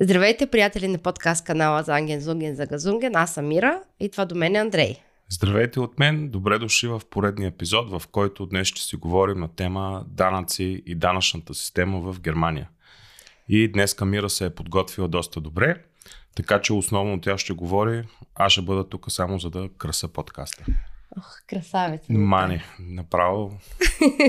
Здравейте, 0.00 0.46
приятели 0.46 0.88
на 0.88 0.98
подкаст 0.98 1.44
канала 1.44 1.82
за 1.82 1.96
Анген 1.96 2.20
Зунген 2.20 2.54
за 2.54 2.66
Газунген. 2.66 3.16
Аз 3.16 3.34
съм 3.34 3.48
Мира 3.48 3.82
и 4.00 4.10
това 4.10 4.24
до 4.24 4.34
мен 4.34 4.56
е 4.56 4.58
Андрей. 4.58 4.96
Здравейте 5.28 5.80
от 5.80 5.98
мен, 5.98 6.28
добре 6.30 6.58
дошли 6.58 6.88
в 6.88 7.02
поредния 7.10 7.48
епизод, 7.48 7.90
в 7.90 8.08
който 8.08 8.46
днес 8.46 8.68
ще 8.68 8.80
си 8.80 8.96
говорим 8.96 9.38
на 9.38 9.48
тема 9.48 10.04
данъци 10.08 10.82
и 10.86 10.94
данъчната 10.94 11.54
система 11.54 12.12
в 12.12 12.20
Германия. 12.20 12.68
И 13.48 13.72
днес 13.72 13.94
Камира 13.94 14.30
се 14.30 14.44
е 14.44 14.50
подготвила 14.50 15.08
доста 15.08 15.40
добре, 15.40 15.82
така 16.36 16.60
че 16.60 16.72
основно 16.72 17.20
тя 17.20 17.38
ще 17.38 17.52
говори, 17.52 18.04
аз 18.34 18.52
ще 18.52 18.62
бъда 18.62 18.88
тук 18.88 19.12
само 19.12 19.38
за 19.38 19.50
да 19.50 19.68
краса 19.78 20.08
подкаста. 20.08 20.64
Ох, 21.18 21.38
красавец. 21.46 22.02
Мани, 22.08 22.62
направо. 22.80 23.52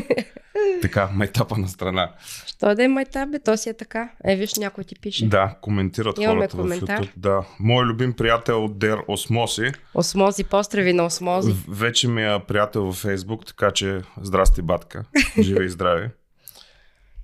така, 0.82 1.10
майтапа 1.14 1.58
на 1.58 1.68
страна. 1.68 2.12
Що 2.46 2.76
да 2.76 2.84
е 2.84 2.88
майтап, 2.88 3.30
бе, 3.30 3.40
то 3.40 3.58
си 3.58 3.70
е 3.70 3.74
така. 3.74 4.10
Е, 4.26 4.36
виж, 4.36 4.56
някой 4.56 4.84
ти 4.84 4.96
пише. 5.02 5.28
Да, 5.28 5.56
коментират 5.62 6.18
Имаме 6.20 6.36
хората 6.40 6.58
коментар. 6.58 7.04
в 7.04 7.06
YouTube. 7.06 7.10
Да. 7.18 7.44
Мой 7.60 7.86
любим 7.86 8.14
приятел 8.14 8.68
Дер 8.68 8.98
Осмоси, 9.08 9.72
Осмози, 9.94 10.44
поздрави 10.44 10.94
на 10.94 11.06
осмози. 11.06 11.56
вече 11.68 12.08
ми 12.08 12.24
е 12.24 12.40
приятел 12.48 12.84
във 12.86 12.96
Фейсбук, 12.96 13.46
така 13.46 13.72
че 13.72 14.02
здрасти, 14.22 14.62
батка. 14.62 15.06
Живе 15.40 15.64
и 15.64 15.70
здраве. 15.70 16.12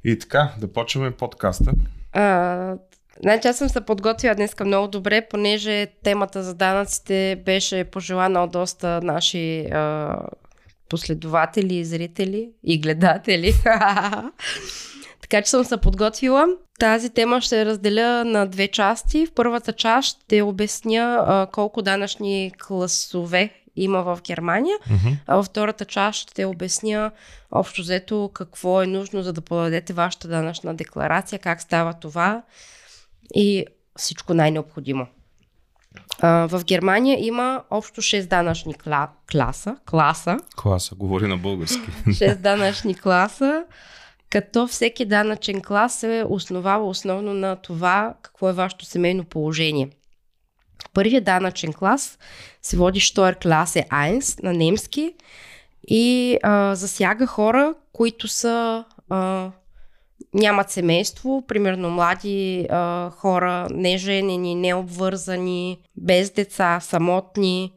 И 0.04 0.20
така, 0.20 0.52
да 0.59 0.73
почваме 0.73 1.12
подкаста. 1.12 1.71
А, 2.13 2.76
значи 3.23 3.48
аз 3.48 3.57
съм 3.57 3.70
се 3.70 3.81
подготвила 3.81 4.35
днес 4.35 4.55
много 4.66 4.88
добре, 4.88 5.27
понеже 5.29 5.88
темата 6.03 6.43
за 6.43 6.53
данъците 6.53 7.41
беше 7.45 7.84
пожелана 7.84 8.43
от 8.43 8.52
доста 8.52 8.99
наши 9.03 9.59
а, 9.62 10.16
последователи, 10.89 11.85
зрители 11.85 12.49
и 12.63 12.79
гледатели. 12.81 13.53
така 15.21 15.41
че 15.41 15.49
съм 15.49 15.63
се 15.63 15.77
подготвила. 15.77 16.45
Тази 16.79 17.09
тема 17.09 17.41
ще 17.41 17.65
разделя 17.65 18.26
на 18.26 18.48
две 18.48 18.67
части. 18.67 19.26
В 19.26 19.31
първата 19.31 19.73
част 19.73 20.09
ще 20.09 20.41
обясня 20.41 21.23
а, 21.27 21.48
колко 21.51 21.81
данъчни 21.81 22.51
класове 22.68 23.49
има 23.76 24.01
в 24.01 24.20
Германия. 24.27 24.77
А 25.27 25.35
във 25.35 25.46
втората 25.46 25.85
част 25.85 26.20
ще 26.20 26.46
обясня 26.46 27.12
общо 27.51 27.81
взето 27.81 28.29
какво 28.34 28.81
е 28.81 28.87
нужно 28.87 29.24
за 29.24 29.34
да 29.34 29.41
подадете 29.41 29.93
вашата 29.93 30.27
данъчна 30.27 30.76
декларация, 30.76 31.40
как 31.40 31.62
става 31.62 31.93
това 31.93 32.41
и 33.35 33.65
всичко 33.98 34.34
най-необходимо. 34.34 35.07
А, 36.20 36.48
в 36.48 36.63
Германия 36.65 37.26
има 37.26 37.63
общо 37.70 38.01
6 38.01 38.27
данъчни 38.27 38.76
кла- 38.76 39.10
класа, 39.32 39.76
класа, 39.85 40.37
Класа, 40.57 40.96
говори 40.96 41.27
на 41.27 41.37
български. 41.37 41.79
6 42.07 42.35
данъчни 42.35 42.96
класа, 42.96 43.63
като 44.29 44.68
всеки 44.68 45.05
данъчен 45.05 45.62
клас 45.62 45.99
се 45.99 46.26
основава 46.29 46.87
основно 46.87 47.34
на 47.34 47.55
това 47.55 48.13
какво 48.21 48.49
е 48.49 48.54
вашето 48.54 48.85
семейно 48.85 49.24
положение. 49.24 49.90
Първият 50.93 51.24
данъчен 51.24 51.74
клас 51.74 52.20
се 52.62 52.77
води 52.77 52.99
Steuerklasse 52.99 53.90
1 53.90 54.43
на 54.43 54.54
немски 54.54 55.13
и 55.87 56.37
а, 56.43 56.76
засяга 56.76 57.26
хора, 57.27 57.74
които 57.93 58.27
са 58.27 58.85
а, 59.09 59.49
нямат 60.34 60.71
семейство, 60.71 61.43
примерно 61.48 61.90
млади 61.90 62.68
а, 62.70 63.10
хора, 63.10 63.68
неженени, 63.71 64.56
необвързани, 64.56 65.78
без 65.97 66.31
деца, 66.31 66.79
самотни, 66.79 67.74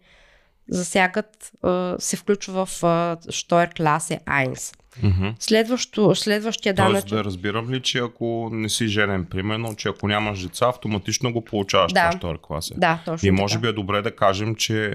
засягат, 0.68 1.52
а, 1.62 1.96
се 1.98 2.16
включва 2.16 2.66
в 2.66 2.82
а, 2.84 3.16
Steuerklasse 3.16 4.24
1. 4.24 4.74
Мгм. 5.02 5.28
Следващо, 5.38 6.14
следващия 6.14 6.74
Тоест 6.74 6.92
данъчен... 6.92 7.16
да 7.18 7.24
разбирам 7.24 7.70
ли, 7.70 7.82
че 7.82 7.98
ако 7.98 8.48
не 8.52 8.68
си 8.68 8.86
женен, 8.86 9.24
примерно, 9.24 9.76
че 9.76 9.88
ако 9.88 10.08
нямаш 10.08 10.42
деца, 10.42 10.66
автоматично 10.68 11.32
го 11.32 11.44
получаваш 11.44 11.92
Да. 11.92 12.00
това 12.10 12.18
втора 12.18 12.38
класа. 12.38 12.74
Да, 12.76 13.02
точно 13.04 13.28
И 13.28 13.30
може 13.30 13.54
така. 13.54 13.62
би 13.62 13.68
е 13.68 13.72
добре 13.72 14.02
да 14.02 14.16
кажем, 14.16 14.54
че 14.54 14.94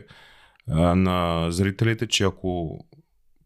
а, 0.72 0.96
на 0.96 1.46
зрителите, 1.52 2.08
че 2.08 2.24
ако 2.24 2.80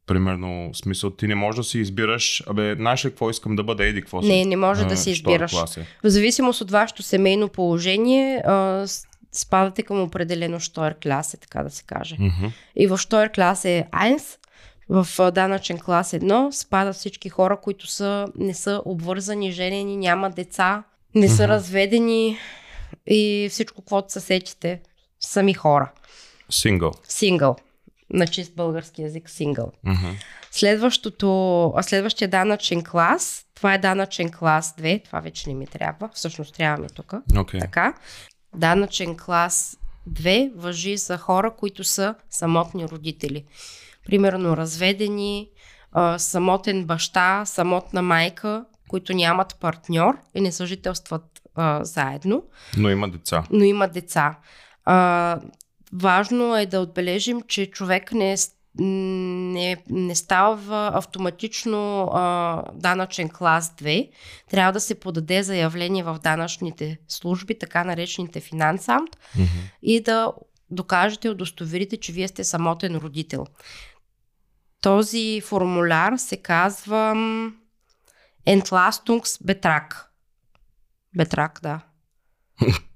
примерно, 0.08 0.70
в 0.74 0.78
смисъл, 0.78 1.10
ти 1.10 1.28
не 1.28 1.36
можеш 1.36 1.58
да 1.58 1.64
си 1.64 1.80
избираш, 1.80 2.44
абе, 2.48 2.76
знаеш 2.76 3.06
ли 3.06 3.10
какво 3.10 3.30
искам 3.30 3.56
да 3.56 3.64
бъда, 3.64 3.86
еди, 3.86 4.02
какво 4.02 4.22
си? 4.22 4.28
Не, 4.28 4.46
не 4.46 4.56
може 4.56 4.86
да 4.86 4.94
а, 4.94 4.98
си 4.98 5.16
втора 5.16 5.34
избираш. 5.34 5.52
класа. 5.52 5.82
В 6.04 6.10
зависимост 6.10 6.62
от 6.62 6.72
вашето 6.72 7.04
семейно 7.04 7.50
положение, 7.50 8.38
а, 8.38 8.86
спадате 9.32 9.84
към 9.84 10.02
определено 10.02 10.60
Steuerklasse, 10.60 11.40
така 11.40 11.64
да 11.64 11.70
се 11.70 11.84
каже. 11.84 12.16
Мгм. 12.20 12.46
И 12.76 12.88
в 12.88 12.98
Steuerklasse 12.98 13.90
1, 13.92 14.38
в 14.90 15.32
данъчен 15.32 15.80
клас 15.80 16.12
1, 16.12 16.52
спадат 16.52 16.96
всички 16.96 17.30
хора, 17.30 17.58
които 17.62 17.88
са, 17.88 18.28
не 18.36 18.54
са 18.54 18.82
обвързани, 18.86 19.52
женени, 19.52 19.98
нямат 19.98 20.36
деца, 20.36 20.84
не 21.16 21.30
са 21.30 21.44
Мгм. 21.44 21.52
разведени 21.52 22.38
и 23.08 23.48
всичко, 23.52 23.82
каквото 23.82 24.12
се 24.12 24.20
сетите, 24.20 24.82
сами 25.20 25.54
хора. 25.54 25.92
Сингъл. 26.50 26.92
Сингъл. 27.08 27.56
На 28.14 28.28
чист 28.28 28.56
български 28.56 29.02
язик 29.02 29.30
сингъл. 29.30 29.72
Мгм. 29.84 30.10
Следващото, 30.52 31.28
следващия 31.82 32.28
данъчен 32.28 32.84
клас, 32.84 33.46
това 33.56 33.74
е 33.74 33.78
данъчен 33.78 34.32
клас 34.32 34.76
2, 34.80 35.06
това 35.06 35.20
вече 35.20 35.50
не 35.50 35.56
ми 35.56 35.68
трябва, 35.68 36.10
всъщност 36.14 36.56
трябва 36.56 36.84
ми 36.84 36.90
тук. 36.90 37.14
Окей. 37.38 37.60
Така. 37.60 37.94
Данъчен 38.56 39.18
клас 39.18 39.78
2 40.10 40.52
въжи 40.56 40.98
за 40.98 41.18
хора, 41.18 41.54
които 41.58 41.84
са 41.84 42.16
самотни 42.30 42.88
родители. 42.88 43.46
Примерно 44.06 44.58
разведени, 44.58 45.50
самотен 46.18 46.86
баща, 46.86 47.46
самотна 47.46 48.02
майка, 48.02 48.66
които 48.88 49.14
нямат 49.14 49.56
партньор 49.60 50.18
и 50.36 50.42
не 50.42 50.52
съжителстват 50.52 51.24
а, 51.56 51.84
заедно, 51.86 52.44
Но 52.78 52.90
има 52.90 53.10
деца. 53.10 53.44
но 53.52 53.64
имат 53.64 53.92
деца. 53.94 54.38
А, 54.86 55.40
важно 55.94 56.58
е 56.58 56.66
да 56.66 56.80
отбележим, 56.80 57.42
че 57.42 57.72
човек 57.72 58.12
не 58.12 58.34
е 58.34 58.38
не, 58.80 59.84
не 59.90 60.16
става 60.16 60.92
автоматично 60.94 62.04
а, 62.14 62.64
данъчен 62.74 63.30
клас 63.30 63.76
2. 63.78 64.10
Трябва 64.50 64.72
да 64.74 64.80
се 64.80 65.00
подаде 65.00 65.44
заявление 65.44 66.04
в 66.04 66.20
данъчните 66.24 67.00
служби, 67.08 67.60
така 67.60 67.84
наречените 67.84 68.40
финансамт, 68.40 69.18
Мгм. 69.36 69.46
и 69.82 70.02
да 70.02 70.34
докажете, 70.70 71.30
удостоверите, 71.30 71.98
че 71.98 72.12
вие 72.12 72.28
сте 72.28 72.44
самотен 72.44 72.96
родител. 72.96 73.46
Този 74.82 75.42
формуляр 75.42 76.18
се 76.18 76.38
казва 76.38 77.16
Entlastungsbetrag. 78.48 80.04
Бетрак, 81.16 81.60
да. 81.64 81.80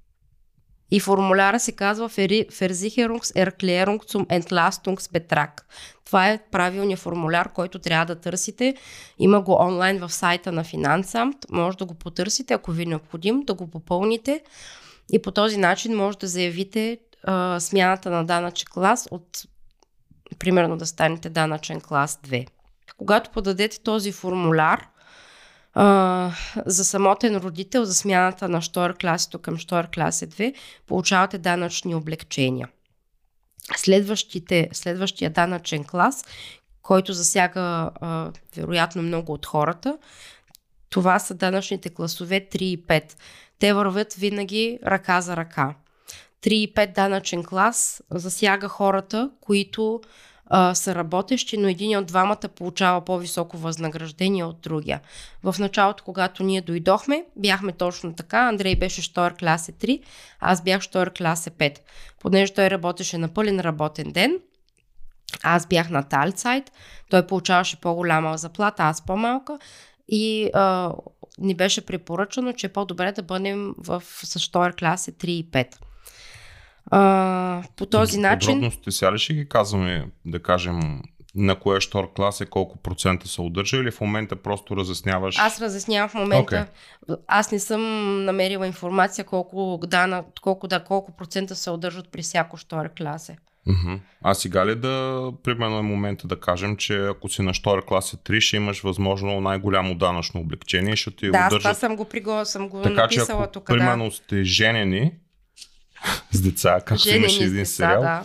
И 0.91 0.99
формуляра 0.99 1.59
се 1.59 1.71
казва 1.71 2.09
Feri- 2.09 2.51
Versicherungserklärung 2.51 3.99
zum 4.11 4.25
Entlastungsbetrag. 4.25 5.61
Това 6.05 6.29
е 6.29 6.39
правилният 6.51 6.99
формуляр, 6.99 7.53
който 7.53 7.79
трябва 7.79 8.05
да 8.05 8.21
търсите. 8.21 8.75
Има 9.19 9.41
го 9.41 9.57
онлайн 9.59 9.99
в 9.99 10.09
сайта 10.09 10.51
на 10.51 10.63
Финансамт. 10.63 11.35
Може 11.51 11.77
да 11.77 11.85
го 11.85 11.93
потърсите, 11.93 12.53
ако 12.53 12.71
ви 12.71 12.83
е 12.83 12.85
необходим, 12.85 13.41
да 13.41 13.53
го 13.53 13.67
попълните. 13.67 14.41
И 15.11 15.21
по 15.21 15.31
този 15.31 15.57
начин 15.57 15.95
може 15.95 16.17
да 16.17 16.27
заявите 16.27 16.97
а, 17.23 17.59
смяната 17.59 18.09
на 18.09 18.25
данъчен 18.25 18.67
клас 18.73 19.07
от 19.11 19.43
примерно 20.39 20.77
да 20.77 20.85
станете 20.85 21.29
данъчен 21.29 21.81
клас 21.81 22.19
2. 22.27 22.47
Когато 22.97 23.29
подадете 23.29 23.79
този 23.79 24.11
формуляр 24.11 24.87
за 26.65 26.85
самотен 26.85 27.35
родител 27.35 27.85
за 27.85 27.93
смяната 27.93 28.49
на 28.49 28.61
Штор 28.61 28.97
класето 29.01 29.39
към 29.39 29.57
Штор 29.57 29.87
класе 29.93 30.27
2, 30.27 30.55
получавате 30.87 31.37
данъчни 31.37 31.95
облегчения. 31.95 32.69
Следващите, 33.75 34.69
следващия 34.73 35.29
данъчен 35.29 35.83
клас, 35.83 36.25
който 36.81 37.13
засяга 37.13 37.91
а, 38.01 38.31
вероятно 38.57 39.01
много 39.01 39.33
от 39.33 39.45
хората, 39.45 39.97
това 40.89 41.19
са 41.19 41.33
данъчните 41.33 41.89
класове 41.89 42.47
3 42.51 42.61
и 42.61 42.85
5. 42.85 43.13
Те 43.59 43.73
вървят 43.73 44.13
винаги 44.13 44.79
ръка 44.85 45.21
за 45.21 45.37
ръка. 45.37 45.75
3 46.43 46.49
и 46.49 46.73
5 46.73 46.93
данъчен 46.93 47.43
клас 47.43 48.03
засяга 48.11 48.67
хората, 48.67 49.31
които 49.41 50.01
а, 50.49 50.75
са 50.75 50.95
работещи, 50.95 51.57
но 51.57 51.67
един 51.67 51.97
от 51.97 52.05
двамата 52.05 52.49
получава 52.55 53.01
по-високо 53.01 53.57
възнаграждение 53.57 54.43
от 54.43 54.61
другия. 54.61 55.01
В 55.43 55.55
началото, 55.59 56.03
когато 56.03 56.43
ние 56.43 56.61
дойдохме, 56.61 57.25
бяхме 57.35 57.71
точно 57.71 58.13
така. 58.13 58.39
Андрей 58.39 58.75
беше 58.75 59.01
Штойр 59.01 59.33
класе 59.39 59.71
3, 59.71 60.01
аз 60.39 60.63
бях 60.63 60.81
Штойр 60.81 61.11
класе 61.17 61.49
5. 61.49 61.77
Понеже 62.19 62.53
той 62.53 62.69
работеше 62.69 63.17
на 63.17 63.27
пълен 63.27 63.59
работен 63.59 64.11
ден, 64.11 64.39
аз 65.43 65.65
бях 65.65 65.89
на 65.89 66.03
Талцайт, 66.03 66.71
той 67.09 67.27
получаваше 67.27 67.81
по-голяма 67.81 68.37
заплата, 68.37 68.83
аз 68.83 69.05
по-малка 69.05 69.59
и 70.07 70.49
а, 70.53 70.93
ни 71.39 71.55
беше 71.55 71.85
препоръчано, 71.85 72.53
че 72.53 72.67
е 72.67 72.73
по-добре 72.73 73.11
да 73.11 73.23
бъдем 73.23 73.73
в 73.77 74.03
с 74.05 74.39
Штойр 74.39 74.75
класе 74.75 75.11
3 75.11 75.25
и 75.25 75.51
5. 75.51 75.75
А, 76.91 77.63
по 77.75 77.85
този 77.85 78.19
начин... 78.19 78.53
Подробности 78.53 78.91
сега 78.91 79.11
ли 79.11 79.19
ще 79.19 79.33
ги 79.33 79.49
казваме, 79.49 80.07
да 80.25 80.39
кажем, 80.39 81.01
на 81.35 81.55
кое 81.55 81.81
штор 81.81 82.13
клас 82.13 82.41
е 82.41 82.45
колко 82.45 82.77
процента 82.77 83.27
се 83.27 83.41
удържа 83.41 83.77
или 83.77 83.91
в 83.91 84.01
момента 84.01 84.35
просто 84.35 84.77
разясняваш? 84.77 85.39
Аз 85.39 85.61
разяснявам 85.61 86.09
в 86.09 86.13
момента. 86.13 86.67
Okay. 87.09 87.17
Аз 87.27 87.51
не 87.51 87.59
съм 87.59 87.81
намерила 88.25 88.67
информация 88.67 89.25
колко, 89.25 89.79
дана, 89.87 90.23
колко, 90.41 90.67
да, 90.67 90.83
колко 90.83 91.11
процента 91.11 91.55
се 91.55 91.69
удържат 91.69 92.11
при 92.11 92.21
всяко 92.21 92.57
штор 92.57 92.89
класе. 92.97 93.37
Uh-huh. 93.67 93.99
А 94.23 94.33
сега 94.33 94.65
ли 94.65 94.75
да, 94.75 95.27
примерно 95.43 95.77
е 95.77 95.81
момента 95.81 96.27
да 96.27 96.39
кажем, 96.39 96.75
че 96.75 97.05
ако 97.05 97.29
си 97.29 97.41
на 97.41 97.53
штора 97.53 97.81
класа 97.81 98.17
3, 98.17 98.39
ще 98.39 98.57
имаш 98.57 98.81
възможно 98.81 99.41
най-голямо 99.41 99.95
данъчно 99.95 100.41
облегчение, 100.41 100.95
ще 100.95 101.11
ти 101.11 101.31
да, 101.31 101.47
удържат... 101.47 101.71
Да, 101.71 101.73
съм 101.73 101.95
го, 101.95 102.05
приго, 102.05 102.45
съм 102.45 102.69
го 102.69 102.81
така, 102.81 103.01
написала 103.01 103.39
че 103.39 103.43
ако, 103.43 103.51
тук. 103.51 103.65
примерно 103.65 104.05
да. 104.05 104.11
сте 104.11 104.43
женени 104.43 105.11
с 106.31 106.41
деца, 106.41 106.81
както 106.85 107.09
имаше 107.09 107.43
един 107.43 107.55
деца, 107.55 107.65
сериал, 107.65 108.01
да. 108.01 108.23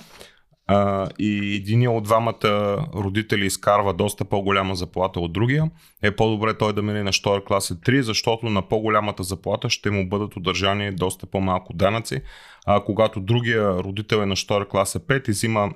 а, 0.66 1.08
и 1.18 1.54
един 1.56 1.88
от 1.88 2.04
двамата 2.04 2.78
родители 2.94 3.46
изкарва 3.46 3.94
доста 3.94 4.24
по-голяма 4.24 4.74
заплата 4.74 5.20
от 5.20 5.32
другия, 5.32 5.70
е 6.02 6.16
по-добре 6.16 6.58
той 6.58 6.72
да 6.72 6.82
мине 6.82 7.02
на 7.02 7.12
штора 7.12 7.44
класа 7.44 7.74
3, 7.74 8.00
защото 8.00 8.46
на 8.46 8.68
по-голямата 8.68 9.22
заплата 9.22 9.70
ще 9.70 9.90
му 9.90 10.08
бъдат 10.08 10.36
удържани 10.36 10.94
доста 10.94 11.26
по-малко 11.26 11.72
данъци, 11.72 12.22
а 12.66 12.84
когато 12.84 13.20
другия 13.20 13.74
родител 13.74 14.16
е 14.16 14.26
на 14.26 14.36
штора 14.36 14.68
класа 14.68 15.00
5 15.00 15.28
и 15.28 15.32
взима 15.32 15.70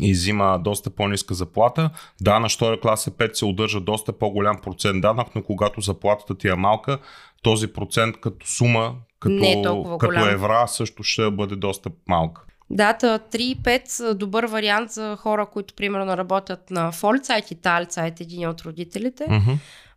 и 0.00 0.12
взима 0.12 0.58
доста 0.58 0.90
по-ниска 0.90 1.34
заплата. 1.34 1.90
Да, 2.20 2.40
на 2.40 2.48
штора 2.48 2.80
класа 2.80 3.10
5 3.10 3.34
се 3.34 3.44
удържа 3.44 3.80
доста 3.80 4.18
по-голям 4.18 4.60
процент 4.62 5.00
данък, 5.00 5.28
но 5.34 5.42
когато 5.42 5.80
заплатата 5.80 6.38
ти 6.38 6.48
е 6.48 6.54
малка, 6.54 6.98
този 7.42 7.72
процент 7.72 8.16
като 8.20 8.46
сума, 8.46 8.94
като, 9.20 9.34
Не 9.34 9.52
е 9.52 9.62
толкова 9.62 9.98
като 9.98 10.10
голям. 10.10 10.28
евра 10.28 10.66
също 10.68 11.02
ще 11.02 11.30
бъде 11.30 11.56
доста 11.56 11.90
малка. 12.08 12.42
Дата 12.70 13.20
3,5 13.32 13.82
са 13.88 14.14
добър 14.14 14.44
вариант 14.44 14.90
за 14.90 15.16
хора, 15.16 15.46
които 15.46 15.74
примерно 15.74 16.16
работят 16.16 16.70
на 16.70 16.92
Фолицайт 16.92 17.50
и 17.50 17.54
Талицайт, 17.54 18.20
един 18.20 18.48
от 18.48 18.60
родителите. 18.60 19.26
Мгм. 19.30 19.50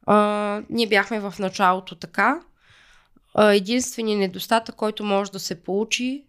А, 0.06 0.62
ние 0.70 0.88
бяхме 0.88 1.20
в 1.20 1.34
началото 1.40 1.96
така. 1.96 2.40
Единственият 3.40 4.20
недостатък, 4.20 4.76
който 4.76 5.04
може 5.04 5.32
да 5.32 5.40
се 5.40 5.64
получи, 5.64 6.24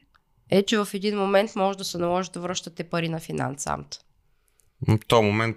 е, 0.51 0.63
че 0.63 0.79
в 0.79 0.89
един 0.95 1.19
момент 1.19 1.57
може 1.57 1.79
да 1.79 1.85
се 1.85 1.99
наложи 1.99 2.31
да 2.31 2.41
връщате 2.41 2.85
пари 2.85 3.09
на 3.09 3.19
финансамт. 3.21 4.04
В 4.89 4.99
този 5.09 5.23
момент 5.23 5.57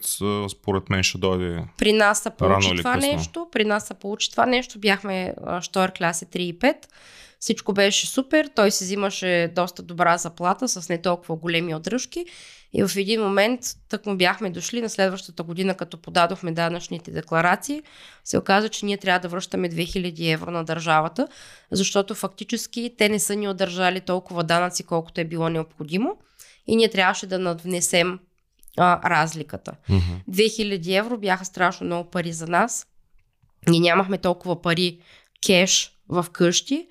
според 0.52 0.90
мен 0.90 1.04
ще 1.04 1.18
дойде 1.18 1.64
При 1.78 1.94
нас 1.94 2.24
се 2.24 2.30
получи 2.30 2.76
това 2.78 2.94
късно. 2.94 3.12
нещо. 3.12 3.48
При 3.52 3.66
нас 3.66 3.88
се 3.88 3.94
получи 3.94 4.32
това 4.32 4.46
нещо. 4.46 4.80
Бяхме 4.80 5.34
штор 5.62 5.92
класи 5.98 6.26
3 6.26 6.38
и 6.38 6.60
5. 6.60 6.76
Всичко 7.40 7.74
беше 7.74 8.08
супер. 8.08 8.50
Той 8.56 8.72
си 8.72 8.84
взимаше 8.84 9.52
доста 9.56 9.84
добра 9.84 10.18
заплата 10.18 10.68
с 10.68 10.90
не 10.90 11.02
толкова 11.02 11.36
големи 11.36 11.76
отдръжки. 11.76 12.26
И 12.74 12.84
в 12.84 12.98
един 12.98 13.22
момент, 13.22 13.62
тък 13.90 14.06
му 14.06 14.18
бяхме 14.18 14.50
дошли 14.50 14.82
на 14.82 14.90
следващата 14.90 15.44
година, 15.44 15.76
като 15.76 15.98
подадохме 15.98 16.52
данъчните 16.52 17.12
декларации, 17.12 17.82
се 18.24 18.38
оказа, 18.38 18.70
че 18.70 18.86
ние 18.86 18.98
трябва 18.98 19.20
да 19.20 19.28
връщаме 19.28 19.70
2000 19.70 20.34
евро 20.34 20.52
на 20.52 20.64
държавата, 20.64 21.28
защото 21.72 22.16
фактически 22.16 22.94
те 22.98 23.10
не 23.10 23.20
са 23.20 23.36
ни 23.36 23.48
удържали 23.50 24.02
толкова 24.02 24.44
данъци, 24.44 24.84
колкото 24.84 25.22
е 25.22 25.26
било 25.26 25.50
необходимо. 25.50 26.18
И 26.68 26.76
ние 26.76 26.90
трябваше 26.90 27.28
да 27.28 27.40
надвнесем 27.40 28.20
а, 28.78 29.10
разликата. 29.10 29.72
Мгм. 29.90 30.02
2000 30.32 31.00
евро 31.00 31.18
бяха 31.18 31.46
страшно 31.46 31.86
много 31.86 32.10
пари 32.10 32.34
за 32.34 32.48
нас. 32.48 32.88
Ние 33.68 33.80
нямахме 33.80 34.18
толкова 34.18 34.62
пари 34.62 35.00
кеш 35.46 35.92
в 36.10 36.26
къщи 36.32 36.88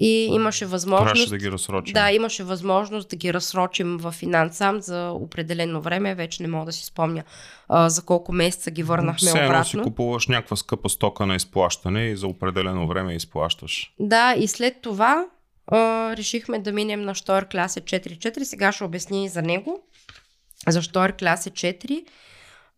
и 0.00 0.28
имаше 0.32 0.66
възможност. 0.66 1.12
Трябваше 1.12 1.30
да 1.30 1.38
ги 1.38 1.50
разсрочим. 1.50 1.92
Да, 1.92 2.10
имаше 2.10 2.44
възможност 2.44 3.08
да 3.08 3.16
ги 3.16 3.34
разсрочим 3.34 3.98
в 3.98 4.12
финансам 4.12 4.80
за 4.80 5.10
определено 5.10 5.80
време. 5.80 6.14
Вече 6.14 6.42
не 6.42 6.48
мога 6.48 6.64
да 6.66 6.72
си 6.72 6.84
спомня 6.84 7.24
а, 7.68 7.88
за 7.88 8.02
колко 8.02 8.32
месеца 8.32 8.70
ги 8.70 8.82
върнахме 8.82 9.28
Все 9.28 9.44
обратно. 9.44 9.64
си 9.64 9.78
купуваш 9.78 10.26
някаква 10.26 10.56
скъпа 10.56 10.88
стока 10.88 11.26
на 11.26 11.34
изплащане 11.34 12.04
и 12.04 12.16
за 12.16 12.26
определено 12.26 12.88
време 12.88 13.14
изплащаш. 13.14 13.94
Да, 13.98 14.34
и 14.38 14.48
след 14.48 14.80
това 14.82 15.26
а, 15.66 15.76
решихме 16.16 16.58
да 16.58 16.72
минем 16.72 17.02
на 17.02 17.14
Штор 17.14 17.48
класа 17.48 17.80
4.4. 17.80 18.42
Сега 18.42 18.72
ще 18.72 18.84
обясня 18.84 19.24
и 19.24 19.28
за 19.28 19.42
него. 19.42 19.82
За 20.66 20.82
Штор 20.82 21.12
класа 21.12 21.50
4 21.50 22.04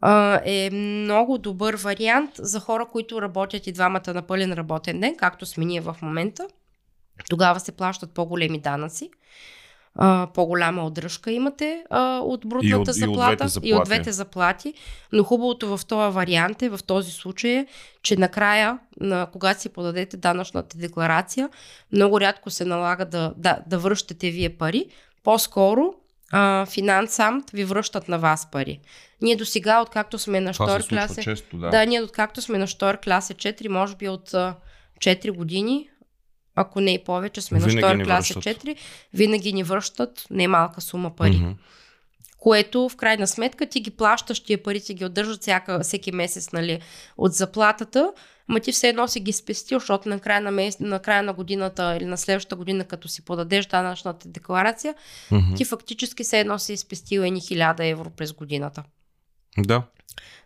а, 0.01 0.41
е 0.45 0.71
много 0.73 1.39
добър 1.39 1.75
вариант 1.75 2.31
за 2.35 2.61
хора, 2.61 2.87
които 2.87 3.23
работят 3.23 3.67
и 3.67 3.73
двамата 3.73 4.15
на 4.15 4.23
пълен 4.23 4.53
работен 4.53 5.01
ден, 5.01 5.17
както 5.17 5.47
сме 5.47 5.65
ние 5.65 5.81
в 5.81 5.97
момента. 6.03 6.47
Тогава 7.31 7.61
се 7.61 7.73
плащат 7.73 8.11
по-големи 8.11 8.59
данъци. 8.61 9.11
По-голяма 10.35 10.85
отдръжка 10.85 11.33
имате 11.33 11.85
от 12.21 12.41
брутната 12.47 12.67
И 12.67 12.75
от- 12.75 12.89
и 12.89 12.91
от 12.91 12.97
заплата 12.97 13.37
двете 13.37 13.49
заплати. 13.49 13.69
и 13.69 13.75
от 13.75 13.85
двете 13.85 14.13
заплати. 14.13 14.75
Но 15.13 15.25
хубавото 15.25 15.77
в 15.77 15.87
този 15.87 16.15
вариант 16.15 16.63
е, 16.63 16.69
в 16.69 16.81
този 16.87 17.13
случай 17.13 17.51
е, 17.51 17.67
че 18.03 18.17
накрая, 18.17 18.79
на, 19.01 19.27
когато 19.27 19.61
си 19.61 19.69
подадете 19.69 20.17
данъчната 20.17 20.79
декларация, 20.79 21.49
много 21.93 22.21
рядко 22.21 22.51
се 22.51 22.65
налага 22.65 23.05
да, 23.05 23.35
да, 23.37 23.59
да 23.67 23.79
връщате 23.79 24.31
вие 24.31 24.49
пари. 24.51 24.87
По-скоро 25.23 25.95
а, 26.31 26.67
финансамт 26.67 27.51
ви 27.51 27.65
връщат 27.65 28.09
на 28.09 28.19
вас 28.19 28.51
пари. 28.51 28.81
Ние 29.23 29.37
до 29.37 29.45
сега, 29.45 29.81
откакто 29.81 30.19
сме 30.19 30.41
на 30.41 30.53
штор 30.53 30.81
случва 30.81 30.97
класе, 30.97 31.23
често, 31.23 31.57
да. 31.57 31.71
да, 31.71 31.85
ние 31.85 32.03
откакто 32.03 32.43
сме 32.43 32.59
на 32.59 32.67
штор 32.67 32.99
класа 33.05 33.35
4, 33.35 33.69
може 33.69 33.97
би 33.97 34.09
от 34.09 34.35
а, 34.35 34.55
4 34.99 35.31
години, 35.31 35.89
ако 36.55 36.81
не 36.81 36.95
и 36.95 37.05
повече, 37.05 37.41
сме 37.41 37.59
Винаги 37.59 37.75
на 37.75 37.81
штор 37.81 38.05
класа 38.05 38.35
връщат. 38.35 38.65
4, 38.65 38.77
винаги 39.15 39.53
ни 39.53 39.63
връщат 39.63 40.27
немалка 40.31 40.81
сума 40.81 41.17
пари. 41.17 41.37
Мгм. 41.37 41.53
Което 42.39 42.89
в 42.89 42.97
крайна 42.97 43.27
сметка 43.27 43.67
ти 43.67 43.81
ги 43.81 43.91
плащаш, 43.91 44.41
тия 44.41 44.63
пари 44.63 44.81
ти 44.81 44.95
ги 44.95 45.05
отдържат 45.05 45.41
всяка, 45.41 45.81
всеки 45.81 46.13
месец 46.13 46.53
нали, 46.53 46.81
от 47.17 47.33
заплатата, 47.33 48.13
ма 48.51 48.61
ти 48.61 48.73
все 48.73 48.89
едно 48.89 49.09
си 49.09 49.21
ги 49.21 49.33
спестил, 49.33 49.79
защото 49.79 50.09
на 50.09 50.21
края 50.21 50.41
на, 50.41 50.51
месец, 50.51 50.81
на 50.81 50.99
края 50.99 51.23
на 51.23 51.33
годината 51.33 51.97
или 51.97 52.05
на 52.05 52.19
следващата 52.19 52.57
година, 52.57 52.85
като 52.85 53.09
си 53.09 53.25
подадеш 53.25 53.67
данъчната 53.67 54.29
декларация, 54.29 54.95
Мгм. 55.31 55.55
ти 55.55 55.65
фактически 55.65 56.25
все 56.25 56.41
едно 56.41 56.59
си 56.59 56.77
спестил 56.77 57.21
едни 57.21 57.41
1000 57.41 57.91
евро 57.91 58.11
през 58.11 58.33
годината. 58.33 58.83
Да. 59.59 59.83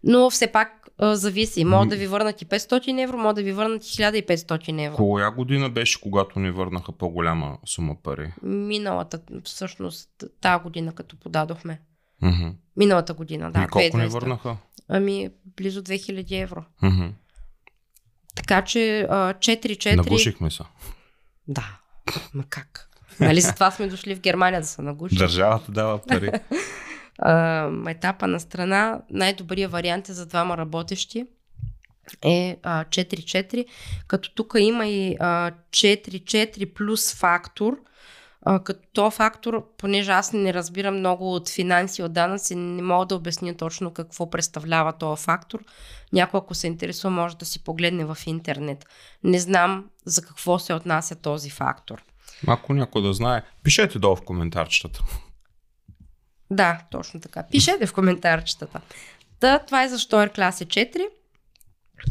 Но 0.05 0.31
все 0.31 0.53
пак 0.53 0.89
а, 0.99 1.17
зависи. 1.17 1.65
Може 1.65 1.89
да 1.89 1.97
ви 1.97 2.07
върнат 2.07 2.43
и 2.43 2.47
500 2.47 3.03
евро, 3.03 3.19
може 3.19 3.35
да 3.35 3.43
ви 3.43 3.53
върнат 3.53 3.85
и 3.85 3.89
1500 3.89 4.87
евро. 4.87 4.97
Коя 4.97 5.31
година 5.31 5.71
беше, 5.71 6.01
когато 6.01 6.41
ни 6.41 6.51
върнаха 6.51 6.93
по-голяма 6.93 7.59
сума 7.67 7.97
пари? 8.03 8.33
Миналата, 8.43 9.21
всъщност, 9.45 10.09
тази 10.41 10.63
година, 10.63 10.93
като 10.93 11.17
подадохме. 11.17 11.81
Мгм. 12.23 12.49
Миналата 12.77 13.15
година, 13.15 13.53
да. 13.53 13.63
и 13.63 13.67
колко 13.67 13.97
ни 13.97 14.05
2020. 14.05 14.13
върнаха? 14.13 14.57
Ами, 14.89 15.31
близо 15.57 15.83
2000 15.83 16.43
евро. 16.43 16.65
Мгм. 16.83 17.07
Така 18.35 18.65
че 18.65 19.01
а, 19.11 19.35
4-4... 19.35 19.97
Нагушихме 19.97 20.51
се. 20.51 20.63
Да, 21.49 21.79
ма 22.35 22.45
как? 22.49 22.89
Нали 23.21 23.41
за 23.41 23.55
това 23.55 23.71
сме 23.71 23.87
дошли 23.87 24.15
в 24.15 24.21
Германия 24.21 24.61
да 24.61 24.67
се 24.67 24.83
нагушим? 24.83 25.19
Държавата 25.19 25.73
дава 25.73 25.99
пари. 25.99 26.31
а, 27.19 27.71
етапа 27.89 28.27
на 28.27 28.41
страна, 28.41 29.01
най-добрият 29.11 29.73
вариант 29.73 30.09
е 30.09 30.13
за 30.13 30.27
двама 30.27 30.57
работещи 30.57 31.27
е 32.23 32.57
а, 32.63 32.85
4-4, 32.85 33.67
като 34.07 34.35
тук 34.35 34.55
има 34.59 34.87
и 34.87 35.17
а, 35.21 35.53
4-4 35.71 36.75
плюс 36.75 37.15
фактор, 37.15 37.77
а, 38.45 38.59
като 38.59 38.81
то 38.93 39.11
фактор, 39.11 39.67
понеже 39.79 40.11
аз 40.11 40.33
не 40.33 40.55
разбирам 40.55 40.99
много 40.99 41.35
от 41.35 41.49
финанси, 41.49 42.03
от 42.03 42.13
данъци, 42.13 42.55
не 42.55 42.83
мога 42.83 43.07
да 43.07 43.15
обясня 43.15 43.55
точно 43.55 43.91
какво 43.91 44.31
представлява 44.31 44.93
този 44.93 45.23
фактор. 45.23 45.65
Някой, 46.13 46.39
ако 46.39 46.55
се 46.55 46.67
интересува, 46.67 47.11
може 47.11 47.37
да 47.37 47.45
си 47.45 47.65
погледне 47.65 48.05
в 48.05 48.19
интернет. 48.27 48.87
Не 49.25 49.39
знам 49.39 49.85
за 50.05 50.23
какво 50.23 50.59
се 50.59 50.75
отнася 50.75 51.17
този 51.17 51.51
фактор. 51.51 52.05
Ако 52.47 52.75
някой 52.75 53.03
да 53.03 53.13
знае, 53.13 53.43
пишете 53.63 53.99
долу 53.99 54.17
в 54.17 54.23
коментарчетата. 54.23 55.05
Да, 56.51 56.81
точно 56.91 57.21
така. 57.21 57.45
Пишете 57.51 57.87
в 57.87 57.93
коментарчетата. 57.93 58.81
Та, 59.41 59.59
това 59.59 59.85
е 59.85 59.89
за 59.89 59.99
Штойер 59.99 60.33
класе 60.33 60.67
4. 60.67 61.07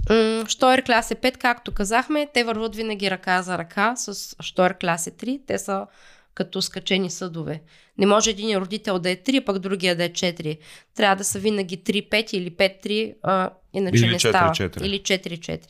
М, 0.09 0.45
Штойер 0.47 0.83
класе 0.83 1.15
5, 1.15 1.37
както 1.37 1.71
казахме, 1.71 2.27
те 2.33 2.43
върват 2.43 2.75
винаги 2.75 3.11
ръка 3.11 3.41
за 3.41 3.57
ръка 3.57 3.95
с 3.95 4.35
Штойер 4.39 4.77
класе 4.77 5.11
3. 5.11 5.41
Те 5.47 5.57
са 5.57 5.87
като 6.33 6.61
скачени 6.61 7.09
съдове. 7.09 7.61
Не 7.97 8.05
може 8.05 8.29
един 8.29 8.57
родител 8.57 8.99
да 8.99 9.09
е 9.09 9.15
3, 9.15 9.45
пък 9.45 9.59
другия 9.59 9.95
да 9.95 10.03
е 10.03 10.09
4. 10.09 10.57
Трябва 10.95 11.15
да 11.15 11.23
са 11.23 11.39
винаги 11.39 11.77
3-5 11.77 12.33
или 12.33 12.51
5-3, 12.51 13.13
а, 13.23 13.49
иначе 13.73 14.05
Или 14.05 14.11
не 14.11 14.19
става. 14.19 14.51
4-4. 14.51 14.85
Или 14.85 14.99
4-4. 14.99 15.65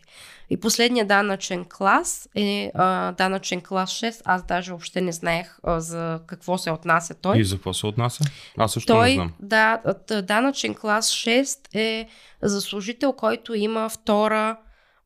И 0.50 0.60
последният 0.60 1.08
данъчен 1.08 1.66
клас 1.66 2.30
е 2.36 2.72
а, 2.76 3.12
данъчен 3.12 3.62
клас 3.62 3.92
6. 3.92 4.22
Аз 4.26 4.46
даже 4.46 4.72
въобще 4.72 5.02
не 5.02 5.12
знаех 5.12 5.58
а, 5.64 5.80
за 5.80 6.20
какво 6.28 6.58
се 6.58 6.72
отнася 6.72 7.14
той. 7.14 7.38
И 7.38 7.44
за 7.44 7.56
какво 7.56 7.74
се 7.74 7.88
отнася? 7.88 8.24
Аз 8.58 8.74
също 8.74 8.94
не 8.94 9.00
Той, 9.00 9.14
знам. 9.14 9.34
да, 9.40 9.82
данъчен 10.24 10.76
клас 10.76 11.12
6 11.12 11.76
е 11.76 12.08
за 12.42 12.62
служител, 12.62 13.14
който 13.14 13.54
има 13.54 13.90
втора 13.90 14.58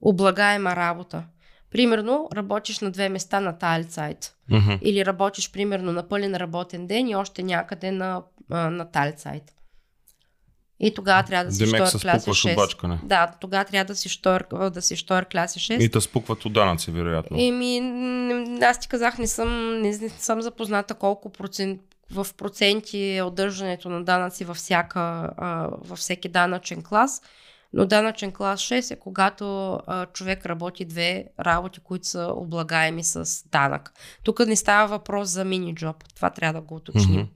облагаема 0.01 0.75
работа. 0.75 1.23
Примерно, 1.77 2.29
работиш 2.35 2.79
на 2.79 2.91
две 2.91 3.09
места 3.09 3.39
на 3.39 3.57
Тайлцайт. 3.57 4.35
Мгм. 4.51 4.71
Или 4.81 5.05
работиш, 5.05 5.51
примерно, 5.51 5.91
на 5.91 6.07
пълен 6.07 6.35
работен 6.35 6.87
ден 6.87 7.07
и 7.07 7.15
още 7.15 7.43
някъде 7.43 7.91
на, 7.91 8.21
на 8.49 8.91
Тайлцайт. 8.91 9.43
И 10.79 10.93
тогава 10.93 11.23
трябва 11.23 11.45
да 11.45 11.51
си 11.51 11.65
Демек 11.65 11.87
штор 11.87 12.01
класа 12.01 12.19
спукваш 12.19 12.43
6. 12.43 12.49
от 12.49 12.55
бачкане. 12.55 12.99
Да, 13.03 13.31
тогава 13.41 13.65
трябва 13.65 13.85
да 13.85 13.95
си 13.95 14.09
штор, 14.09 14.69
да 14.71 14.81
си 14.81 14.95
штор 14.95 15.25
класа 15.31 15.59
6. 15.59 15.79
И 15.83 15.91
те 15.91 16.01
спукват 16.01 16.45
от 16.45 16.53
данъци, 16.53 16.91
вероятно. 16.91 17.37
Еми, 17.39 17.77
аз 18.61 18.79
ти 18.79 18.87
казах, 18.87 19.17
не 19.17 19.27
съм, 19.27 19.81
не, 19.81 19.97
не 19.97 20.09
съм 20.09 20.41
запозната 20.41 20.93
колко 20.93 21.31
процент, 21.31 21.81
в 22.11 22.27
проценти 22.37 23.15
е 23.15 23.23
удържането 23.23 23.89
на 23.89 24.03
данъци 24.03 24.45
във, 24.45 24.57
всяка, 24.57 25.29
във 25.81 25.99
всеки 25.99 26.29
данъчен 26.29 26.83
клас. 26.83 27.21
Но 27.73 27.85
данъчен 27.85 28.31
клас 28.31 28.61
6 28.61 28.91
е 28.91 28.99
когато 28.99 29.73
а, 29.87 30.05
човек 30.05 30.45
работи 30.45 30.85
две 30.85 31.25
работи, 31.39 31.79
които 31.79 32.07
са 32.07 32.33
облагаеми 32.35 33.03
с 33.03 33.43
данък. 33.49 33.93
Тук 34.23 34.39
не 34.39 34.55
става 34.55 34.87
въпрос 34.87 35.29
за 35.29 35.45
мини 35.45 35.75
джоб. 35.75 36.03
Това 36.15 36.29
трябва 36.29 36.61
да 36.61 36.67
го 36.67 36.75
уточним. 36.75 37.19
Мгм. 37.19 37.29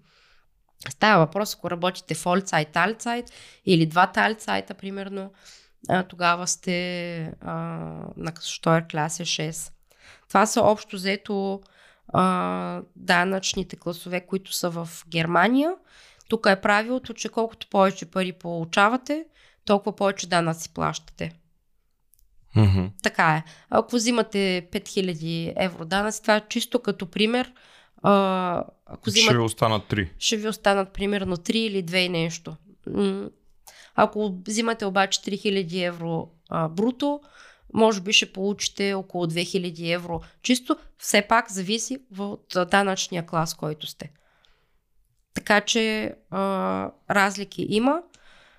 Става 0.89 1.25
въпрос, 1.25 1.55
ако 1.55 1.71
работите 1.71 2.15
в 2.15 2.23
Allzeit, 2.23 2.73
Allzeit 2.73 3.31
или 3.65 3.85
двата 3.85 4.19
Allzeit, 4.19 4.73
примерно, 4.73 5.31
а, 5.89 6.03
тогава 6.03 6.47
сте 6.47 7.21
а, 7.41 7.53
на 8.17 8.33
Штойер 8.41 8.87
класа 8.91 9.23
6. 9.23 9.71
Това 10.27 10.45
са 10.45 10.61
общо 10.61 10.95
взето 10.95 11.61
а, 12.13 12.81
данъчните 12.95 13.75
класове, 13.75 14.25
които 14.25 14.53
са 14.53 14.69
в 14.69 14.89
Германия. 15.07 15.73
Тук 16.29 16.45
е 16.49 16.61
правилото, 16.61 17.13
че 17.13 17.29
колкото 17.29 17.67
повече 17.69 18.05
пари 18.05 18.33
получавате, 18.33 19.25
толкова 19.65 19.95
повече 19.95 20.27
данъци 20.27 20.73
плащате. 20.73 21.31
Мгм. 22.55 22.85
Така 23.03 23.35
е. 23.35 23.43
Ако 23.69 23.95
взимате 23.95 24.67
5000 24.71 25.53
евро 25.57 25.85
данъци, 25.85 26.21
това 26.21 26.35
е 26.35 26.47
чисто 26.49 26.79
като 26.79 27.05
пример. 27.05 27.53
А, 28.03 28.63
ако 28.85 29.09
Ще 29.09 29.19
взимате 29.19 29.37
ви 29.37 29.43
останат 29.43 29.85
три. 29.87 30.09
ще 30.19 30.37
ви 30.37 30.47
останат 30.47 30.93
примерно 30.93 31.37
3 31.37 31.51
или 31.51 31.83
2 31.83 31.97
и 31.97 32.09
нещо. 32.09 32.55
Ако 33.95 34.35
взимате 34.47 34.85
обаче 34.85 35.19
3000 35.19 35.87
евро 35.87 36.29
а, 36.49 36.69
бруто, 36.69 37.21
може 37.73 38.01
би 38.01 38.13
ще 38.13 38.33
получите 38.33 38.93
около 38.93 39.25
2000 39.25 39.93
евро. 39.93 40.21
Чисто 40.41 40.77
все 40.97 41.21
пак 41.21 41.51
зависи 41.51 41.97
от 42.19 42.55
данъчния 42.71 43.25
клас, 43.25 43.53
който 43.53 43.87
сте. 43.87 44.11
Така 45.33 45.61
че 45.61 46.15
а, 46.29 46.91
разлики 47.09 47.65
има. 47.69 48.01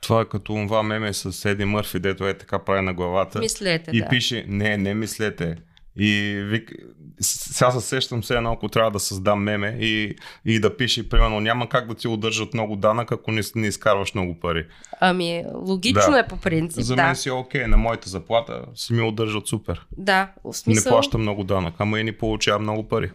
Това 0.03 0.21
е 0.21 0.25
като 0.25 0.55
това 0.55 0.83
меме 0.83 1.13
с 1.13 1.51
Еди 1.51 1.65
Мърфи, 1.65 1.99
дето 1.99 2.29
е 2.29 2.39
така 2.39 2.59
прави 2.59 2.81
на 2.81 2.95
главата. 2.95 3.39
Мислете, 3.39 3.91
и 3.95 4.01
да. 4.01 4.09
пише, 4.09 4.45
не, 4.49 4.77
не 4.77 4.95
мислете. 4.95 5.57
И 5.97 6.43
вик... 6.45 6.73
сега 7.21 7.71
се 7.71 7.81
сещам 7.81 8.25
се 8.25 8.37
едно, 8.37 8.53
ако 8.53 8.69
трябва 8.69 8.91
да 8.91 9.01
създам 9.01 9.43
меме 9.43 9.77
и, 9.81 10.17
и 10.45 10.61
да 10.61 10.77
пише, 10.77 11.09
примерно, 11.09 11.41
няма 11.41 11.69
как 11.69 11.89
да 11.89 11.95
ти 11.95 12.09
удържат 12.09 12.55
много 12.55 12.77
данък, 12.77 13.13
ако 13.13 13.33
не, 13.33 13.43
не 13.55 13.67
изкарваш 13.67 14.15
много 14.15 14.41
пари. 14.41 14.67
Ами, 15.01 15.45
логично 15.55 16.13
Да. 16.13 16.19
е 16.19 16.29
по 16.29 16.37
принцип. 16.37 16.83
За 16.83 16.97
да. 16.97 17.03
мен 17.03 17.17
си 17.17 17.29
е 17.29 17.33
окей, 17.33 17.67
на 17.67 17.77
моята 17.77 18.09
заплата 18.09 18.63
си 18.75 18.93
ми 18.93 19.03
удържат 19.03 19.47
супер. 19.47 19.87
Да, 19.99 20.33
в 20.45 20.47
Не 20.47 20.53
смисъл, 20.53 20.93
плащам 20.93 21.21
много 21.21 21.45
данък, 21.45 21.75
ама 21.79 22.01
и 22.01 22.05
не 22.05 22.19
получавам 22.19 22.63
много 22.63 22.89
пари. 22.89 23.11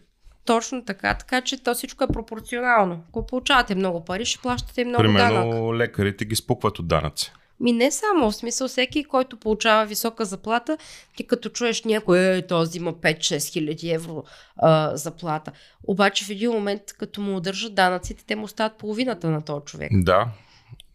Точно 0.48 0.86
така. 0.86 1.14
Така 1.14 1.42
че 1.42 1.64
то 1.64 1.74
всичко 1.74 2.04
е 2.04 2.08
пропорционално. 2.08 3.04
Ако 3.10 3.26
получавате 3.26 3.76
много 3.76 4.06
пари, 4.06 4.26
ще 4.26 4.42
плащате 4.42 4.86
много 4.86 5.04
данък. 5.04 5.18
Примерно 5.18 5.76
лекарите 5.76 6.26
ги 6.26 6.36
спукват 6.36 6.80
от 6.80 6.88
данъци. 6.88 7.34
Ми 7.60 7.72
не 7.72 7.92
само, 7.92 8.32
в 8.32 8.36
смисъл 8.36 8.68
всеки, 8.68 9.04
който 9.04 9.38
получава 9.38 9.86
висока 9.86 10.26
заплата, 10.26 10.78
ти 11.16 11.28
като 11.28 11.50
чуеш 11.50 11.84
някой, 11.84 12.20
е, 12.20 12.48
този 12.48 12.78
има 12.78 12.94
5-6 12.94 13.52
хиляди 13.52 13.92
евро 13.92 14.24
а, 14.58 14.98
заплата. 14.98 15.52
Обаче 15.88 16.26
в 16.26 16.30
един 16.30 16.52
момент, 16.52 16.82
като 16.98 17.22
му 17.22 17.38
удържат 17.38 17.76
данъците, 17.76 18.24
те 18.28 18.36
му 18.36 18.48
стават 18.48 18.78
половината 18.78 19.30
на 19.30 19.42
този 19.42 19.66
човек. 19.66 19.92
Да. 19.94 20.28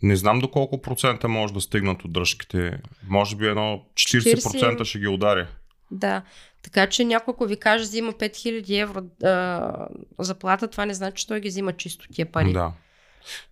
Не 0.03 0.17
знам 0.17 0.39
до 0.39 0.51
колко 0.51 0.83
процента 0.83 1.29
може 1.29 1.55
да 1.55 1.61
стигнат 1.61 2.05
от 2.05 2.13
дръжките. 2.13 2.79
Може 3.09 3.37
би 3.37 3.47
едно 3.47 3.85
40% 3.95 4.85
ще 4.85 4.99
ги 4.99 5.09
удари. 5.09 5.47
Да. 5.91 6.23
Така 6.62 6.87
че 6.87 7.04
някой, 7.04 7.33
ако 7.33 7.47
ви 7.47 7.57
каже, 7.57 7.85
взима 7.85 8.12
5000 8.12 8.83
евро 8.83 9.02
а, 9.25 9.88
заплата, 10.19 10.69
това 10.69 10.87
не 10.87 10.95
значи, 10.95 11.21
че 11.21 11.26
той 11.26 11.40
ги 11.40 11.49
взима 11.49 11.73
чисто 11.73 12.09
тия 12.12 12.33
пари. 12.33 12.52
Да. 12.52 12.73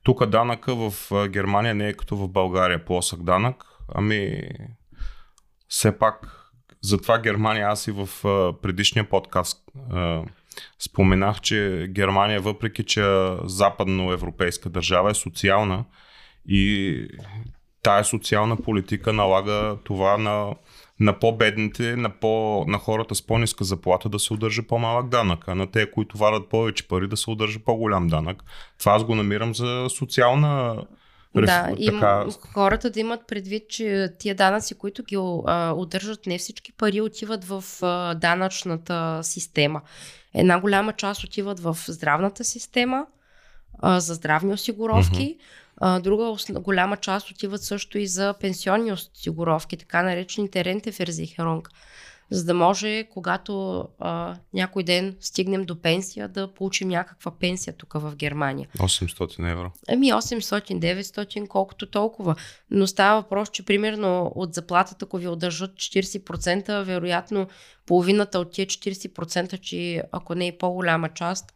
Тук 0.02 0.26
данъка 0.26 0.74
в 0.74 1.12
Германия 1.28 1.74
не 1.74 1.88
е 1.88 1.92
като 1.92 2.16
в 2.16 2.28
България 2.28 2.84
плосък 2.84 3.22
данък, 3.22 3.64
ами 3.94 4.42
все 5.68 5.98
пак 5.98 6.36
затова 6.82 7.18
Германия, 7.18 7.68
аз 7.68 7.86
и 7.86 7.92
в 7.92 8.08
предишния 8.62 9.08
подкаст 9.08 9.64
а, 9.92 10.22
споменах, 10.78 11.40
че 11.40 11.86
Германия, 11.90 12.40
въпреки 12.40 12.84
че 12.84 13.02
е 13.02 13.36
западноевропейска 13.44 14.70
държава, 14.70 15.10
е 15.10 15.14
социална 15.14 15.84
и 16.48 17.08
тая 17.82 18.04
социална 18.04 18.56
политика 18.56 19.12
налага 19.12 19.76
това 19.84 20.16
на, 20.16 20.54
на 21.00 21.18
по-бедните, 21.18 21.96
на, 21.96 22.10
по, 22.10 22.64
на 22.68 22.78
хората 22.78 23.14
с 23.14 23.26
по-ниска 23.26 23.64
заплата 23.64 24.08
да 24.08 24.18
се 24.18 24.32
удържа 24.32 24.62
по-малък 24.62 25.08
данък, 25.08 25.44
а 25.49 25.54
на 25.54 25.70
те, 25.70 25.90
които 25.90 26.18
варят 26.18 26.49
повече 26.49 26.88
пари, 26.88 27.08
да 27.08 27.16
се 27.16 27.30
удържа 27.30 27.58
по-голям 27.58 28.08
данък. 28.08 28.42
Това 28.78 28.92
аз 28.92 29.04
го 29.04 29.14
намирам 29.14 29.54
за 29.54 29.87
социална 29.90 30.82
Да, 31.34 31.70
и 31.78 31.87
така, 31.87 32.26
хората 32.52 32.90
да 32.90 33.00
имат 33.00 33.20
предвид, 33.28 33.68
че 33.68 34.08
тия 34.18 34.34
данъци, 34.34 34.75
които 34.75 35.02
ги 35.02 35.16
а, 35.46 35.72
удържат, 35.76 36.26
не 36.26 36.38
всички 36.38 36.72
пари 36.72 37.00
отиват 37.00 37.44
в 37.44 37.64
а, 37.82 38.14
данъчната 38.14 39.20
система. 39.22 39.80
Една 40.34 40.60
голяма 40.60 40.92
част 40.92 41.25
отиват 41.25 41.60
в 41.60 41.76
здравната 41.88 42.44
система 42.44 43.06
а, 43.78 44.00
за 44.00 44.14
здравни 44.14 44.52
осигуровки, 44.52 45.38
а, 45.80 46.00
друга 46.00 46.37
голяма 46.50 46.96
част 46.96 47.30
отиват 47.30 47.62
също 47.62 47.99
и 47.99 48.06
за 48.06 48.34
пенсионни 48.40 48.92
осигуровки, 48.92 49.76
така 49.76 50.02
наречените 50.02 50.64
рентеферзихеронг. 50.64 51.70
За 52.30 52.44
да 52.44 52.54
може, 52.54 53.04
когато 53.04 53.84
а, 53.99 54.37
някой 54.54 54.82
ден 54.82 55.16
стигнем 55.20 55.64
до 55.64 55.82
пенсия, 55.82 56.28
да 56.28 56.54
получим 56.54 56.88
някаква 56.88 57.30
пенсия 57.30 57.75
тук 57.76 57.92
в 57.92 58.16
Германия. 58.16 58.68
800 58.78 59.52
евро. 59.52 59.72
Ами 59.88 60.12
800, 60.12 61.00
900, 61.00 61.49
колкото 61.49 61.87
толкова. 61.87 62.34
Но 62.70 62.87
става 62.87 63.20
въпрос, 63.20 63.50
че 63.50 63.64
примерно 63.64 64.32
от 64.34 64.54
заплатата, 64.54 65.04
ако 65.04 65.16
ви 65.16 65.28
удържат 65.28 65.70
40%, 65.70 66.82
вероятно 66.82 67.49
половината 67.87 68.38
от 68.38 68.52
тия 68.52 68.66
40%, 68.66 69.60
че 69.60 70.02
ако 70.12 70.34
не 70.34 70.46
е 70.46 70.58
по-голяма 70.58 71.08
част, 71.08 71.52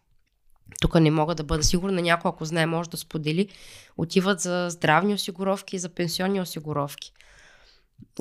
тук 0.80 0.94
не 1.00 1.10
мога 1.10 1.34
да 1.34 1.44
бъда 1.44 1.62
сигурна, 1.62 2.02
някой 2.02 2.28
ако 2.28 2.44
знае 2.44 2.66
може 2.66 2.90
да 2.90 2.96
сподели, 2.96 3.48
отиват 3.96 4.40
за 4.40 4.66
здравни 4.70 5.14
осигуровки 5.14 5.76
и 5.76 5.78
за 5.78 5.88
пенсионни 5.88 6.40
осигуровки. 6.40 7.12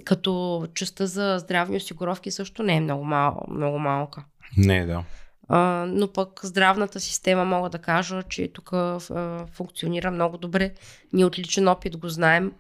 Като 0.06 0.68
частта 0.74 1.06
за 1.06 1.38
здравни 1.40 1.78
осигуровки 1.78 2.32
също 2.32 2.64
не 2.64 2.76
е 2.76 2.82
много, 2.82 3.04
мал, 3.04 3.46
много 3.50 3.80
малка. 3.80 4.26
Не, 4.58 4.86
да. 4.86 5.04
А, 5.48 5.86
но 5.88 6.08
пък 6.14 6.40
здравната 6.44 7.00
система 7.00 7.46
мога 7.46 7.70
да 7.70 7.80
кажа, 7.80 8.24
че 8.24 8.48
тук 8.48 8.74
а, 8.74 9.00
функционира 9.54 10.12
много 10.12 10.38
добре. 10.38 10.74
Ние 11.14 11.26
от 11.26 11.40
личен 11.40 11.68
опит 11.68 11.98
го 11.98 12.10
знаем. 12.10 12.52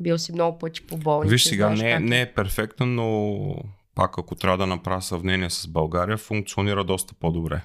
Бил 0.00 0.18
си 0.18 0.32
много 0.32 0.58
пъти 0.58 0.86
по 0.86 0.96
болници. 0.96 1.32
Виж 1.32 1.44
сега, 1.44 1.66
знаеш 1.66 1.80
не, 1.80 1.90
как 1.90 2.00
е. 2.00 2.04
не 2.04 2.20
е 2.20 2.32
перфектен, 2.32 2.94
но 2.94 3.56
пак 3.94 4.18
ако 4.18 4.34
трябва 4.34 4.58
да 4.58 4.66
направя 4.66 5.02
сравнение 5.02 5.50
с 5.50 5.66
България, 5.66 6.18
функционира 6.18 6.84
доста 6.84 7.14
по-добре. 7.14 7.60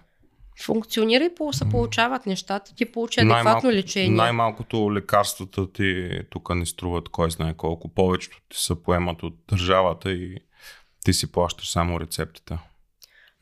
Функционира 0.61 1.23
и 1.23 1.35
по- 1.35 1.53
се 1.53 1.69
получават 1.69 2.25
нещата. 2.25 2.75
Ти 2.75 2.85
получи 2.85 3.19
адекватно 3.19 3.71
лечение. 3.71 4.09
Най-малкото 4.17 4.93
лекарствата 4.93 5.71
ти 5.71 6.09
тук 6.29 6.55
не 6.55 6.65
струват 6.65 7.09
кой 7.09 7.31
знае 7.31 7.53
колко. 7.53 7.87
Повечето 7.87 8.41
ти 8.49 8.57
се 8.59 8.83
поемат 8.83 9.23
от 9.23 9.35
държавата 9.49 10.11
и 10.11 10.37
ти 11.05 11.13
си 11.13 11.31
плащаш 11.31 11.69
само 11.69 11.99
рецептата. 11.99 12.59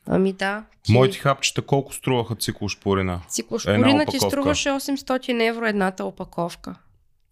Ами 0.06 0.32
да. 0.32 0.64
Ти... 0.82 0.92
Моите 0.92 1.18
хапчета 1.18 1.62
колко 1.62 1.94
струваха 1.94 2.34
циклошпорина? 2.34 3.20
Циклошпорина 3.28 4.06
ти 4.06 4.18
струваше 4.18 4.68
800 4.68 5.48
евро 5.48 5.66
едната 5.66 6.04
опаковка. 6.04 6.74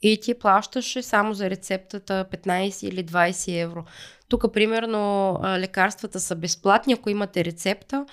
И 0.02 0.20
ти 0.20 0.34
плащаше 0.34 1.02
само 1.02 1.34
за 1.34 1.50
рецептата 1.50 2.26
15 2.32 2.88
или 2.88 3.04
20 3.04 3.62
евро. 3.62 3.84
Тук, 4.28 4.52
примерно, 4.52 5.38
лекарствата 5.44 6.20
са 6.20 6.36
безплатни, 6.36 6.92
ако 6.92 7.10
имате 7.10 7.44
рецепта. 7.44 8.06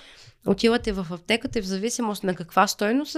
Отивате 0.46 0.92
в 0.92 1.06
аптеката 1.10 1.58
и 1.58 1.62
в 1.62 1.66
зависимост 1.66 2.24
на 2.24 2.34
каква 2.34 2.66
стойност 2.66 3.16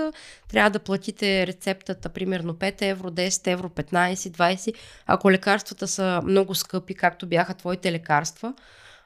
трябва 0.48 0.70
да 0.70 0.78
платите 0.78 1.46
рецептата 1.46 2.08
примерно 2.08 2.54
5 2.54 2.82
евро, 2.82 3.10
10 3.10 3.52
евро, 3.52 3.68
15, 3.68 4.14
20. 4.14 4.74
Ако 5.06 5.30
лекарствата 5.30 5.88
са 5.88 6.20
много 6.24 6.54
скъпи, 6.54 6.94
както 6.94 7.26
бяха 7.26 7.54
твоите 7.54 7.92
лекарства, 7.92 8.54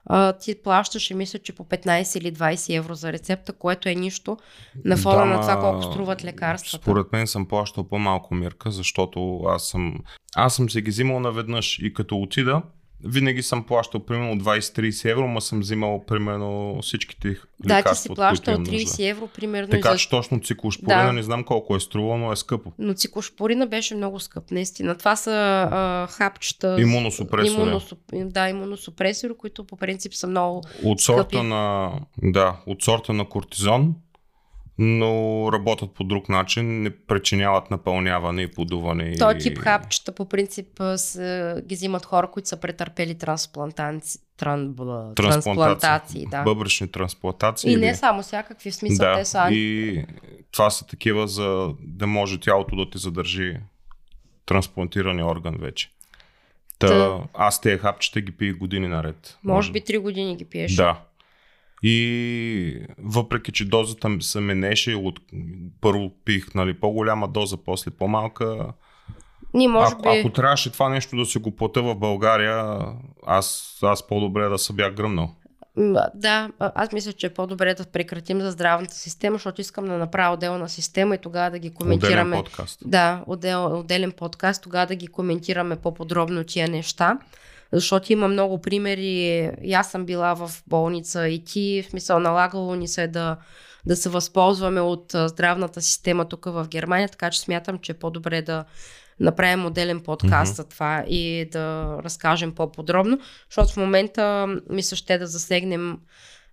а, 0.09 0.33
ти 0.33 0.63
плащаш 0.63 1.11
и 1.11 1.15
мисля, 1.15 1.39
че 1.39 1.55
по 1.55 1.65
15 1.65 2.19
или 2.19 2.33
20 2.33 2.77
евро 2.77 2.95
за 2.95 3.13
рецепта, 3.13 3.53
което 3.53 3.89
е 3.89 3.95
нищо 3.95 4.37
на 4.85 4.97
фона 4.97 5.19
Да, 5.19 5.25
на 5.25 5.41
това 5.41 5.61
колко 5.61 5.83
струват 5.83 6.25
лекарствата. 6.25 6.83
Според 6.83 7.13
мен 7.13 7.27
съм 7.27 7.49
плащал 7.49 7.89
по-малко 7.89 8.35
мирка, 8.35 8.71
защото 8.71 9.41
аз 9.49 9.69
съм, 9.69 9.95
аз 10.37 10.55
съм 10.55 10.71
се 10.71 10.83
ги 10.83 10.91
взимал 10.91 11.21
наведнъж 11.21 11.79
и 11.79 11.95
като 11.95 12.17
отида, 12.17 12.63
винаги 13.05 13.43
съм 13.43 13.65
плащал 13.65 14.01
примерно 14.01 14.37
20-30 14.37 15.11
евро, 15.11 15.29
ма 15.29 15.41
съм 15.41 15.61
взимал 15.61 16.05
примерно 16.05 16.79
всичките 16.83 17.29
Да, 17.29 17.35
ти 17.35 17.69
лекарства, 17.69 17.95
си 17.95 18.09
плащал 18.09 18.55
които 18.55 18.71
имам 18.71 18.75
нужда. 18.75 18.91
30 18.91 19.11
евро 19.11 19.27
примерно. 19.29 19.69
Така 19.69 19.93
за... 19.93 19.99
че 19.99 20.09
точно 20.11 20.41
циклошпорина 20.41 21.05
Да. 21.05 21.13
не 21.13 21.23
знам 21.23 21.45
колко 21.45 21.77
е 21.77 21.81
струвало, 21.81 22.17
но 22.17 22.33
е 22.33 22.37
скъпо. 22.37 22.73
Но 22.79 22.95
циклошпорина 22.95 23.67
беше 23.67 23.95
много 23.95 24.21
скъп, 24.21 24.51
наистина. 24.51 24.95
Това 24.95 25.17
са 25.17 25.33
а, 25.71 26.07
хапчета. 26.07 26.77
Имуносупресори. 26.81 27.61
имуносуп- 27.61 27.99
Да, 28.25 28.49
имуносупресори, 28.49 29.33
които 29.35 29.65
по 29.65 29.77
принцип 29.77 30.15
са 30.15 30.27
много... 30.27 30.63
От 30.85 31.01
сорта 31.01 31.23
Скъпи. 31.23 31.37
на, 31.43 31.93
да, 32.19 32.57
от 32.67 32.83
сорта 32.83 33.13
на 33.13 33.25
кортизон, 33.25 33.95
но 34.79 35.49
работят 35.53 35.91
по 35.91 36.05
друг 36.05 36.29
начин, 36.29 36.83
не 36.83 36.91
причиняват 36.91 37.71
напълняване 37.71 38.43
и 38.43 38.49
подуване. 38.49 39.17
Този 39.19 39.37
и... 39.37 39.41
тип 39.41 39.59
хапчета 39.59 40.13
по 40.13 40.29
принцип 40.29 40.81
са, 40.97 41.63
ги 41.67 41.75
взимат 41.75 42.05
хора, 42.05 42.31
които 42.31 42.49
са 42.49 42.57
претърпели 42.57 43.15
трансплантации. 43.15 44.21
Тран, 44.37 44.73
бла, 44.73 45.13
трансплантации 45.15 46.27
да. 46.31 46.43
Бъбречни 46.43 46.89
трансплантации. 46.89 47.71
И 47.71 47.75
или- 47.75 47.81
не 47.81 47.95
само 47.95 48.23
всякакви, 48.23 48.71
в 48.71 48.75
смисъл 48.75 49.07
да, 49.07 49.15
те 49.15 49.25
са 49.25 49.49
и 49.51 50.05
това 50.53 50.71
са 50.71 50.87
такива 50.87 51.29
за 51.29 51.75
да 51.81 52.07
може 52.07 52.41
тялото 52.41 52.77
да 52.77 52.91
ти 52.91 52.99
задържи 52.99 53.57
трансплантирания 54.47 55.27
орган 55.27 55.57
вече. 55.61 55.91
Та, 56.79 56.87
Та- 56.87 57.21
аз 57.35 57.61
тези 57.61 57.79
хапчета 57.79 58.21
ги 58.21 58.33
пия 58.33 58.55
години 58.55 58.89
наред. 58.89 59.39
Може 59.45 59.73
би 59.73 59.81
3 59.81 59.99
години 59.99 60.37
ги 60.37 60.45
пиеш. 60.45 60.75
Да. 60.75 61.01
И 61.83 62.87
въпреки, 62.99 63.53
че 63.53 63.65
дозата 63.65 64.09
ми 64.09 64.23
се 64.23 64.41
менеше, 64.41 64.95
от 64.95 65.21
първо 65.81 66.11
пих 66.25 66.55
нали, 66.55 66.75
по-голяма 66.75 67.29
доза, 67.29 67.57
после 67.57 67.91
по-малка. 67.91 68.73
Ние 69.55 69.69
може 69.69 69.93
ако, 69.93 70.03
би... 70.03 70.19
ако 70.19 70.31
трябваше 70.31 70.73
това 70.73 70.89
нещо 70.89 71.17
да 71.17 71.27
си 71.27 71.39
го 71.39 71.57
плата 71.57 71.83
в 71.83 71.95
България, 71.95 72.79
аз, 73.27 73.79
аз 73.83 74.07
по-добре 74.07 74.49
да 74.49 74.59
се 74.59 74.73
бях 74.73 74.95
гръмнал. 74.95 75.31
Да, 76.15 76.51
а- 76.59 76.73
аз 76.75 76.93
мисля, 76.93 77.13
че 77.13 77.27
е 77.27 77.35
по-добре 77.35 77.75
да 77.75 77.85
прекратим 77.87 78.41
за 78.41 78.51
здравната 78.51 78.95
система, 78.95 79.35
защото 79.35 79.61
искам 79.61 79.85
да 79.85 79.99
направя 79.99 80.35
отделна 80.35 80.69
система 80.69 81.15
и 81.15 81.19
тогава 81.19 81.51
да 81.51 81.59
ги 81.59 81.69
Отделен 81.69 81.77
коментираме. 81.77 82.37
подкаст. 82.37 82.81
Да, 82.85 83.25
отдел, 83.27 83.79
отделен 83.79 84.13
подкаст, 84.13 84.63
тогава 84.63 84.87
да 84.87 84.95
ги 84.95 85.07
коментираме 85.07 85.77
по-подробно 85.77 86.45
тия 86.45 86.69
неща. 86.69 87.19
Защото 87.73 88.13
има 88.13 88.29
много 88.29 88.61
примери. 88.61 89.51
И 89.63 89.75
аз 89.75 89.91
съм 89.91 90.07
била 90.07 90.35
в 90.35 90.51
болница 90.67 91.29
и 91.29 91.45
ти, 91.45 91.83
в 91.87 91.91
смисъл 91.91 92.21
налагало 92.21 92.75
ни 92.75 92.89
се 92.89 93.09
да, 93.09 93.37
да 93.87 93.97
се 93.97 94.09
възползваме 94.09 94.81
от 94.81 95.13
здравната 95.15 95.81
система 95.81 96.29
тук 96.29 96.45
в 96.45 96.67
Германия, 96.69 97.09
така 97.09 97.31
че 97.31 97.41
смятам, 97.41 97.79
че 97.79 97.93
е 97.93 97.99
по-добре 97.99 98.43
да 98.43 98.65
направим 99.21 99.67
отделен 99.67 100.01
подкаст 100.01 100.53
Мгм. 100.53 100.57
за 100.57 100.69
това 100.69 101.05
и 101.09 101.49
да 101.53 101.97
разкажем 102.05 102.55
по-подробно, 102.55 103.19
защото 103.51 103.73
в 103.73 103.77
момента 103.77 104.47
ми 104.71 104.83
се 104.83 104.97
ще 104.97 105.19
да 105.19 105.27
засегнем 105.27 105.99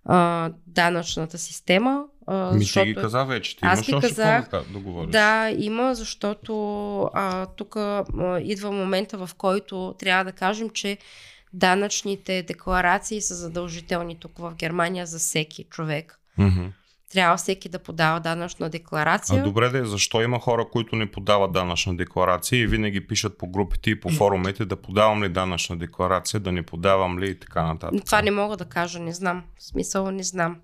а, 0.04 0.50
данъчната 0.66 1.38
система. 1.38 2.04
А, 2.26 2.52
Ми 2.52 2.58
защото... 2.58 2.86
ги 2.86 2.94
каза 2.94 3.24
вече. 3.24 3.56
Ти 3.56 3.60
Аз 3.62 3.88
имаш 3.88 4.04
още 4.04 4.14
казах. 4.14 4.48
да, 4.50 4.78
говориш. 4.78 5.10
Да, 5.10 5.50
има, 5.58 5.94
защото 5.94 7.02
а, 7.14 7.46
тук 7.46 7.76
а, 7.76 8.04
идва 8.42 8.72
момента, 8.72 9.26
в 9.26 9.34
който 9.34 9.94
трябва 9.98 10.24
да 10.24 10.32
кажем, 10.32 10.70
че 10.70 10.98
данъчните 11.52 12.42
декларации 12.42 13.20
са 13.20 13.34
задължителни 13.34 14.16
тук 14.20 14.38
в 14.38 14.54
Германия 14.54 15.06
за 15.06 15.18
всеки 15.18 15.64
човек. 15.64 16.20
Трябва 17.12 17.36
всеки 17.36 17.68
да 17.68 17.78
подава 17.78 18.20
данъчна 18.20 18.70
декларация. 18.70 19.40
А 19.40 19.44
добре 19.44 19.68
де, 19.68 19.84
защо 19.84 20.22
има 20.22 20.40
хора, 20.40 20.66
които 20.72 20.96
не 20.96 21.10
подават 21.10 21.52
данъчна 21.52 21.96
декларация 21.96 22.60
и 22.60 22.66
винаги 22.66 23.06
пишат 23.06 23.38
по 23.38 23.46
групите 23.46 23.90
и 23.90 24.00
по 24.00 24.10
форумите 24.10 24.64
да 24.64 24.76
подавам 24.76 25.22
ли 25.22 25.28
данъчна 25.28 25.76
декларация, 25.76 26.40
да 26.40 26.52
не 26.52 26.62
подавам 26.62 27.18
ли 27.18 27.30
и 27.30 27.38
така 27.38 27.62
нататък. 27.62 28.04
Това 28.06 28.22
не 28.22 28.30
мога 28.30 28.56
да 28.56 28.64
кажа, 28.64 28.98
не 28.98 29.12
знам. 29.12 29.44
В 29.58 29.64
смисъл 29.64 30.10
не 30.10 30.22
знам. 30.22 30.56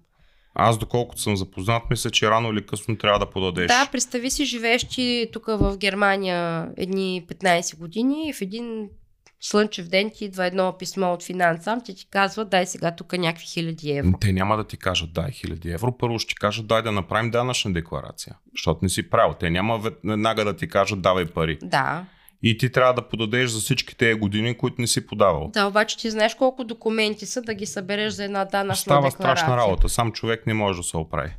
Аз 0.55 0.79
доколкото 0.79 1.21
съм 1.21 1.37
запознат, 1.37 1.83
мисля, 1.91 2.11
че 2.11 2.31
рано 2.31 2.53
или 2.53 2.67
късно 2.67 2.97
трябва 2.97 3.19
да 3.19 3.31
подадеш. 3.31 3.67
Да, 3.67 3.89
представи 3.93 4.31
си, 4.31 4.45
живееш 4.45 4.85
ти 4.85 5.29
тук 5.33 5.47
в 5.47 5.77
Германия 5.77 6.69
едни 6.77 7.25
15 7.29 7.79
години 7.79 8.29
и 8.29 8.33
в 8.33 8.41
един 8.41 8.89
слънчев 9.41 9.89
ден 9.89 10.11
ти 10.15 10.25
идва 10.25 10.47
едно 10.47 10.77
писмо 10.79 11.13
от 11.13 11.23
финанса, 11.23 11.81
ти 11.85 11.95
ти 11.95 12.07
казва, 12.11 12.45
дай 12.45 12.67
сега 12.67 12.95
тук 12.97 13.13
някакви 13.13 13.47
хиляди 13.47 13.93
евро. 13.93 14.13
Те 14.21 14.33
няма 14.33 14.57
да 14.57 14.65
ти 14.65 14.77
кажат 14.77 15.13
дай 15.13 15.31
хиляди 15.31 15.71
евро, 15.71 15.97
първо 15.99 16.19
ще 16.19 16.29
ти 16.29 16.35
кажат 16.35 16.67
дай 16.67 16.83
да 16.83 16.93
направим 16.93 17.31
данъчна 17.31 17.73
декларация, 17.73 18.37
защото 18.53 18.79
не 18.83 18.89
си 18.89 19.11
правил. 19.11 19.35
Те 19.41 19.51
няма 19.51 19.79
веднага 19.79 20.45
да 20.45 20.57
ти 20.57 20.69
кажат 20.69 21.03
давай 21.03 21.27
пари. 21.27 21.59
Да, 21.63 22.05
И 22.43 22.59
ти 22.59 22.73
трябва 22.73 22.95
да 22.95 23.09
подадеш 23.09 23.51
за 23.51 23.61
всички 23.61 23.97
тези 23.97 24.15
години, 24.15 24.57
които 24.57 24.81
не 24.81 24.87
си 24.87 25.07
подавал. 25.07 25.51
Да, 25.55 25.67
обаче 25.67 25.99
ти 25.99 26.11
знаеш 26.11 26.35
колко 26.35 26.65
документи 26.65 27.27
са 27.27 27.43
да 27.43 27.55
ги 27.55 27.67
събереш 27.67 28.13
за 28.13 28.25
една 28.25 28.45
данъчна 28.45 28.77
Става 28.77 29.11
декларация. 29.11 29.37
страшна 29.37 29.57
работа. 29.57 29.89
Сам 29.89 30.13
човек 30.13 30.47
не 30.47 30.55
може 30.55 30.77
да 30.79 30.83
се 30.83 30.97
оправи. 30.97 31.31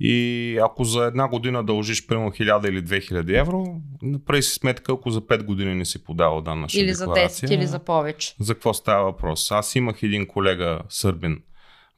И 0.00 0.58
ако 0.62 0.84
за 0.84 1.04
една 1.04 1.28
година 1.28 1.64
дължиш 1.64 2.06
примерно 2.06 2.30
1000 2.30 2.68
или 2.68 2.82
2000 2.82 3.40
евро, 3.40 3.80
направи 4.02 4.42
си 4.42 4.54
сметка, 4.54 4.92
ако 4.92 5.10
за 5.10 5.20
5 5.20 5.42
години 5.42 5.74
не 5.74 5.84
си 5.84 6.04
подавал 6.04 6.40
данъчна 6.40 6.80
Или 6.80 6.94
за 6.94 7.04
декларация. 7.04 7.48
10, 7.48 7.54
или 7.54 7.66
за 7.66 7.78
повече. 7.78 8.34
За 8.40 8.54
какво 8.54 8.74
става 8.74 9.04
въпрос? 9.04 9.50
Аз 9.50 9.74
имах 9.74 10.02
един 10.02 10.26
колега 10.26 10.80
сърбин 10.88 11.42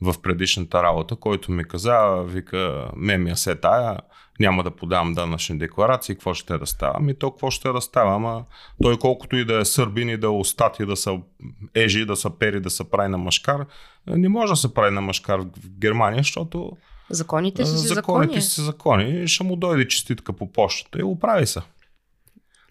в 0.00 0.14
предишната 0.22 0.82
работа, 0.82 1.16
който 1.16 1.52
ми 1.52 1.64
каза, 1.64 2.22
вика, 2.26 2.90
ме 2.96 3.18
ми 3.18 3.36
се 3.36 3.54
тая, 3.54 3.98
няма 4.40 4.62
да 4.62 4.70
подавам 4.70 5.12
данъчни 5.12 5.58
декларации, 5.58 6.14
какво 6.14 6.34
ще 6.34 6.58
да 6.58 6.66
става? 6.66 6.94
Ами 6.96 7.14
то 7.14 7.30
какво 7.30 7.50
ще 7.50 7.68
да 7.68 7.80
става? 7.80 8.14
Ама 8.14 8.44
той 8.82 8.98
колкото 8.98 9.36
и 9.36 9.44
да 9.44 9.58
е 9.58 9.64
сърбин 9.64 10.08
и 10.08 10.16
да 10.16 10.26
е 10.26 10.30
устати, 10.30 10.86
да 10.86 10.96
са 10.96 11.18
ежи, 11.74 12.04
да 12.04 12.16
са 12.16 12.30
пери, 12.30 12.60
да 12.60 12.70
се 12.70 12.90
прави 12.90 13.08
на 13.08 13.18
машкар, 13.18 13.66
не 14.06 14.28
може 14.28 14.52
да 14.52 14.56
се 14.56 14.74
прави 14.74 14.94
на 14.94 15.00
машкар 15.00 15.38
в 15.40 15.78
Германия, 15.78 16.20
защото 16.20 16.72
Законите 17.10 17.66
си 17.66 17.76
законите 17.76 18.28
закони. 18.28 18.42
си 18.42 18.60
закони. 18.60 19.28
Ще 19.28 19.44
му 19.44 19.56
дойде 19.56 19.88
честитка 19.88 20.32
по 20.32 20.52
почтата 20.52 20.98
и 20.98 21.02
оправи 21.02 21.46
се. 21.46 21.60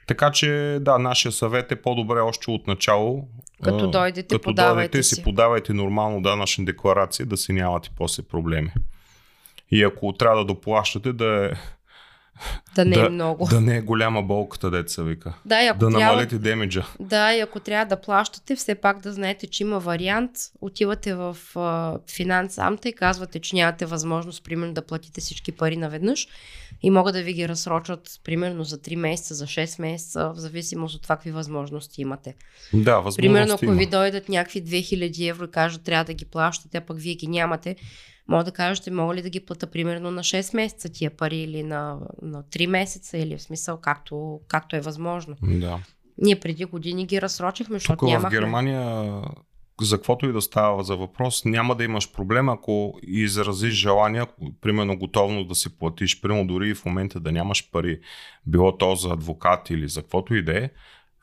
Така 0.07 0.31
че, 0.31 0.77
да, 0.81 0.97
нашия 0.97 1.31
съвет 1.31 1.71
е 1.71 1.81
по-добре 1.81 2.19
още 2.19 2.51
от 2.51 2.67
начало. 2.67 3.27
Като 3.63 3.91
дойдете, 3.91 4.35
като 4.35 4.43
подавайте 4.43 4.91
дойдете, 4.91 5.03
си. 5.03 5.15
си 5.15 5.23
подавайте 5.23 5.73
нормално 5.73 6.21
данъчни 6.21 6.65
декларации, 6.65 7.25
да 7.25 7.37
си 7.37 7.53
нямате 7.53 7.89
после 7.97 8.23
проблеми. 8.23 8.71
И 9.71 9.83
ако 9.83 10.13
трябва 10.13 10.37
да 10.37 10.45
доплащате, 10.45 11.13
да, 11.13 11.45
е, 11.45 11.49
Да 12.75 12.85
не 12.85 12.95
да, 12.95 13.05
е 13.05 13.09
много. 13.09 13.47
да 13.47 13.61
не 13.61 13.77
е 13.77 13.81
голяма 13.81 14.23
болката, 14.23 14.71
деца 14.71 15.03
вика. 15.03 15.33
Да, 15.45 15.63
и 15.63 15.67
ако 15.67 15.79
Да 15.79 15.89
трябва, 15.89 16.05
намалите 16.05 16.37
демиджа. 16.37 16.85
да, 16.99 17.33
и 17.33 17.39
ако 17.39 17.59
трябва 17.59 17.85
да 17.85 18.01
плащате, 18.01 18.55
все 18.55 18.75
пак 18.75 18.99
да 18.99 19.13
знаете, 19.13 19.47
че 19.47 19.63
има 19.63 19.79
вариант. 19.79 20.31
Отивате 20.61 21.13
в 21.15 21.37
финансамта 22.09 22.89
и 22.89 22.93
казвате, 22.93 23.39
че 23.39 23.55
нямате 23.55 23.85
възможност, 23.85 24.43
примерно, 24.43 24.73
да 24.73 24.81
платите 24.81 25.21
всички 25.21 25.51
пари 25.51 25.77
наведнъж 25.77 26.27
и 26.81 26.89
могат 26.89 27.13
да 27.13 27.21
ви 27.21 27.33
ги 27.33 27.47
разсрочат, 27.49 28.09
примерно, 28.23 28.63
за 28.63 28.77
3 28.77 28.95
месеца, 28.95 29.35
за 29.35 29.45
6 29.45 29.81
месеца, 29.81 30.29
в 30.29 30.35
зависимост 30.35 30.95
от 30.95 31.01
това 31.03 31.15
какви 31.15 31.31
възможности 31.31 32.01
имате. 32.01 32.35
Да, 32.73 32.91
възможност 32.93 33.17
Примерно, 33.17 33.53
ако 33.53 33.65
има. 33.65 33.73
ви 33.73 33.85
дойдат 33.85 34.29
някакви 34.29 34.63
2000 34.63 35.29
евро 35.29 35.45
и 35.45 35.51
кажат, 35.51 35.83
трябва 35.83 36.05
да 36.05 36.13
ги 36.13 36.25
плащате, 36.25 36.77
а 36.77 36.81
пък 36.81 36.99
вие 36.99 37.15
ги 37.15 37.27
нямате, 37.27 37.75
може 38.27 38.45
да 38.45 38.51
кажете, 38.51 38.91
мога 38.91 39.15
ли 39.15 39.21
да 39.21 39.29
ги 39.29 39.45
плата 39.45 39.67
примерно 39.67 40.11
на 40.11 40.23
6 40.23 40.55
месеца 40.55 40.89
тия 40.89 41.11
пари 41.11 41.37
или 41.37 41.63
на, 41.63 41.97
на 42.21 42.43
3 42.43 42.67
месеца 42.67 43.17
или 43.17 43.37
в 43.37 43.41
смисъл 43.41 43.77
както, 43.77 44.39
както 44.47 44.75
е 44.75 44.81
възможно. 44.81 45.35
Да. 45.41 45.79
Ние 46.17 46.39
преди 46.39 46.65
години 46.65 47.05
ги 47.05 47.21
разсрочихме, 47.21 47.79
защото 47.79 47.99
Тук 47.99 48.09
в 48.09 48.11
нямахме. 48.11 48.39
Германия, 48.39 49.21
за 49.81 49.97
каквото 49.97 50.29
и 50.29 50.33
да 50.33 50.41
става 50.41 50.83
за 50.83 50.95
въпрос, 50.95 51.45
няма 51.45 51.75
да 51.75 51.83
имаш 51.83 52.11
проблем, 52.11 52.49
ако 52.49 52.99
изразиш 53.03 53.73
желание, 53.73 54.23
примерно 54.61 54.97
готовност 54.97 55.47
да 55.47 55.55
си 55.55 55.77
платиш, 55.77 56.21
примерно 56.21 56.47
дори 56.47 56.69
и 56.69 56.75
в 56.75 56.85
момента 56.85 57.19
да 57.19 57.31
нямаш 57.31 57.71
пари, 57.71 57.99
било 58.45 58.77
то 58.77 58.95
за 58.95 59.09
адвокат 59.09 59.69
или 59.69 59.87
за 59.87 60.01
каквото 60.01 60.35
и 60.35 60.43
да 60.43 60.57
е, 60.57 60.69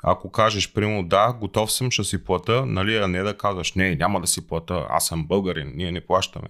ако 0.05 0.31
кажеш, 0.31 0.73
примерно, 0.73 1.09
да, 1.09 1.33
готов 1.41 1.73
съм, 1.73 1.91
ще 1.91 2.05
си 2.05 2.25
плата, 2.25 2.67
нали, 2.67 2.97
а 2.97 3.09
не 3.09 3.23
да 3.23 3.37
казваш, 3.37 3.73
не, 3.73 3.95
няма 3.95 4.21
да 4.21 4.27
си 4.27 4.47
плата, 4.47 4.87
аз 4.91 5.07
съм 5.07 5.27
българин, 5.27 5.73
ние 5.75 5.93
не 5.93 6.07
плащаме. 6.07 6.49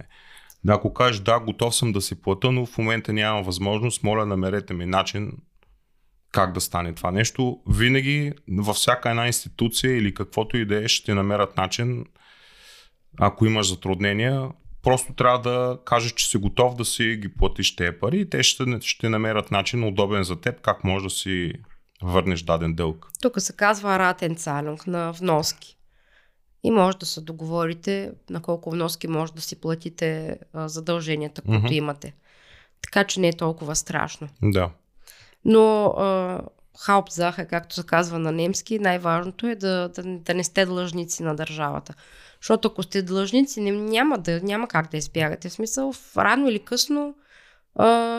Да, 0.65 0.73
ако 0.73 0.95
кажеш, 0.95 1.21
да, 1.21 1.41
готов 1.41 1.75
съм 1.75 1.93
да 1.93 2.01
си 2.01 2.23
плата, 2.23 2.53
но 2.53 2.67
в 2.67 2.79
момента 2.79 3.13
нямам 3.13 3.45
възможност, 3.45 4.03
моля, 4.03 4.27
намерете 4.27 4.75
ми 4.75 4.87
начин 4.87 5.33
как 6.33 6.53
да 6.53 6.61
стане 6.61 6.93
това 6.93 7.11
нещо. 7.11 7.61
Винаги 7.69 8.33
във 8.49 8.77
всяка 8.77 9.11
една 9.11 9.27
институция 9.27 9.97
или 9.97 10.15
каквото 10.15 10.57
и 10.57 10.65
да 10.65 10.85
е, 10.85 10.89
ще 10.89 11.15
намерят 11.15 11.57
начин, 11.57 12.05
ако 13.21 13.47
имаш 13.47 13.69
затруднения, 13.69 14.49
просто 14.83 15.15
трябва 15.15 15.41
да 15.41 15.79
кажеш, 15.85 16.13
че 16.13 16.29
си 16.29 16.37
готов 16.37 16.75
да 16.75 16.85
си 16.85 17.17
ги 17.17 17.35
платиш 17.35 17.77
тези 17.77 17.99
пари 18.01 18.21
и 18.21 18.31
те 18.31 18.43
ще, 18.43 18.65
ще 18.81 19.09
намерят 19.09 19.51
начин 19.51 19.85
удобен 19.85 20.23
за 20.23 20.41
теб, 20.41 20.61
как 20.61 20.85
можеш 20.85 21.03
да 21.03 21.11
си 21.11 21.53
върнеш 22.03 22.43
даден 22.43 22.75
дълг. 22.75 23.09
Тук 23.23 23.41
се 23.41 23.57
казва 23.57 23.99
ратен 23.99 24.37
цалюнг 24.37 24.87
на 24.87 25.13
вноски. 25.13 25.77
И 26.65 26.71
може 26.71 26.99
да 26.99 27.07
се 27.07 27.21
договорите 27.21 28.13
на 28.31 28.43
колко 28.43 28.71
вноски 28.71 29.09
може 29.09 29.33
да 29.33 29.41
си 29.41 29.61
платите 29.61 30.39
а, 30.53 30.69
задълженията, 30.69 31.43
които 31.43 31.65
Мгм. 31.65 31.73
имате. 31.73 32.15
Така 32.83 33.05
че 33.05 33.21
не 33.21 33.29
е 33.29 33.33
толкова 33.33 33.77
страшно. 33.77 34.29
Да. 34.43 34.71
Но 35.45 35.87
а, 35.87 36.41
Hauptsache, 36.87 37.47
както 37.47 37.75
се 37.75 37.83
казва 37.83 38.19
на 38.19 38.33
немски, 38.33 38.79
най-важното 38.79 39.47
е 39.47 39.55
да, 39.55 39.89
да, 39.89 40.03
да 40.03 40.35
не 40.35 40.45
сте 40.45 40.67
длъжници 40.67 41.23
на 41.23 41.37
държавата. 41.37 41.95
Защото 42.41 42.69
ако 42.69 42.83
сте 42.83 43.03
длъжници, 43.03 43.61
няма, 43.61 44.19
да, 44.19 44.41
няма 44.43 44.69
как 44.69 44.91
да 44.91 44.97
избягате. 44.97 45.49
В 45.49 45.53
смисъл, 45.53 45.93
рано 46.17 46.49
или 46.49 46.59
късно 46.59 47.15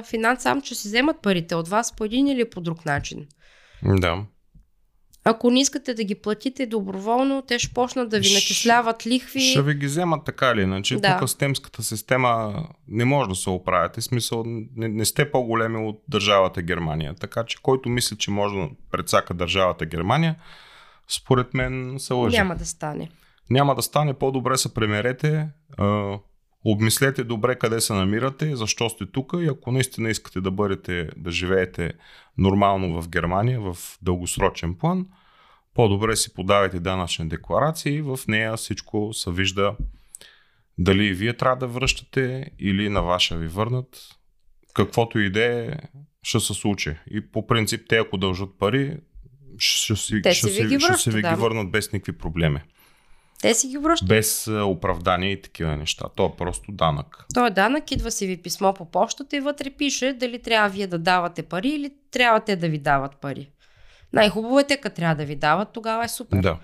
финансам 0.03 0.61
ще 0.63 0.75
си 0.75 0.87
вземат 0.87 1.21
парите 1.21 1.55
от 1.55 1.67
вас 1.67 1.95
по 1.95 2.05
един 2.05 2.27
или 2.27 2.49
по 2.49 2.61
друг 2.61 2.85
начин. 2.85 3.27
Да. 3.83 4.25
Ако 5.25 5.51
не 5.51 5.61
искате 5.61 5.93
да 5.93 6.03
ги 6.03 6.15
платите 6.15 6.65
доброволно, 6.65 7.41
те 7.41 7.59
ще 7.59 7.73
почнат 7.73 8.09
да 8.09 8.19
ви 8.19 8.33
начисляват 8.33 9.07
лихви. 9.07 9.41
Ще 9.41 9.61
ви 9.61 9.73
ги 9.73 9.85
вземат 9.85 10.25
така 10.25 10.51
или 10.51 10.61
иначе. 10.61 10.95
Да. 10.95 11.19
Тук 11.19 11.29
с 11.29 11.35
темската 11.35 11.83
система 11.83 12.63
не 12.87 13.05
може 13.05 13.29
да 13.29 13.35
се 13.35 13.49
оправяте. 13.49 14.01
Смисъл, 14.01 14.43
не, 14.45 14.87
не 14.87 15.05
сте 15.05 15.31
по-големи 15.31 15.77
от 15.87 16.01
държавата 16.07 16.61
Германия. 16.61 17.15
Така 17.19 17.43
че 17.43 17.61
който 17.61 17.89
мисли, 17.89 18.17
че 18.17 18.31
може 18.31 18.55
да 18.55 18.69
предсака 18.91 19.33
държавата 19.33 19.85
Германия, 19.85 20.35
според 21.07 21.53
мен 21.53 21.95
се 21.97 22.13
лъжи. 22.13 22.37
Няма 22.37 22.55
да 22.55 22.65
стане. 22.65 23.09
Няма 23.49 23.75
да 23.75 23.81
стане. 23.81 24.13
По-добре 24.13 24.57
се 24.57 24.73
премерете. 24.73 25.47
Обмислете 26.65 27.23
добре 27.23 27.55
къде 27.55 27.81
се 27.81 27.93
намирате, 27.93 28.55
защо 28.55 28.89
сте 28.89 29.05
тук 29.05 29.33
и 29.39 29.47
ако 29.47 29.71
наистина 29.71 30.09
искате 30.09 30.41
да 30.41 30.51
бъдете, 30.51 31.09
да 31.17 31.31
живеете 31.31 31.93
нормално 32.37 33.01
в 33.01 33.09
Германия, 33.09 33.61
в 33.61 33.77
дългосрочен 34.01 34.75
план, 34.75 35.07
по-добре 35.73 36.15
си 36.15 36.33
подавайте 36.33 36.79
данъчни 36.79 37.27
декларации 37.27 37.95
и 37.95 38.01
в 38.01 38.19
нея 38.27 38.57
всичко 38.57 39.13
се 39.13 39.31
вижда 39.31 39.75
дали 40.77 41.13
вие 41.13 41.37
трябва 41.37 41.57
да 41.57 41.67
връщате 41.67 42.51
или 42.59 42.89
на 42.89 43.01
ваша 43.01 43.37
ви 43.37 43.47
върнат. 43.47 44.09
Каквото 44.73 45.19
и 45.19 45.29
да 45.29 45.43
е, 45.43 45.71
ще 46.23 46.39
се 46.39 46.53
случи. 46.53 46.95
И 47.11 47.31
по 47.31 47.47
принцип 47.47 47.81
те 47.89 47.97
ако 47.97 48.17
дължат 48.17 48.49
пари, 48.59 48.97
ще, 49.57 49.95
ще, 49.95 50.19
ще, 50.21 50.33
ще, 50.33 50.33
ще, 50.33 50.79
ще 50.79 50.97
се 50.97 51.11
ви 51.11 51.21
ги 51.21 51.35
върнат 51.35 51.71
без 51.71 51.93
никакви 51.93 52.17
проблеми. 52.17 52.61
Те 53.43 53.53
си 53.53 53.67
ги 53.67 53.77
връщат. 53.77 54.07
Без 54.07 54.47
оправдание 54.47 55.31
и 55.31 55.41
такива 55.41 55.77
неща. 55.77 56.05
То 56.15 56.25
е 56.25 56.37
просто 56.37 56.71
данък. 56.71 57.25
То 57.33 57.45
е 57.45 57.49
данък, 57.49 57.91
идва 57.91 58.11
си 58.11 58.27
ви 58.27 58.37
писмо 58.37 58.73
по 58.73 58.85
почтата 58.85 59.35
и 59.35 59.39
вътре 59.39 59.69
пише 59.69 60.13
дали 60.13 60.41
трябва 60.41 60.69
вие 60.69 60.87
да 60.87 60.99
давате 60.99 61.43
пари 61.43 61.69
или 61.69 61.93
трябва 62.11 62.39
те 62.39 62.55
да 62.55 62.69
ви 62.69 62.77
дават 62.77 63.17
пари. 63.17 63.49
Най-хубаво 64.13 64.59
е 64.59 64.63
те, 64.63 64.77
като 64.77 64.95
трябва 64.95 65.15
да 65.15 65.25
ви 65.25 65.35
дават, 65.35 65.69
тогава 65.73 66.05
е 66.05 66.07
супер. 66.07 66.37
Да. 66.37 66.57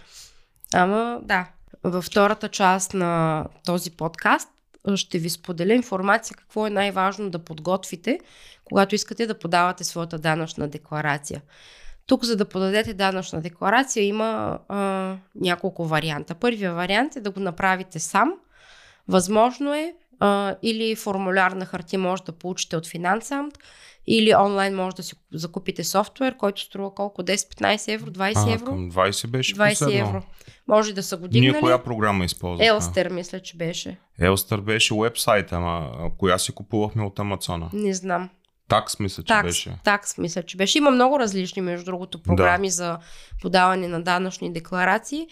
Ама 0.73 1.19
да, 1.23 1.47
във 1.83 2.05
втората 2.05 2.49
част 2.49 2.93
на 2.93 3.45
този 3.65 3.91
подкаст 3.91 4.49
ще 4.95 5.19
ви 5.19 5.29
споделя 5.29 5.73
информация 5.73 6.37
какво 6.37 6.67
е 6.67 6.69
най-важно 6.69 7.29
да 7.29 7.39
подготвите, 7.39 8.19
когато 8.63 8.95
искате 8.95 9.27
да 9.27 9.39
подавате 9.39 9.83
своята 9.83 10.19
данъчна 10.19 10.67
декларация. 10.67 11.41
Тук, 12.09 12.25
за 12.25 12.35
да 12.35 12.45
подадете 12.45 12.93
данъчна 12.93 13.41
декларация, 13.41 14.05
има 14.05 14.59
а, 14.67 15.15
няколко 15.35 15.85
варианта. 15.85 16.35
Първият 16.35 16.75
вариант 16.75 17.15
е 17.15 17.21
да 17.21 17.31
го 17.31 17.39
направите 17.39 17.99
сам. 17.99 18.33
Възможно 19.07 19.73
е 19.73 19.93
а, 20.19 20.55
или 20.61 20.95
формуляр 20.95 21.51
на 21.51 21.65
хартия 21.65 21.99
може 21.99 22.23
да 22.23 22.31
получите 22.31 22.77
от 22.77 22.87
Финансамт, 22.87 23.53
или 24.07 24.35
онлайн 24.35 24.75
може 24.75 24.95
да 24.95 25.03
си 25.03 25.15
закупите 25.33 25.83
софтуер, 25.83 26.37
който 26.37 26.61
струва 26.61 26.95
колко? 26.95 27.23
10-15 27.23 27.93
евро, 27.93 28.11
20 28.11 28.53
евро? 28.53 28.65
Към 28.65 28.91
20 28.91 29.27
беше 29.27 29.55
20 29.55 29.69
последно. 29.69 30.07
евро. 30.07 30.23
Може 30.67 30.93
да 30.93 31.03
са 31.03 31.17
го 31.17 31.27
дигнали. 31.27 31.51
Ние 31.51 31.61
коя 31.61 31.83
програма 31.83 32.25
използвахме? 32.25 32.65
Елстер, 32.65 33.09
мисля, 33.09 33.39
че 33.39 33.57
беше. 33.57 33.97
Елстер 34.19 34.61
беше 34.61 34.93
вебсайт, 34.95 35.53
ама 35.53 35.91
коя 36.17 36.37
си 36.37 36.51
купувахме 36.51 37.03
от 37.03 37.19
Амазона? 37.19 37.69
Не 37.73 37.93
знам. 37.93 38.29
Такс, 38.69 38.99
мисля, 38.99 39.23
че 39.23 39.27
такс, 39.27 39.47
беше. 39.47 39.77
Такс, 39.83 40.17
мисля, 40.17 40.43
че 40.43 40.57
беше. 40.57 40.77
Има 40.77 40.91
много 40.91 41.19
различни, 41.19 41.61
между 41.61 41.85
другото, 41.85 42.23
програми 42.23 42.67
да. 42.67 42.73
за 42.73 42.97
подаване 43.41 43.87
на 43.87 44.01
данъчни 44.01 44.53
декларации. 44.53 45.27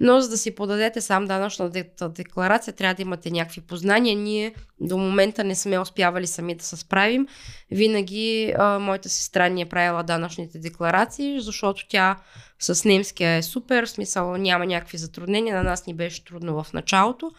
Но 0.00 0.20
за 0.20 0.28
да 0.28 0.38
си 0.38 0.54
подадете 0.54 1.00
сам 1.00 1.24
данъчната 1.24 2.08
декларация, 2.08 2.74
трябва 2.74 2.94
да 2.94 3.02
имате 3.02 3.30
някакви 3.30 3.60
познания. 3.60 4.16
Ние 4.16 4.54
до 4.80 4.98
момента 4.98 5.44
не 5.44 5.54
сме 5.54 5.78
успявали 5.78 6.26
сами 6.26 6.54
да 6.54 6.64
се 6.64 6.76
справим. 6.76 7.26
Винаги 7.70 8.54
а, 8.58 8.78
моята 8.78 9.08
сестра 9.08 9.48
ни 9.48 9.62
е 9.62 9.68
правила 9.68 10.02
данъчните 10.02 10.58
декларации, 10.58 11.40
защото 11.40 11.88
тя 11.88 12.16
с 12.58 12.84
немския 12.84 13.30
е 13.36 13.42
супер, 13.42 13.86
в 13.86 13.90
смисъл 13.90 14.36
няма 14.36 14.66
някакви 14.66 14.98
затруднения. 14.98 15.56
На 15.56 15.62
нас 15.62 15.86
ни 15.86 15.94
беше 15.94 16.24
трудно 16.24 16.62
в 16.62 16.72
началото 16.72 17.30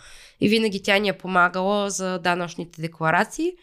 и 0.42 0.50
винаги 0.50 0.84
тя 0.84 0.98
ни 0.98 1.10
е 1.10 1.18
помагала 1.18 1.90
за 1.90 2.20
данъчните 2.20 2.82
декларации 2.82 3.54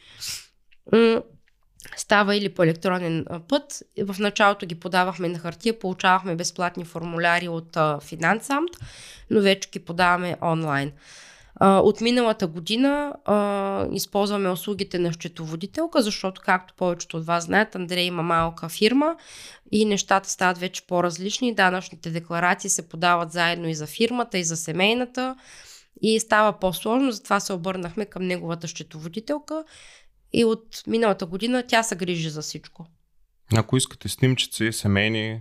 става 1.96 2.36
или 2.36 2.48
по 2.48 2.62
електронен 2.62 3.26
път. 3.48 3.82
В 4.04 4.16
началото 4.18 4.66
ги 4.66 4.74
подавахме 4.74 5.28
на 5.28 5.38
хартия, 5.38 5.78
получавахме 5.78 6.36
безплатни 6.36 6.84
формуляри 6.84 7.48
от 7.48 7.76
Финансамт, 8.02 8.70
но 9.30 9.40
вече 9.40 9.70
ги 9.70 9.78
подаваме 9.78 10.36
онлайн. 10.42 10.92
От 11.60 12.00
миналата 12.00 12.46
година 12.46 13.12
а, 13.24 13.86
използваме 13.92 14.48
услугите 14.48 14.98
на 14.98 15.12
счетоводителка, 15.12 16.02
защото, 16.02 16.40
както 16.44 16.74
повечето 16.74 17.16
от 17.16 17.26
вас 17.26 17.44
знаят, 17.44 17.74
Андрей 17.74 18.04
има 18.04 18.22
малка 18.22 18.68
фирма 18.68 19.16
и 19.72 19.84
нещата 19.84 20.30
стават 20.30 20.58
вече 20.58 20.86
по-различни. 20.86 21.54
Данъчните 21.54 22.10
декларации 22.10 22.70
се 22.70 22.88
подават 22.88 23.32
заедно 23.32 23.68
и 23.68 23.74
за 23.74 23.86
фирмата, 23.86 24.38
и 24.38 24.44
за 24.44 24.56
семейната 24.56 25.36
и 26.02 26.20
става 26.20 26.52
по-сложно, 26.52 27.12
затова 27.12 27.40
се 27.40 27.52
обърнахме 27.52 28.04
към 28.04 28.22
неговата 28.22 28.68
счетоводителка 28.68 29.64
и 30.32 30.44
от 30.44 30.82
миналата 30.86 31.26
година 31.26 31.64
тя 31.68 31.82
се 31.82 31.96
грижи 31.96 32.30
за 32.30 32.42
всичко. 32.42 32.86
Ако 33.54 33.76
искате 33.76 34.08
снимчици, 34.08 34.72
семейни, 34.72 35.40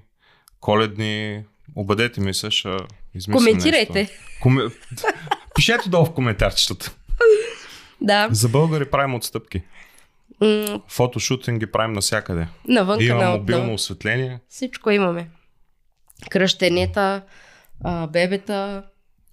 коледни, 0.60 1.44
обадете 1.76 2.22
ми 2.22 2.34
се, 2.34 2.52
ще 2.52 2.78
измисля 3.14 3.38
Коментирайте. 3.38 3.94
Нещо. 3.94 4.16
Коме... 4.42 4.64
Пишете 5.56 5.90
долу 5.90 6.06
в 6.06 6.14
коментарчетата. 6.14 6.96
Да. 8.02 8.28
За 8.32 8.50
българи 8.50 8.86
правим 8.86 9.16
отстъпки. 9.16 9.62
Mm. 10.42 10.82
Фотошутинги 10.88 11.66
правим 11.66 11.94
навсякъде. 11.94 12.48
Навънка, 12.68 13.04
Има 13.04 13.26
мобилно 13.26 13.74
осветление. 13.74 14.40
Всичко 14.50 14.92
имаме. 14.92 15.30
Кръщенета, 16.30 17.22
бебета, 18.10 18.84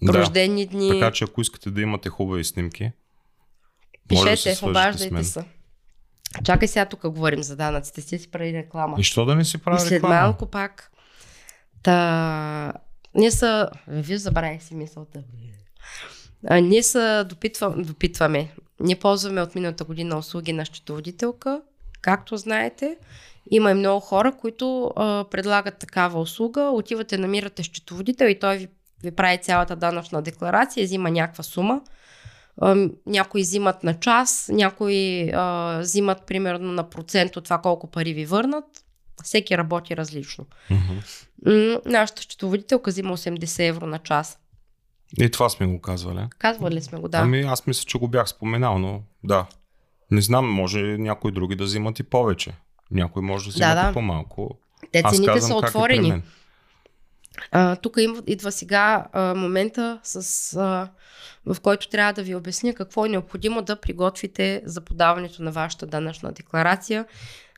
да. 0.03 0.13
рождени 0.13 0.67
дни. 0.67 0.89
Така 0.89 1.11
че 1.11 1.25
ако 1.25 1.41
искате 1.41 1.71
да 1.71 1.81
имате 1.81 2.09
хубави 2.09 2.45
снимки, 2.45 2.91
Пишете, 4.09 4.59
да 4.61 4.67
обаждайте 4.71 5.25
се. 5.25 5.45
Чакай 6.45 6.69
сега 6.69 6.87
тук 6.87 7.09
говорим 7.09 7.43
за 7.43 7.57
данъците, 7.57 8.01
си 8.01 8.19
си 8.19 8.31
прави 8.31 8.53
реклама. 8.53 8.97
И 8.99 9.03
що 9.03 9.25
да 9.25 9.37
не 9.37 9.45
си 9.45 9.59
прави 9.59 9.77
реклама? 9.77 9.89
след 9.89 10.03
малко 10.03 10.47
пак. 10.47 10.91
Та... 11.83 12.73
Ние 13.15 13.31
са... 13.31 13.69
Вие 13.89 14.19
забравих 14.19 14.63
си 14.63 14.75
мисълта. 14.75 15.23
А, 16.47 16.61
ние 16.61 16.83
са 16.83 17.27
допитва... 17.29 17.75
допитваме. 17.77 18.49
Ние 18.81 18.97
ползваме 18.97 19.43
от 19.43 19.55
миналата 19.55 19.85
година 19.85 20.19
услуги 20.19 20.53
на 20.53 20.67
счетоводителка, 20.67 21.61
както 22.01 22.37
знаете. 22.37 22.97
Има 23.51 23.71
и 23.71 23.75
много 23.75 24.01
хора, 24.01 24.33
които 24.41 24.93
а, 24.97 25.25
предлагат 25.31 25.79
такава 25.79 26.21
услуга. 26.21 26.63
Отивате, 26.63 27.19
намирате 27.19 27.63
счетоводител 27.63 28.27
и 28.27 28.39
той 28.39 28.57
ви, 28.57 28.69
ви 29.03 29.11
прави 29.11 29.39
цялата 29.39 29.77
данъчна 29.77 30.23
декларация, 30.23 30.85
взима 30.85 31.11
някаква 31.11 31.45
сума 31.45 31.81
някои 33.07 33.43
взимат 33.43 33.85
на 33.85 33.95
час, 33.95 34.51
някои 34.53 35.31
а, 35.35 35.79
взимат 35.81 36.27
примерно 36.27 36.73
на 36.73 36.91
процент 36.91 37.37
от 37.37 37.45
това 37.45 37.59
колко 37.59 37.87
пари 37.87 38.15
ви 38.15 38.27
върнат. 38.27 38.65
Всеки 39.25 39.59
работи 39.59 39.97
различно. 39.97 40.47
Mm-hmm. 40.71 41.81
Нашата 41.87 42.23
счетоводителка 42.23 42.91
взима 42.91 43.17
80 43.17 43.69
евро 43.69 43.87
на 43.87 43.99
час. 43.99 44.39
И 45.21 45.31
това 45.31 45.49
сме 45.49 45.67
го 45.67 45.81
казвали. 45.81 46.21
Казвали 46.39 46.83
сме 46.83 46.99
го, 46.99 47.09
да. 47.09 47.19
Ами 47.19 47.41
аз 47.41 47.67
мисля, 47.67 47.85
че 47.87 47.99
го 47.99 48.09
бях 48.09 48.29
споменал, 48.29 48.79
но 48.79 49.03
да. 49.25 49.47
Не 50.11 50.21
знам, 50.21 50.53
може 50.53 50.81
някои 50.81 51.33
други 51.33 51.57
да 51.57 51.65
взимат 51.65 51.99
и 51.99 52.03
повече. 52.03 52.53
Някой 52.91 53.23
може 53.23 53.45
да 53.45 53.51
взимат 53.51 53.77
да, 53.77 53.85
да. 53.85 53.91
и 53.91 53.95
по-малко. 53.95 54.59
Те 54.93 55.03
цените 55.11 55.41
са 55.41 55.53
е 55.53 55.57
отворени. 55.57 56.23
Тук 57.83 57.97
идва 58.27 58.53
сега 58.53 59.07
а, 59.13 59.35
момента, 59.35 60.01
с, 60.03 60.57
а, 60.57 60.91
в 61.47 61.61
който 61.61 61.89
трябва 61.89 62.13
да 62.13 62.23
ви 62.23 62.35
обясня 62.35 62.75
какво 62.75 63.07
е 63.07 63.09
необходимо 63.09 63.63
да 63.63 63.81
приготвите 63.81 64.63
за 64.65 64.81
подаването 64.81 65.43
на 65.43 65.53
вашата 65.53 65.87
данъчна 65.87 66.33
декларация. 66.33 67.05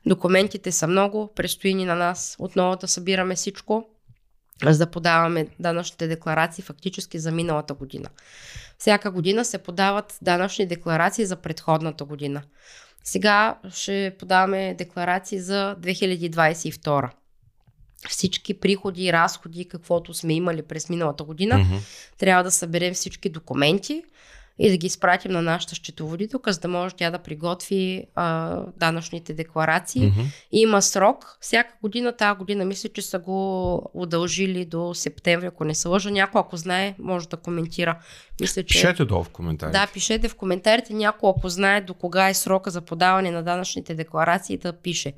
Документите 0.05 0.71
са 0.71 0.87
много, 0.87 1.33
предстои 1.35 1.73
ни 1.73 1.85
на 1.85 1.95
нас 1.95 2.35
отново 2.39 2.75
да 2.75 2.87
събираме 2.87 3.35
всичко, 3.35 3.85
за 4.65 4.77
да 4.77 4.91
подаваме 4.91 5.47
данъчните 5.59 6.07
декларации 6.07 6.63
фактически 6.63 7.19
за 7.19 7.31
миналата 7.31 7.73
година. 7.73 8.09
Всяка 8.77 9.11
година 9.11 9.45
се 9.45 9.57
подават 9.57 10.17
данъчни 10.21 10.65
декларации 10.65 11.25
за 11.25 11.35
предходната 11.35 12.05
година. 12.05 12.41
Сега 13.03 13.59
ще 13.69 14.15
подаваме 14.19 14.75
декларации 14.77 15.39
за 15.39 15.75
2022 15.79 17.09
всички 18.09 18.53
приходи 18.53 19.05
и 19.05 19.13
разходи, 19.13 19.65
каквото 19.65 20.13
сме 20.13 20.33
имали 20.33 20.61
през 20.61 20.89
миналата 20.89 21.23
година. 21.23 21.55
Mm-hmm. 21.55 21.79
Трябва 22.17 22.43
да 22.43 22.51
съберем 22.51 22.93
всички 22.93 23.29
документи 23.29 24.03
и 24.59 24.69
да 24.69 24.77
ги 24.77 24.87
изпратим 24.87 25.31
на 25.31 25.41
нашата 25.41 25.75
счетоводителка, 25.75 26.53
за 26.53 26.59
да 26.59 26.67
може 26.67 26.95
тя 26.95 27.11
да 27.11 27.19
приготви 27.19 28.05
а, 28.15 28.57
данъчните 28.77 29.33
декларации. 29.33 30.07
Мгм. 30.07 30.21
Има 30.51 30.81
срок. 30.81 31.37
Всяка 31.41 31.73
година, 31.81 32.17
тази 32.17 32.37
година 32.37 32.65
мисля, 32.65 32.89
че 32.89 33.01
са 33.01 33.19
го 33.19 33.91
удължили 33.93 34.65
до 34.65 34.93
септември, 34.93 35.45
ако 35.45 35.63
не 35.63 35.75
се 35.75 35.87
лъжа. 35.87 36.11
Някой, 36.11 36.41
ако 36.41 36.57
знае, 36.57 36.95
може 36.99 37.29
да 37.29 37.37
коментира. 37.37 37.99
Мисля, 38.41 38.63
че... 38.63 38.73
Пишете 38.73 39.05
долу 39.05 39.23
в 39.23 39.29
коментарите. 39.29 39.79
Да, 39.79 39.87
пишете 39.93 40.27
в 40.27 40.35
коментарите 40.35 40.93
някой, 40.93 41.29
ако 41.37 41.49
знае 41.49 41.81
до 41.81 41.93
кога 41.93 42.29
е 42.29 42.33
срока 42.33 42.71
за 42.71 42.81
подаване 42.81 43.31
на 43.31 43.43
данъчните 43.43 43.95
декларации, 43.95 44.57
да 44.57 44.73
пише. 44.73 45.13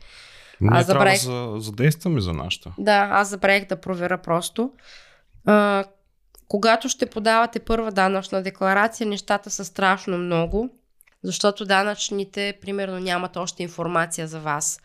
Ние 0.61 0.69
Аз 0.71 0.87
трябва 0.87 0.99
забравих- 0.99 1.25
да 1.45 1.51
за- 1.51 1.61
задействаме 1.61 2.21
за 2.21 2.33
нашата. 2.33 2.71
Да, 2.77 3.09
аз 3.11 3.27
забравих 3.27 3.65
да 3.65 3.75
проверя 3.75 4.17
просто. 4.17 4.71
А, 5.45 5.83
когато 6.47 6.89
ще 6.89 7.05
подавате 7.05 7.59
първа 7.59 7.91
данъчна 7.91 8.43
декларация, 8.43 9.07
нещата 9.07 9.49
са 9.49 9.65
страшно 9.65 10.17
много, 10.17 10.69
защото 11.23 11.65
данъчните, 11.65 12.53
примерно, 12.61 12.99
нямат 12.99 13.37
още 13.37 13.63
информация 13.63 14.27
за 14.27 14.39
вас. 14.39 14.79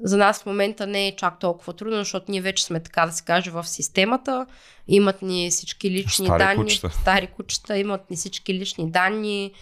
За 0.00 0.16
нас 0.16 0.42
в 0.42 0.46
момента 0.46 0.86
не 0.86 1.08
е 1.08 1.16
чак 1.16 1.38
толкова 1.38 1.72
трудно, 1.72 1.96
защото 1.96 2.30
ние 2.30 2.40
вече 2.40 2.64
сме, 2.64 2.80
така 2.80 3.06
да 3.06 3.12
се 3.12 3.24
каже, 3.24 3.50
в 3.50 3.64
системата. 3.64 4.46
Имат 4.88 5.22
ни 5.22 5.50
всички 5.50 5.90
лични 5.90 6.26
Стари 6.26 6.38
данни. 6.38 6.56
кучета. 6.56 6.90
Стари 6.90 7.26
кучета. 7.26 7.78
Имат 7.78 8.10
ни 8.10 8.16
всички 8.16 8.54
лични 8.54 8.90
данни, 8.90 9.52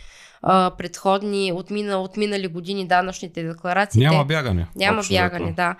а, 0.46 0.70
предходни, 0.78 1.52
отмина, 1.52 2.02
отминали 2.02 2.46
години 2.46 2.86
данъчните 2.86 3.42
декларации. 3.42 4.00
Няма 4.00 4.24
бягане. 4.24 4.66
Няма 4.76 4.98
общо 4.98 5.14
бягане, 5.14 5.52
да. 5.52 5.76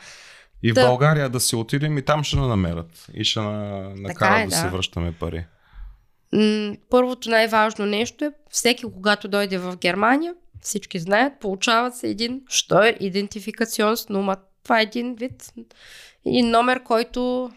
И 0.63 0.73
в 0.73 0.75
България 0.75 1.29
да 1.29 1.41
се 1.41 1.57
отидем 1.57 1.99
и 1.99 2.03
там 2.03 2.25
ще 2.25 2.37
ни 2.37 2.49
намерят. 2.49 3.07
И 3.15 3.25
ще 3.25 3.41
на, 3.41 3.89
накарат 3.97 4.41
е, 4.41 4.43
да, 4.45 4.51
да. 4.51 4.57
се 4.57 4.69
връщаме 4.69 5.13
пари. 5.13 5.45
Първото 6.91 7.31
най-важно 7.31 7.87
нещо 7.87 8.25
е, 8.25 8.33
всеки 8.51 8.85
когато 8.95 9.29
дойде 9.29 9.59
в 9.59 9.77
Германия, 9.77 10.35
всички 10.61 10.99
знаят, 10.99 11.33
получават 11.41 11.97
се 11.97 12.09
един 12.09 12.41
штойр 12.49 12.97
идентификацион 13.01 13.97
с 13.97 14.09
нума. 14.09 14.37
Това 14.63 14.81
е 14.81 14.83
един 14.83 15.15
вид, 15.15 15.53
един 16.27 16.51
номер, 16.51 16.83
който 16.83 17.51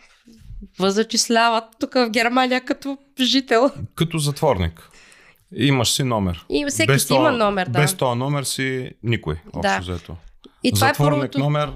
възачисляват 0.79 1.63
тук 1.79 1.93
в 1.93 2.09
Германия 2.09 2.61
като 2.61 2.97
жител. 3.19 3.71
Като 3.95 4.17
затворник. 4.17 4.89
Имаш 5.55 5.91
си 5.91 6.03
номер. 6.03 6.45
И 6.49 6.65
всеки 6.69 6.99
си 6.99 7.13
има 7.13 7.31
номер, 7.31 7.67
да. 7.67 7.79
Без 7.81 7.93
този 7.97 8.17
номер 8.19 8.43
си 8.43 8.91
никой, 9.03 9.33
общо 9.33 9.61
Да. 9.61 9.79
взето. 9.79 10.15
И 10.63 10.71
това, 10.71 10.87
е 10.87 10.89
Затворник 10.89 11.19
първото, 11.19 11.39
номер, 11.39 11.71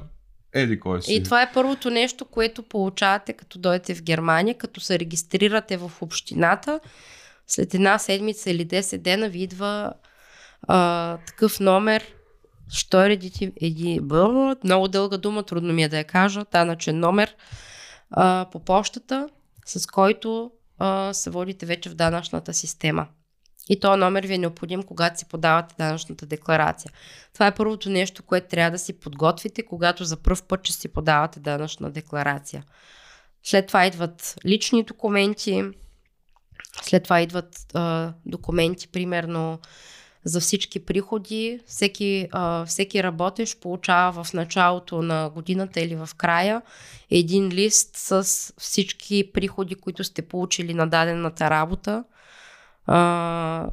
еди 0.53 0.79
кой 0.79 1.01
си. 1.01 1.13
и 1.13 1.23
това 1.23 1.41
е 1.41 1.51
първото 1.53 1.89
нещо, 1.89 2.25
което 2.25 2.63
получавате 2.63 3.33
като 3.33 3.59
дойдете 3.59 3.95
в 3.95 4.03
Германия, 4.03 4.57
като 4.57 4.79
се 4.79 4.99
регистрирате 4.99 5.77
в 5.77 5.91
общината. 6.01 6.79
След 7.47 7.73
една 7.73 7.97
седмица 7.99 8.51
или 8.51 8.67
10 8.67 8.97
дена 8.97 9.29
ви 9.29 9.43
идва 9.43 9.93
а, 10.67 11.17
такъв 11.17 11.59
номер. 11.59 12.03
Що 12.69 13.01
е 13.05 13.09
редити? 13.09 13.51
Еди, 13.61 13.99
много 14.63 14.87
дълга 14.87 15.17
дума, 15.17 15.43
трудно 15.43 15.73
ми 15.73 15.83
е 15.83 15.89
да 15.89 15.97
я 15.97 16.03
кажа. 16.03 16.45
Данъчен 16.51 16.99
номер 16.99 17.35
а, 18.11 18.45
по 18.51 18.59
почтата, 18.59 19.29
с 19.65 19.87
който 19.87 20.51
а, 20.79 21.13
се 21.13 21.29
водите 21.29 21.65
вече 21.65 21.89
в 21.89 21.95
данъчната 21.95 22.53
система. 22.53 23.07
И 23.69 23.79
този 23.79 23.99
номер 23.99 24.27
ви 24.27 24.33
е 24.33 24.37
необходим, 24.37 24.83
когато 24.83 25.19
си 25.19 25.25
подавате 25.25 25.75
данъчната 25.77 26.25
декларация. 26.25 26.91
Това 27.33 27.47
е 27.47 27.55
първото 27.55 27.89
нещо, 27.89 28.23
което 28.23 28.47
трябва 28.47 28.71
да 28.71 28.79
си 28.79 28.99
подготвите, 28.99 29.65
когато 29.65 30.05
за 30.05 30.17
първ 30.17 30.41
път 30.47 30.67
ще 30.67 30.73
си 30.73 30.87
подавате 30.87 31.39
данъчна 31.39 31.91
декларация. 31.91 32.63
След 33.43 33.67
това 33.67 33.85
идват 33.85 34.35
лични 34.45 34.83
документи, 34.83 35.63
след 36.81 37.03
това 37.03 37.21
идват 37.21 37.65
а, 37.73 38.13
документи, 38.25 38.87
примерно 38.87 39.59
за 40.23 40.39
всички 40.39 40.85
приходи. 40.85 41.59
Всеки, 41.67 42.27
а, 42.31 42.65
всеки 42.65 43.03
работещ 43.03 43.61
получава 43.61 44.23
в 44.23 44.33
началото 44.33 45.01
на 45.01 45.29
годината 45.29 45.81
или 45.81 45.95
в 45.95 46.09
края 46.17 46.61
един 47.09 47.49
лист 47.49 47.89
с 47.95 48.23
всички 48.57 49.31
приходи, 49.33 49.75
които 49.75 50.03
сте 50.03 50.21
получили 50.21 50.73
на 50.73 50.87
дадената 50.87 51.49
работа, 51.49 52.03
а, 52.85 53.69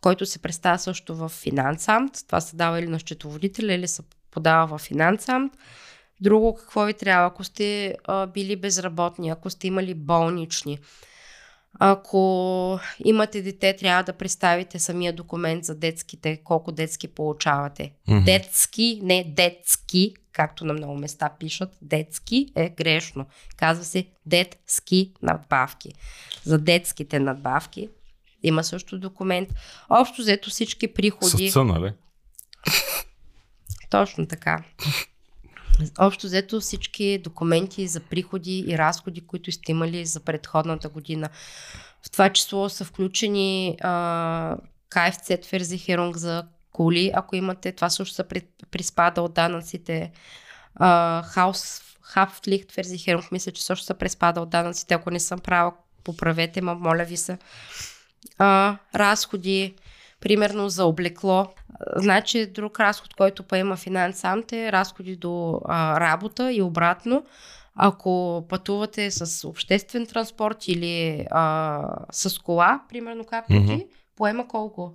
който 0.00 0.26
се 0.26 0.38
представя 0.38 0.78
също 0.78 1.16
в 1.16 1.28
финансамт. 1.28 2.12
Това 2.26 2.40
се 2.40 2.56
дава 2.56 2.78
или 2.78 2.86
на 2.86 2.98
счетоводителя, 2.98 3.72
или 3.72 3.88
се 3.88 4.02
подава 4.30 4.78
в 4.78 4.82
финансамт. 4.82 5.52
Друго, 6.20 6.54
какво 6.54 6.84
ви 6.84 6.94
трябва, 6.94 7.26
ако 7.26 7.44
сте 7.44 7.96
а, 8.04 8.26
били 8.26 8.56
безработни, 8.56 9.28
ако 9.28 9.50
сте 9.50 9.66
имали 9.66 9.94
болнични, 9.94 10.78
ако 11.78 12.80
имате 13.04 13.42
дете, 13.42 13.76
трябва 13.76 14.02
да 14.02 14.12
представите 14.12 14.78
самия 14.78 15.12
документ 15.12 15.64
за 15.64 15.74
детските, 15.74 16.36
колко 16.44 16.72
детски 16.72 17.08
получавате. 17.08 17.92
Мгм. 18.08 18.24
Детски, 18.24 19.00
не 19.02 19.24
детски, 19.36 20.14
както 20.32 20.64
на 20.64 20.72
много 20.72 20.94
места 20.94 21.30
пишат. 21.40 21.76
Детски 21.82 22.52
е 22.56 22.68
грешно. 22.68 23.26
Казва 23.56 23.84
се 23.84 24.06
детски 24.26 25.12
надбавки. 25.22 25.92
За 26.44 26.58
детските 26.58 27.20
надбавки 27.20 27.88
има 28.42 28.64
също 28.64 28.98
документ. 28.98 29.48
Общо 29.88 30.22
взето 30.22 30.50
всички 30.50 30.94
приходи. 30.94 31.50
С 31.50 31.52
ц, 31.52 31.64
нали? 31.64 31.92
Точно 33.90 34.26
така. 34.26 34.64
Общо 35.98 36.26
взето 36.26 36.60
всички 36.60 37.20
документи 37.24 37.86
за 37.86 38.00
приходи 38.00 38.64
и 38.66 38.78
разходи, 38.78 39.26
които 39.26 39.52
сте 39.52 39.72
имали 39.72 40.06
за 40.06 40.20
предходната 40.20 40.88
година. 40.88 41.28
В 42.06 42.10
това 42.10 42.32
число 42.32 42.68
са 42.68 42.84
включени 42.84 43.76
а, 43.80 44.56
КФЦ 44.88 45.48
Ферзихерунг 45.48 46.16
за 46.16 46.44
коли, 46.72 47.10
ако 47.14 47.36
имате. 47.36 47.72
Това 47.72 47.90
също 47.90 48.14
се 48.14 48.28
при- 48.28 48.46
приспада 48.70 49.22
от 49.22 49.34
данъците. 49.34 50.12
А, 50.74 51.22
хаус 51.22 51.82
Хафтлихт 52.02 52.72
Ферзихерунг, 52.72 53.32
мисля, 53.32 53.52
че 53.52 53.64
също 53.64 53.86
се 53.86 53.94
приспада 53.94 54.40
от 54.40 54.50
данъците. 54.50 54.94
Ако 54.94 55.10
не 55.10 55.20
съм 55.20 55.38
права, 55.38 55.72
поправете, 56.04 56.60
ма 56.60 56.74
моля 56.74 57.04
ви 57.04 57.16
се. 57.16 57.38
А, 58.38 58.76
разходи, 58.94 59.74
примерно 60.20 60.68
за 60.68 60.84
облекло. 60.84 61.46
Значи 61.96 62.46
друг 62.46 62.80
разход, 62.80 63.14
който 63.14 63.42
поема 63.42 63.76
финансамт 63.76 64.52
е 64.52 64.72
разходи 64.72 65.16
до 65.16 65.60
а, 65.64 66.00
работа 66.00 66.52
и 66.52 66.62
обратно. 66.62 67.24
Ако 67.74 68.44
пътувате 68.48 69.10
с 69.10 69.48
обществен 69.48 70.06
транспорт 70.06 70.68
или 70.68 71.26
а, 71.30 71.82
с 72.12 72.38
кола, 72.38 72.80
примерно 72.88 73.24
както 73.24 73.52
ти, 73.52 73.86
поема 74.16 74.48
колко? 74.48 74.92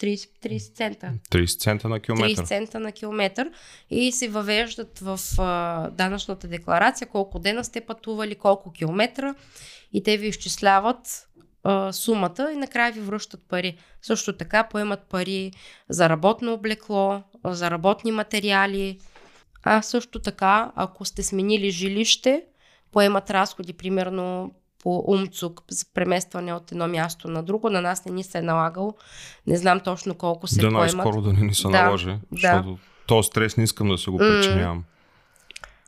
30, 0.00 0.28
30 0.44 0.74
цента. 0.74 1.12
30 1.30 1.58
цента 1.58 1.88
на 1.88 2.00
километър. 2.00 2.44
30 2.44 2.46
цента 2.46 2.80
на 2.80 2.92
километър 2.92 3.50
и 3.90 4.12
се 4.12 4.28
въвеждат 4.28 4.98
в 4.98 5.20
а, 5.38 5.90
данъчната 5.90 6.48
декларация 6.48 7.08
колко 7.08 7.38
дена 7.38 7.64
сте 7.64 7.80
пътували, 7.80 8.34
колко 8.34 8.72
километра 8.72 9.34
и 9.92 10.02
те 10.02 10.16
ви 10.16 10.26
изчисляват 10.26 11.28
а, 11.66 11.92
сумата 11.92 12.50
и 12.54 12.56
накрая 12.56 12.92
ви 12.92 13.00
връщат 13.00 13.40
пари. 13.48 13.76
Също 14.02 14.32
така 14.32 14.64
поемат 14.64 15.00
пари 15.00 15.52
за 15.88 16.08
работно 16.08 16.52
облекло, 16.52 17.22
за 17.44 17.70
работни 17.70 18.12
материали. 18.12 18.98
А 19.64 19.82
също 19.82 20.18
така, 20.18 20.72
ако 20.76 21.04
сте 21.04 21.22
сменили 21.22 21.70
жилище, 21.70 22.42
поемат 22.92 23.30
разходи, 23.30 23.72
примерно 23.72 24.54
по 24.82 25.04
умцук 25.06 25.62
за 25.70 25.84
преместване 25.94 26.52
от 26.54 26.72
едно 26.72 26.88
място 26.88 27.28
на 27.28 27.42
друго. 27.42 27.70
На 27.70 27.80
нас 27.80 28.04
не 28.04 28.12
ни 28.12 28.24
се 28.24 28.38
е 28.38 28.42
налагало. 28.42 28.94
Не 29.46 29.56
знам 29.56 29.80
точно 29.80 30.14
колко 30.14 30.46
се 30.46 30.60
Да 30.60 30.68
поемат. 30.68 30.80
най-скоро 30.94 31.22
да 31.22 31.32
не 31.32 31.40
ни 31.40 31.54
се 31.54 31.62
Да, 31.62 31.82
наложи, 31.84 32.06
да. 32.06 32.18
защото 32.32 32.78
този 33.06 33.26
стрес 33.26 33.56
не 33.56 33.64
искам 33.64 33.88
да 33.88 33.98
се 33.98 34.10
го 34.10 34.18
причинявам. 34.18 34.84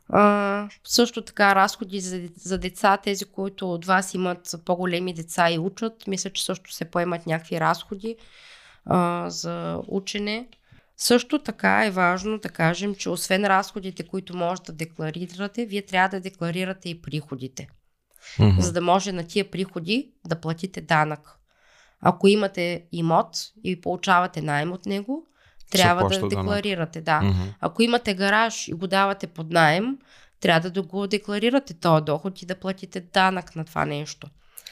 А, 0.09 0.68
също 0.85 1.23
така 1.23 1.55
разходи 1.55 2.01
за, 2.01 2.29
за 2.37 2.59
деца, 2.59 2.97
тези, 2.97 3.25
които 3.25 3.73
от 3.73 3.87
вас 3.87 4.14
имат 4.14 4.55
по-големи 4.64 5.14
деца 5.14 5.51
и 5.51 5.59
учат, 5.59 6.07
мисля, 6.07 6.31
че 6.31 6.44
също 6.44 6.73
се 6.73 6.85
поемат 6.85 7.27
някакви 7.27 7.61
разходи 7.61 8.16
а, 8.85 9.31
за 9.31 9.83
учене. 9.88 10.49
Също 10.97 11.38
така 11.38 11.87
е 11.87 11.90
важно 11.90 12.38
да 12.38 12.49
кажем, 12.49 12.94
че 12.94 13.11
освен 13.11 13.44
разходите, 13.44 14.07
които 14.07 14.37
може 14.37 14.62
да 14.62 14.73
декларирате, 14.73 15.66
вие 15.66 15.87
трябва 15.87 16.09
да 16.09 16.21
декларирате 16.21 16.88
и 16.88 17.03
приходите, 17.03 17.68
Мгм. 18.38 18.61
за 18.61 18.73
да 18.73 18.81
може 18.81 19.12
на 19.12 19.27
тия 19.27 19.51
приходи 19.51 20.12
да 20.27 20.40
платите 20.40 20.81
данък. 20.81 21.38
Ако 22.01 22.29
имате 22.29 22.87
имот 22.92 23.29
и 23.64 23.81
получавате 23.81 24.42
найем 24.42 24.73
от 24.73 24.87
него, 24.87 25.27
трябва 25.70 26.00
плаща 26.00 26.20
да 26.20 26.28
декларирате. 26.28 27.00
Да. 27.00 27.20
Мгм. 27.20 27.42
Ако 27.61 27.83
имате 27.83 28.14
гараж 28.14 28.68
и 28.68 28.72
го 28.72 28.87
давате 28.87 29.26
под 29.26 29.50
найем, 29.50 29.98
трябва 30.40 30.70
да 30.70 30.83
го 30.83 31.07
декларирате 31.07 31.74
този 31.74 32.04
доход 32.04 32.42
и 32.42 32.46
да 32.46 32.54
платите 32.54 33.00
данък 33.00 33.57
на 33.57 33.64
това 33.64 33.85
нещо. 33.85 34.26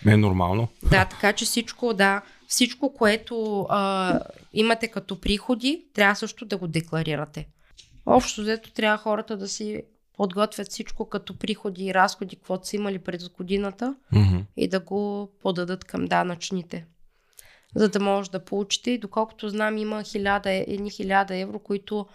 Не 0.04 0.12
е 0.12 0.16
нормално. 0.16 0.68
Да, 0.82 1.04
така 1.04 1.32
че 1.32 1.44
всичко, 1.44 1.94
да, 1.94 2.22
всичко, 2.48 2.94
което 2.94 3.66
а, 3.68 4.20
имате 4.52 4.88
като 4.88 5.20
приходи, 5.20 5.84
трябва 5.94 6.14
също 6.14 6.44
да 6.44 6.56
го 6.56 6.68
декларирате. 6.68 7.46
Общо 8.06 8.40
взето 8.40 8.70
трябва 8.70 8.98
хората 8.98 9.36
да 9.36 9.48
си 9.48 9.82
подготвят 10.16 10.68
всичко 10.68 11.08
като 11.08 11.38
приходи 11.38 11.84
и 11.84 11.94
разходи, 11.94 12.36
каквото 12.36 12.66
са 12.66 12.76
имали 12.76 12.98
през 12.98 13.28
годината 13.28 13.94
Мгм. 14.12 14.36
и 14.56 14.68
да 14.68 14.80
го 14.80 15.30
подадат 15.42 15.84
към 15.84 16.04
данъчните. 16.04 16.86
За 17.76 17.88
да 17.88 18.00
може 18.00 18.30
да 18.30 18.44
получите. 18.44 18.90
И 18.90 18.98
доколкото 18.98 19.48
знам, 19.48 19.78
има 19.78 20.00
1000, 20.00 20.64
едни 20.66 20.90
1000 20.90 21.42
евро, 21.42 21.58
които 21.58 22.06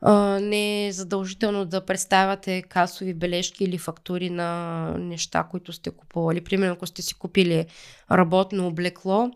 а, 0.00 0.40
не 0.40 0.86
е 0.86 0.92
задължително 0.92 1.64
да 1.64 1.84
представяте 1.84 2.62
касови 2.62 3.14
бележки 3.14 3.64
или 3.64 3.78
фактури 3.78 4.30
на 4.30 4.90
неща, 4.98 5.46
които 5.50 5.72
сте 5.72 5.90
купували. 5.90 6.44
Примерно, 6.44 6.72
ако 6.72 6.86
сте 6.86 7.02
си 7.02 7.14
купили 7.14 7.66
работно 8.10 8.66
облекло, 8.66 9.30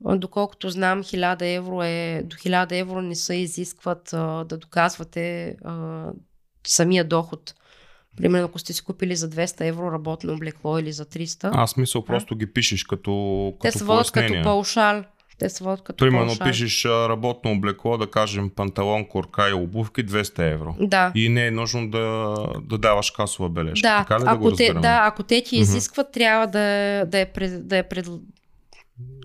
доколкото 0.00 0.70
знам, 0.70 1.04
1000 1.04 1.56
евро 1.56 1.82
е, 1.82 2.22
до 2.24 2.36
1000 2.36 2.80
евро 2.80 3.02
не 3.02 3.14
се 3.14 3.34
изискват 3.34 4.12
а, 4.12 4.44
да 4.44 4.58
доказвате 4.58 5.56
а, 5.64 6.06
самия 6.66 7.04
доход. 7.04 7.54
Примерно, 8.16 8.46
ако 8.46 8.58
сте 8.58 8.72
си 8.72 8.84
купили 8.84 9.16
за 9.16 9.30
200 9.30 9.68
евро 9.68 9.92
работно 9.92 10.32
облекло 10.32 10.78
или 10.78 10.92
за 10.92 11.04
300. 11.04 11.50
Аз 11.52 11.76
мисъл, 11.76 12.04
просто 12.04 12.36
ги 12.36 12.46
пишеш 12.46 12.84
като, 12.84 13.54
Те 13.60 13.68
като 13.68 13.78
се 13.78 13.84
водят 13.84 14.10
като 14.10 14.42
паушал. 14.42 15.04
Те 15.38 15.48
се 15.48 15.64
водят 15.64 15.82
като 15.82 16.04
Примерно 16.04 16.26
паушал. 16.26 16.46
пишеш 16.46 16.84
работно 16.84 17.52
облекло, 17.52 17.98
да 17.98 18.10
кажем 18.10 18.50
панталон, 18.50 19.04
корка 19.04 19.50
и 19.50 19.52
обувки 19.52 20.06
200 20.06 20.52
евро. 20.52 20.74
Да. 20.80 21.12
И 21.14 21.28
не 21.28 21.46
е 21.46 21.50
нужно 21.50 21.90
да, 21.90 22.34
да 22.62 22.78
даваш 22.78 23.10
касова 23.10 23.48
бележка. 23.48 23.88
Да, 23.88 23.98
така 23.98 24.20
ли 24.20 24.24
да 24.24 24.36
го 24.36 24.48
ако 24.48 24.56
те, 24.56 24.62
разбираме? 24.64 24.80
да, 24.80 25.00
ако 25.06 25.22
те 25.22 25.42
ти 25.42 25.56
изискват, 25.56 26.12
трябва 26.12 26.46
да, 26.46 26.60
е- 26.60 27.04
да, 27.06 27.18
е, 27.18 27.26
пред, 27.26 27.68
да, 27.68 27.76
е 27.76 27.82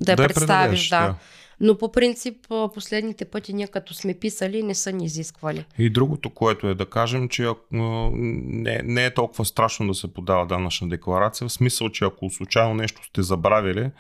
да 0.02 0.12
я 0.12 0.18
представиш. 0.18 0.36
предадеш, 0.36 0.90
Да. 0.90 1.16
Но 1.60 1.78
по 1.78 1.92
принцип 1.92 2.38
последните 2.74 3.26
пъти 3.26 3.54
ние 3.54 3.68
като 3.68 3.94
сме 3.94 4.14
писали 4.14 4.64
не 4.64 4.76
са 4.76 4.92
ни 4.92 5.06
изисквали. 5.06 5.66
И 5.78 5.90
другото, 5.90 6.30
което 6.30 6.68
е 6.68 6.76
да 6.76 6.86
кажем, 6.86 7.30
че 7.30 7.50
не, 7.72 8.82
не 8.84 9.06
е 9.06 9.14
толкова 9.14 9.46
страшно 9.46 9.88
да 9.88 9.94
се 9.94 10.14
подава 10.14 10.46
данъчна 10.46 10.90
декларация, 10.90 11.48
в 11.48 11.52
смисъл, 11.52 11.90
че 11.90 12.06
ако 12.06 12.30
случайно 12.30 12.74
нещо 12.74 13.04
сте 13.04 13.22
забравили, 13.22 13.92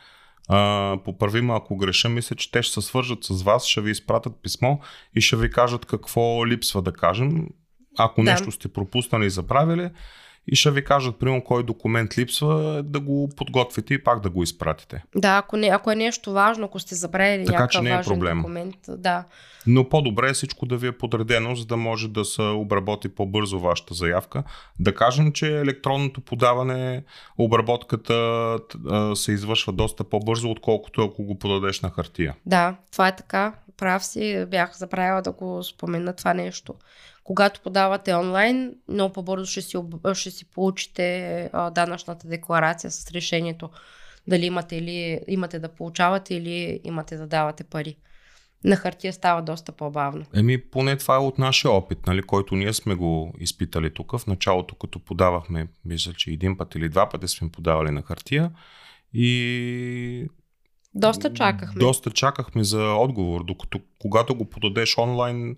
а, 0.49 0.97
поправи 1.05 1.41
ме 1.41 1.53
ако 1.53 1.77
греша, 1.77 2.09
мисля, 2.09 2.35
че 2.35 2.51
те 2.51 2.61
ще 2.61 2.73
се 2.73 2.87
свържат 2.87 3.23
с 3.23 3.43
вас, 3.43 3.65
ще 3.65 3.81
ви 3.81 3.91
изпратят 3.91 4.33
писмо 4.43 4.77
и 5.15 5.21
ще 5.21 5.35
ви 5.35 5.51
кажат 5.51 5.85
какво 5.85 6.47
липсва 6.47 6.81
да 6.81 6.93
кажем. 6.93 7.47
Ако 7.97 8.23
Да. 8.23 8.31
нещо 8.31 8.51
сте 8.51 8.67
пропуснали 8.67 9.25
и 9.25 9.29
забравили, 9.29 9.89
и 10.47 10.55
ще 10.55 10.71
ви 10.71 10.83
кажат, 10.83 11.19
примерно, 11.19 11.43
кой 11.43 11.63
документ 11.63 12.17
липсва, 12.17 12.83
да 12.83 12.99
го 12.99 13.29
подготвите 13.35 13.93
и 13.93 14.03
пак 14.03 14.19
да 14.19 14.29
го 14.29 14.43
изпратите. 14.43 15.03
Да, 15.15 15.37
ако, 15.37 15.57
не, 15.57 15.67
ако 15.67 15.91
е 15.91 15.95
нещо 15.95 16.31
важно, 16.31 16.65
ако 16.65 16.79
сте 16.79 16.95
забравили 16.95 17.45
Така, 17.45 17.67
че 17.67 17.81
не 17.81 17.89
е 17.89 17.95
важен 17.95 18.13
проблем. 18.13 18.37
документ, 18.37 18.75
да. 18.87 19.23
Но 19.67 19.89
по-добре 19.89 20.29
е 20.29 20.33
всичко 20.33 20.65
да 20.65 20.77
ви 20.77 20.87
е 20.87 20.91
подредено, 20.91 21.55
за 21.55 21.65
да 21.65 21.77
може 21.77 22.07
да 22.07 22.25
се 22.25 22.41
обработи 22.41 23.09
по-бързо 23.09 23.59
вашата 23.59 23.93
заявка. 23.93 24.43
Да 24.79 24.95
кажем, 24.95 25.31
че 25.31 25.59
електронното 25.59 26.21
подаване, 26.21 27.03
обработката 27.37 28.57
се 29.15 29.31
извършва 29.31 29.73
доста 29.73 30.03
по-бързо, 30.03 30.51
отколкото 30.51 31.03
ако 31.03 31.23
го 31.23 31.39
подадеш 31.39 31.81
на 31.81 31.89
хартия. 31.89 32.35
Да, 32.45 32.75
това 32.91 33.07
е 33.07 33.15
така. 33.15 33.53
Прав 33.77 34.05
си, 34.05 34.45
бях 34.47 34.77
забравила 34.77 35.21
да 35.21 35.31
го 35.31 35.63
спомена 35.63 36.13
това 36.13 36.33
нещо. 36.33 36.73
Когато 37.23 37.61
подавате 37.61 38.13
онлайн, 38.13 38.73
много 38.87 39.13
по-бързо 39.13 39.45
ще 39.45 39.61
си, 39.61 39.77
ще 40.13 40.31
си 40.31 40.45
получите 40.45 41.49
а, 41.53 41.69
данъчната 41.69 42.27
декларация 42.27 42.91
с 42.91 43.11
решението 43.11 43.69
дали 44.27 44.45
имате, 44.45 44.75
или, 44.75 45.19
имате 45.27 45.59
да 45.59 45.69
получавате 45.69 46.35
или 46.35 46.79
имате 46.83 47.17
да 47.17 47.27
давате 47.27 47.63
пари. 47.63 47.97
На 48.63 48.75
хартия 48.75 49.13
става 49.13 49.41
доста 49.41 49.71
по-бавно. 49.71 50.25
Еми, 50.35 50.61
поне 50.61 50.97
това 50.97 51.15
е 51.15 51.19
от 51.19 51.37
нашия 51.37 51.71
опит, 51.71 52.07
нали, 52.07 52.21
който 52.21 52.55
ние 52.55 52.73
сме 52.73 52.95
го 52.95 53.33
изпитали 53.39 53.93
тук. 53.93 54.17
В 54.17 54.27
началото, 54.27 54.75
като 54.75 54.99
подавахме, 54.99 55.67
мисля, 55.85 56.13
че 56.13 56.31
един 56.31 56.57
път 56.57 56.75
или 56.75 56.89
два 56.89 57.09
пъти 57.09 57.27
сме 57.27 57.49
подавали 57.49 57.91
на 57.91 58.01
хартия. 58.01 58.51
И 59.13 60.27
Доста 60.95 61.33
чакахме. 61.33 61.79
Доста 61.79 62.11
чакахме 62.11 62.63
за 62.63 62.83
отговор, 62.83 63.43
докато 63.43 63.79
когато 63.99 64.35
го 64.35 64.45
подадеш 64.45 64.97
онлайн, 64.97 65.55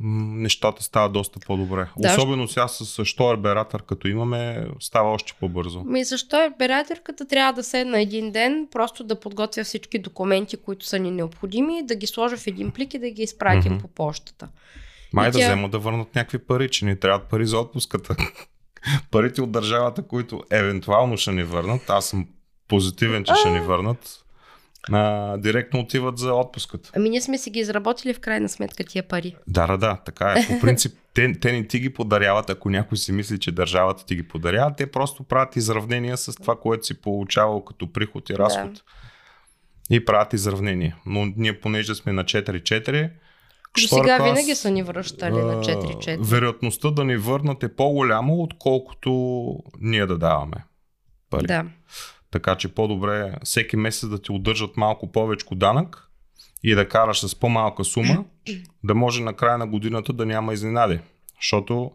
нещата 0.00 0.82
стават 0.82 1.12
доста 1.12 1.40
по-добре. 1.40 1.88
Да. 1.98 2.08
Особено 2.12 2.48
сега 2.48 2.68
с 2.68 3.04
Штоер 3.04 3.36
Бератър, 3.36 3.82
като 3.82 4.08
имаме, 4.08 4.66
става 4.80 5.10
още 5.10 5.32
по-бързо. 5.40 5.84
Ми 5.84 6.04
защо 6.04 6.42
е 6.42 6.50
бератерката 6.58 7.26
трябва 7.26 7.52
да 7.52 7.64
седна 7.64 8.00
един 8.00 8.32
ден, 8.32 8.68
просто 8.70 9.04
да 9.04 9.20
подготвя 9.20 9.64
всички 9.64 9.98
документи, 9.98 10.56
които 10.56 10.86
са 10.86 10.98
ни 10.98 11.10
необходими, 11.10 11.86
да 11.86 11.94
ги 11.94 12.06
сложа 12.06 12.36
в 12.36 12.46
един 12.46 12.70
плик 12.70 12.94
и 12.94 12.98
да 12.98 13.10
ги 13.10 13.22
изпратим 13.22 13.78
по 13.80 13.88
почтата. 13.88 14.48
Май 15.12 15.28
И 15.28 15.32
да 15.32 15.38
тя- 15.38 15.46
вземат 15.46 15.70
да 15.70 15.78
върнат 15.78 16.14
някакви 16.14 16.38
пари, 16.38 16.70
че 16.70 16.84
ни 16.84 17.00
трябват 17.00 17.28
пари 17.28 17.46
за 17.46 17.58
отпуската. 17.58 18.16
Парите 19.10 19.42
от 19.42 19.50
държавата, 19.52 20.02
които 20.02 20.42
евентуално 20.50 21.16
ще 21.16 21.32
ни 21.32 21.42
върнат, 21.42 21.90
аз 21.90 22.06
съм 22.06 22.26
позитивен, 22.68 23.24
че 23.24 23.34
ще 23.34 23.50
ни 23.50 23.60
върнат, 23.60 24.24
а, 24.92 25.36
директно 25.36 25.80
отиват 25.80 26.18
за 26.18 26.34
отпуската. 26.34 26.90
Ами 26.96 27.10
ние 27.10 27.20
сме 27.20 27.38
си 27.38 27.50
ги 27.50 27.60
изработили 27.60 28.14
в 28.14 28.20
крайна 28.20 28.48
сметка 28.48 28.84
тия 28.84 29.08
пари. 29.08 29.36
Да, 29.46 29.66
да, 29.66 29.76
да, 29.76 29.96
така 30.04 30.32
е. 30.32 30.46
По 30.46 30.60
принцип, 30.60 30.92
те, 31.14 31.32
те 31.40 31.52
не 31.52 31.66
ти 31.66 31.80
ги 31.80 31.92
подаряват, 31.92 32.50
ако 32.50 32.70
някой 32.70 32.98
си 32.98 33.12
мисли, 33.12 33.38
че 33.38 33.52
държавата 33.52 34.04
ти 34.04 34.16
ги 34.16 34.28
подарява, 34.28 34.74
те 34.76 34.90
просто 34.90 35.22
правят 35.22 35.56
изравнения 35.56 36.16
с 36.16 36.34
това, 36.34 36.56
което 36.56 36.86
си 36.86 37.00
получавал 37.00 37.64
като 37.64 37.92
приход 37.92 38.30
и 38.30 38.34
разход. 38.34 38.72
Да. 38.72 38.80
И 39.90 40.04
правят 40.04 40.32
изравнение. 40.32 40.96
Но 41.06 41.26
ние, 41.36 41.60
понеже 41.60 41.94
сме 41.94 42.12
на 42.12 42.24
4-4, 42.24 43.10
До 43.80 43.88
сега 43.88 44.16
клас, 44.16 44.28
винаги 44.28 44.54
са 44.54 44.70
ни 44.70 44.82
връщали 44.82 45.42
на 45.42 45.52
а, 45.52 45.62
4-4. 45.62 46.18
Вероятността 46.20 46.90
да 46.90 47.04
ни 47.04 47.16
върнат 47.16 47.62
е 47.62 47.76
по-голямо, 47.76 48.42
отколкото 48.42 49.10
ние 49.80 50.06
да 50.06 50.18
даваме 50.18 50.64
пари. 51.30 51.46
Да. 51.46 51.64
Така 52.30 52.56
че 52.56 52.74
по-добре 52.74 53.34
всеки 53.44 53.76
месец 53.76 54.08
да 54.08 54.22
ти 54.22 54.32
удържат 54.32 54.76
малко 54.76 55.12
повече 55.12 55.46
данък 55.52 56.08
и 56.62 56.74
да 56.74 56.88
караш 56.88 57.20
с 57.20 57.34
по-малка 57.34 57.84
сума, 57.84 58.24
да 58.84 58.94
може 58.94 59.22
на 59.22 59.32
края 59.32 59.58
на 59.58 59.66
годината 59.66 60.12
да 60.12 60.26
няма 60.26 60.52
изненади. 60.52 61.00
Защото 61.40 61.90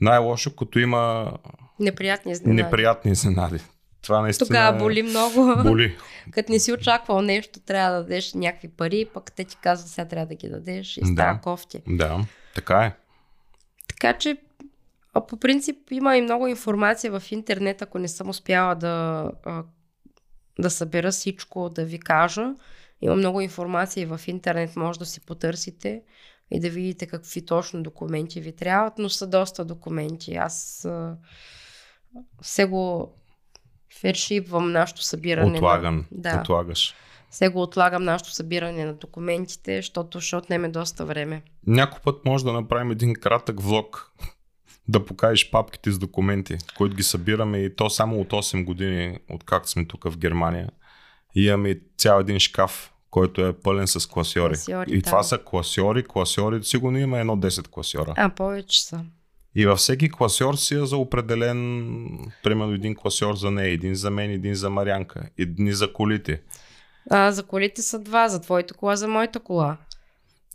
най-лошо, 0.00 0.56
като 0.56 0.78
има 0.78 1.32
Неприятни 1.80 2.32
изненади. 2.32 2.62
неприятни 2.62 3.10
изненади. 3.12 3.58
Това 4.02 4.20
наистина 4.20 4.46
Тогава 4.48 4.78
боли 4.78 5.02
много. 5.02 5.62
Боли. 5.62 5.96
Като 6.30 6.52
не 6.52 6.58
си 6.58 6.72
очаквал 6.72 7.22
нещо, 7.22 7.60
трябва 7.60 7.96
да 7.96 8.02
дадеш 8.02 8.34
някакви 8.34 8.68
пари, 8.68 9.06
пък 9.14 9.32
те 9.32 9.44
ти 9.44 9.56
казват, 9.56 9.88
сега 9.90 10.08
трябва 10.08 10.26
да 10.26 10.34
ги 10.34 10.48
дадеш 10.48 10.96
и 10.96 11.00
Да. 11.00 11.06
става 11.06 11.40
кофти. 11.40 11.80
Да, 11.88 12.20
така 12.54 12.78
е. 12.84 12.92
Така 13.88 14.18
че, 14.18 14.36
а 15.12 15.26
по 15.26 15.36
принцип 15.36 15.76
има 15.90 16.16
и 16.16 16.22
много 16.22 16.46
информация 16.46 17.20
в 17.20 17.32
интернет, 17.32 17.82
ако 17.82 17.98
не 17.98 18.08
съм 18.08 18.28
успяла 18.28 18.74
да, 18.74 19.30
да 20.58 20.70
събера 20.70 21.10
всичко, 21.10 21.70
да 21.70 21.84
ви 21.84 22.00
кажа. 22.00 22.54
Има 23.00 23.16
много 23.16 23.40
информация 23.40 24.02
и 24.02 24.06
в 24.06 24.20
интернет, 24.26 24.76
може 24.76 24.98
да 24.98 25.06
си 25.06 25.20
потърсите 25.20 26.02
и 26.50 26.60
да 26.60 26.70
видите 26.70 27.06
какви 27.06 27.46
точно 27.46 27.82
документи 27.82 28.40
ви 28.40 28.56
трябват, 28.56 28.98
но 28.98 29.08
са 29.08 29.26
доста 29.26 29.64
документи. 29.64 30.34
Аз 30.34 30.84
а, 30.84 31.16
все 32.42 32.64
го 32.64 33.14
фершипвам 34.00 34.72
нашето 34.72 35.02
събиране. 35.02 35.56
Отлаган. 35.56 35.96
На, 35.96 36.04
да, 36.10 36.40
Отлагаш. 36.40 36.94
все 37.30 37.48
го 37.48 37.62
отлагам 37.62 38.04
нашето 38.04 38.30
събиране 38.30 38.84
на 38.84 38.94
документите, 38.94 39.76
защото 39.76 40.20
ще 40.20 40.36
отнеме 40.36 40.68
доста 40.68 41.04
време. 41.04 41.42
Някой 41.66 42.00
път 42.04 42.24
може 42.24 42.44
да 42.44 42.52
направим 42.52 42.90
един 42.90 43.14
кратък 43.14 43.60
влог, 43.60 44.12
да 44.88 45.04
покажеш 45.04 45.50
папките 45.50 45.90
с 45.90 45.98
документи, 45.98 46.56
които 46.76 46.96
ги 46.96 47.02
събираме 47.02 47.58
и 47.58 47.76
то 47.76 47.90
само 47.90 48.20
от 48.20 48.30
8 48.30 48.64
години, 48.64 49.18
откакто 49.30 49.70
сме 49.70 49.84
тук 49.84 50.10
в 50.10 50.18
Германия. 50.18 50.68
И 51.34 51.46
имаме 51.46 51.80
цял 51.98 52.20
един 52.20 52.38
шкаф, 52.38 52.92
който 53.10 53.46
е 53.46 53.52
пълен 53.52 53.86
с 53.86 54.06
класьори. 54.06 54.54
Класьори, 54.54 54.90
и 54.90 54.96
да. 54.96 55.02
това 55.02 55.22
са 55.22 55.38
класьори, 55.38 56.04
класьори, 56.04 56.64
сигурно 56.64 56.98
има 56.98 57.18
едно 57.18 57.36
10 57.36 57.68
класьора. 57.68 58.14
А, 58.16 58.28
повече 58.28 58.84
са. 58.84 59.04
И 59.54 59.66
във 59.66 59.78
всеки 59.78 60.10
класьор 60.10 60.54
си 60.54 60.74
е 60.74 60.86
за 60.86 60.96
определен, 60.96 62.08
примерно 62.42 62.72
един 62.72 62.94
класьор 62.94 63.34
за 63.34 63.50
нея, 63.50 63.68
един 63.68 63.94
за 63.94 64.10
мен, 64.10 64.30
един 64.30 64.54
за 64.54 64.70
Марянка, 64.70 65.28
едни 65.38 65.72
за 65.72 65.92
колите. 65.92 66.42
А, 67.10 67.32
за 67.32 67.42
колите 67.42 67.82
са 67.82 67.98
два, 67.98 68.28
за 68.28 68.40
твоята 68.40 68.74
кола, 68.74 68.96
за 68.96 69.08
моята 69.08 69.40
кола. 69.40 69.76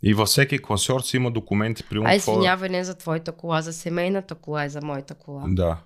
И 0.02 0.14
във 0.14 0.28
всеки 0.28 0.62
класьор 0.62 1.00
си 1.00 1.16
има 1.16 1.30
документи, 1.30 1.84
примерно. 1.84 2.10
А, 2.10 2.14
извинявай, 2.14 2.68
не 2.68 2.84
за 2.84 2.94
твоята 2.94 3.32
кола, 3.32 3.62
за 3.62 3.72
семейната 3.72 4.34
кола 4.34 4.64
и 4.64 4.70
за 4.70 4.80
моята 4.82 5.14
кола. 5.14 5.44
Да. 5.48 5.78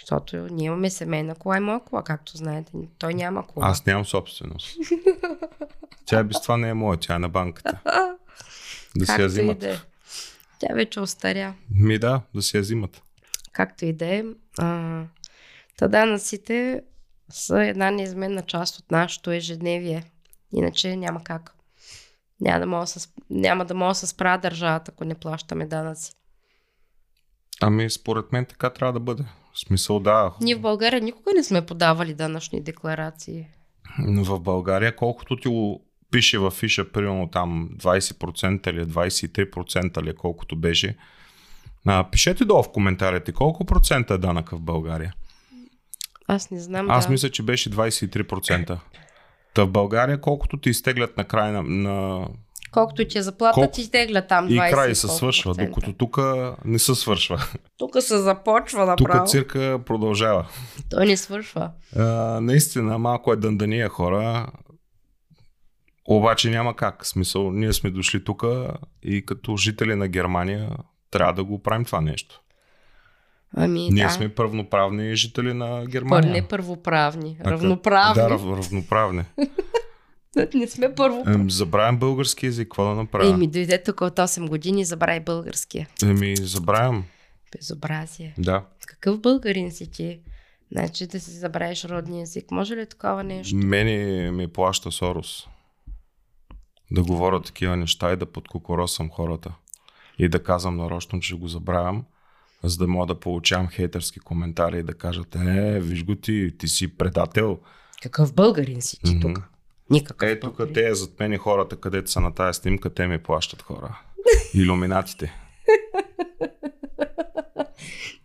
Защото 0.00 0.36
ние 0.36 0.66
имаме 0.66 0.90
семейна 0.90 1.34
кола 1.34 1.56
и 1.56 1.60
моя 1.60 1.80
кола, 1.80 2.02
както 2.02 2.36
знаете. 2.36 2.72
Той 2.98 3.14
няма 3.14 3.46
кола. 3.46 3.66
Аз 3.68 3.86
нямам 3.86 4.04
собственост. 4.04 4.76
Тя 6.06 6.24
без 6.24 6.42
това 6.42 6.56
не 6.56 6.68
е 6.68 6.74
моя, 6.74 6.98
тя 6.98 7.14
е 7.14 7.18
на 7.18 7.28
банката. 7.28 7.78
Да 8.96 9.06
си 9.06 9.20
я 9.20 9.26
взимат. 9.26 9.58
да 9.58 9.70
е. 9.72 9.76
Тя 10.58 10.74
вече 10.74 11.00
остаря. 11.00 11.54
Ми 11.70 11.98
да, 11.98 12.20
да 12.34 12.42
си 12.42 12.56
я 12.56 12.60
взимат. 12.60 13.02
Както 13.52 13.84
и 13.84 13.92
да 13.92 14.06
е. 14.06 14.24
А, 14.58 15.02
Та 15.76 15.88
данъците 15.88 16.82
са 17.30 17.64
една 17.64 17.90
неизменна 17.90 18.42
част 18.42 18.78
от 18.78 18.90
нашето 18.90 19.30
ежедневие. 19.30 20.04
Иначе 20.52 20.96
няма 20.96 21.24
как. 21.24 21.53
Няма 22.40 22.60
да 22.60 22.66
мога 22.66 22.80
да 22.80 22.86
се, 22.86 23.08
няма 23.30 23.64
да 23.64 23.74
мога 23.74 23.90
да 23.90 23.94
се 23.94 24.06
справя 24.06 24.38
държавата, 24.38 24.92
ако 24.94 25.04
не 25.04 25.14
плащаме 25.14 25.66
данъци. 25.66 26.12
Ами 27.60 27.90
според 27.90 28.32
мен 28.32 28.46
така 28.46 28.70
трябва 28.70 28.92
да 28.92 29.00
бъде. 29.00 29.24
В 29.54 29.58
смисъл 29.58 30.00
да. 30.00 30.32
Ние 30.40 30.54
в 30.54 30.60
България 30.60 31.00
никога 31.00 31.30
не 31.34 31.44
сме 31.44 31.66
подавали 31.66 32.14
данъчни 32.14 32.60
декларации. 32.60 33.46
в 33.98 34.40
България, 34.40 34.96
колкото 34.96 35.36
ти 35.36 35.48
го 35.48 35.84
пише 36.10 36.38
в 36.38 36.50
фиша, 36.50 36.92
примерно 36.92 37.30
там 37.30 37.68
20% 37.76 38.70
или 38.70 38.84
23% 38.84 40.00
или 40.02 40.14
колкото 40.14 40.56
беше, 40.56 40.96
а, 41.86 42.10
пишете 42.10 42.44
долу 42.44 42.62
в 42.62 42.72
коментарите 42.72 43.32
колко 43.32 43.64
процента 43.64 44.14
е 44.14 44.18
данъка 44.18 44.56
в 44.56 44.60
България. 44.60 45.14
Аз 46.26 46.50
не 46.50 46.60
знам. 46.60 46.90
Аз 46.90 47.06
да. 47.06 47.12
мисля, 47.12 47.30
че 47.30 47.42
беше 47.42 47.70
23%. 47.70 48.78
Та 49.54 49.64
в 49.64 49.70
България 49.70 50.20
колкото 50.20 50.56
ти 50.56 50.70
изтеглят 50.70 51.16
на 51.16 51.24
край 51.24 51.52
на, 51.52 51.62
на 51.62 52.26
Колкото 52.70 53.08
ти 53.08 53.18
е 53.18 53.22
заплата, 53.22 53.54
Колко- 53.54 53.72
ти 53.72 53.90
тегля 53.90 54.26
там 54.26 54.48
20 54.48 54.68
и 54.68 54.70
край 54.72 54.94
се 54.94 55.08
свършва, 55.08 55.54
докато 55.54 55.92
тук 55.92 56.18
не 56.64 56.78
се 56.78 56.94
свършва. 56.94 57.44
Тук 57.78 57.96
се 58.00 58.18
започва 58.18 58.96
Тук 58.96 59.08
направо. 59.08 59.26
цирка 59.26 59.80
продължава. 59.86 60.46
Той 60.90 61.06
не 61.06 61.16
свършва. 61.16 61.70
А, 61.96 62.04
наистина, 62.40 62.98
малко 62.98 63.32
е 63.32 63.36
дъндания 63.36 63.88
хора, 63.88 64.46
обаче 66.04 66.50
няма 66.50 66.76
как. 66.76 67.06
Смисъл, 67.06 67.52
ние 67.52 67.72
сме 67.72 67.90
дошли 67.90 68.24
тук 68.24 68.44
и 69.02 69.26
като 69.26 69.56
жители 69.56 69.94
на 69.94 70.08
Германия 70.08 70.70
трябва 71.10 71.32
да 71.32 71.44
го 71.44 71.62
правим 71.62 71.84
това 71.84 72.00
нещо. 72.00 72.40
Ами 73.56 73.88
Ние 73.90 74.04
да. 74.04 74.10
сме 74.10 74.28
първоправни 74.28 75.16
жители 75.16 75.52
на 75.52 75.66
Пър, 75.68 75.86
Германия. 75.86 76.32
не 76.32 76.48
първоправни, 76.48 77.38
А, 77.44 77.50
равноправни. 77.50 78.22
Да, 78.22 78.30
рав, 78.30 78.42
равноправни. 78.44 79.22
Не 80.54 80.66
сме 80.68 80.94
първо. 80.94 81.24
Ем, 81.26 81.50
забравям 81.50 81.98
български 81.98 82.46
язик, 82.46 82.64
какво 82.68 82.84
да 82.84 82.94
направя? 82.94 83.30
Еми, 83.30 83.46
дойде 83.46 83.82
тук 83.82 84.00
от 84.00 84.16
8 84.16 84.48
години 84.48 84.80
и 84.80 84.84
забрави 84.84 85.20
българския. 85.20 85.88
Еми, 86.04 86.36
забравям. 86.36 87.04
Безобразие. 87.56 88.34
Да. 88.38 88.64
Какъв 88.86 89.20
българин 89.20 89.70
си 89.72 89.90
ти? 89.90 90.20
Значи 90.72 91.06
да 91.06 91.20
си 91.20 91.30
забравиш 91.30 91.84
родния 91.84 92.22
език. 92.22 92.50
Може 92.50 92.76
ли 92.76 92.86
такова 92.86 93.24
нещо? 93.24 93.56
Мене 93.56 94.30
ми 94.30 94.48
плаща 94.48 94.92
Сорос. 94.92 95.46
Да 96.90 97.02
говоря 97.02 97.42
такива 97.42 97.76
неща 97.76 98.12
и 98.12 98.16
да 98.16 98.26
подкокоросам 98.26 99.10
хората. 99.10 99.52
И 100.18 100.28
да 100.28 100.42
казвам 100.42 100.76
нарочно, 100.76 101.20
че 101.20 101.34
го 101.34 101.48
забравям, 101.48 102.04
за 102.64 102.76
да 102.78 102.86
мога 102.86 103.06
да 103.06 103.20
получавам 103.20 103.68
хейтърски 103.68 104.20
коментари 104.20 104.78
и 104.78 104.82
да 104.82 104.94
кажат, 104.94 105.34
е, 105.36 105.80
виж 105.80 106.04
го 106.04 106.14
ти, 106.14 106.54
ти 106.58 106.68
си 106.68 106.96
предател. 106.96 107.58
Какъв 108.02 108.34
българин 108.34 108.82
си 108.82 108.98
ти 109.04 109.20
тук? 109.20 109.38
Никакъв 109.90 110.28
Е, 110.28 110.40
тук 110.40 110.56
българин. 110.56 110.74
те 110.74 110.94
зад 110.94 111.20
мен 111.20 111.38
хората, 111.38 111.76
където 111.76 112.10
са 112.10 112.20
на 112.20 112.34
тази 112.34 112.56
снимка, 112.60 112.94
те 112.94 113.06
ми 113.06 113.18
плащат 113.18 113.62
хора. 113.62 113.98
Илюминатите. 114.54 115.34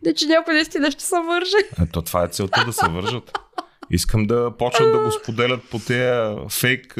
Да, 0.03 0.13
че 0.13 0.25
някой 0.25 0.53
наистина 0.53 0.91
ще 0.91 1.03
се 1.03 1.15
върже. 1.27 1.57
Ето 1.81 2.01
това 2.01 2.23
е 2.23 2.27
целта 2.27 2.63
да 2.65 2.73
се 2.73 2.87
вържат. 2.89 3.31
Искам 3.91 4.23
да 4.23 4.51
почнат 4.51 4.91
да 4.91 4.99
го 4.99 5.11
споделят 5.13 5.61
по 5.63 5.79
тези 5.79 6.35
фейк 6.51 6.97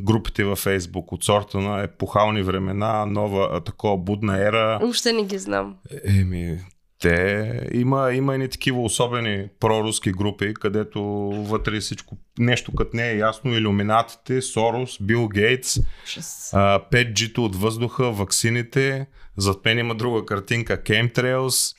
групите 0.00 0.44
във 0.44 0.58
Фейсбук 0.58 1.12
от 1.12 1.24
сорта 1.24 1.58
на 1.58 1.82
епохални 1.82 2.42
времена, 2.42 3.06
нова 3.06 3.60
такова 3.60 3.96
будна 3.96 4.38
ера. 4.38 4.78
Въобще 4.80 5.12
не 5.12 5.24
ги 5.24 5.38
знам. 5.38 5.76
Еми, 6.04 6.58
те 7.00 7.42
има, 7.72 8.12
има 8.12 8.36
и 8.36 8.48
такива 8.48 8.82
особени 8.82 9.48
проруски 9.60 10.12
групи, 10.12 10.54
където 10.54 11.02
вътре 11.38 11.80
всичко, 11.80 12.16
нещо 12.38 12.72
като 12.72 12.96
не 12.96 13.10
е 13.10 13.16
ясно, 13.16 13.52
иллюминатите, 13.52 14.42
Сорос, 14.42 14.98
Бил 15.00 15.28
Гейтс, 15.28 15.76
Ужас. 16.04 16.50
а, 16.52 16.80
5G-то 16.92 17.44
от 17.44 17.56
въздуха, 17.56 18.10
ваксините, 18.10 19.06
зад 19.36 19.64
мен 19.64 19.78
има 19.78 19.94
друга 19.94 20.26
картинка, 20.26 20.76
Chemtrails, 20.78 21.76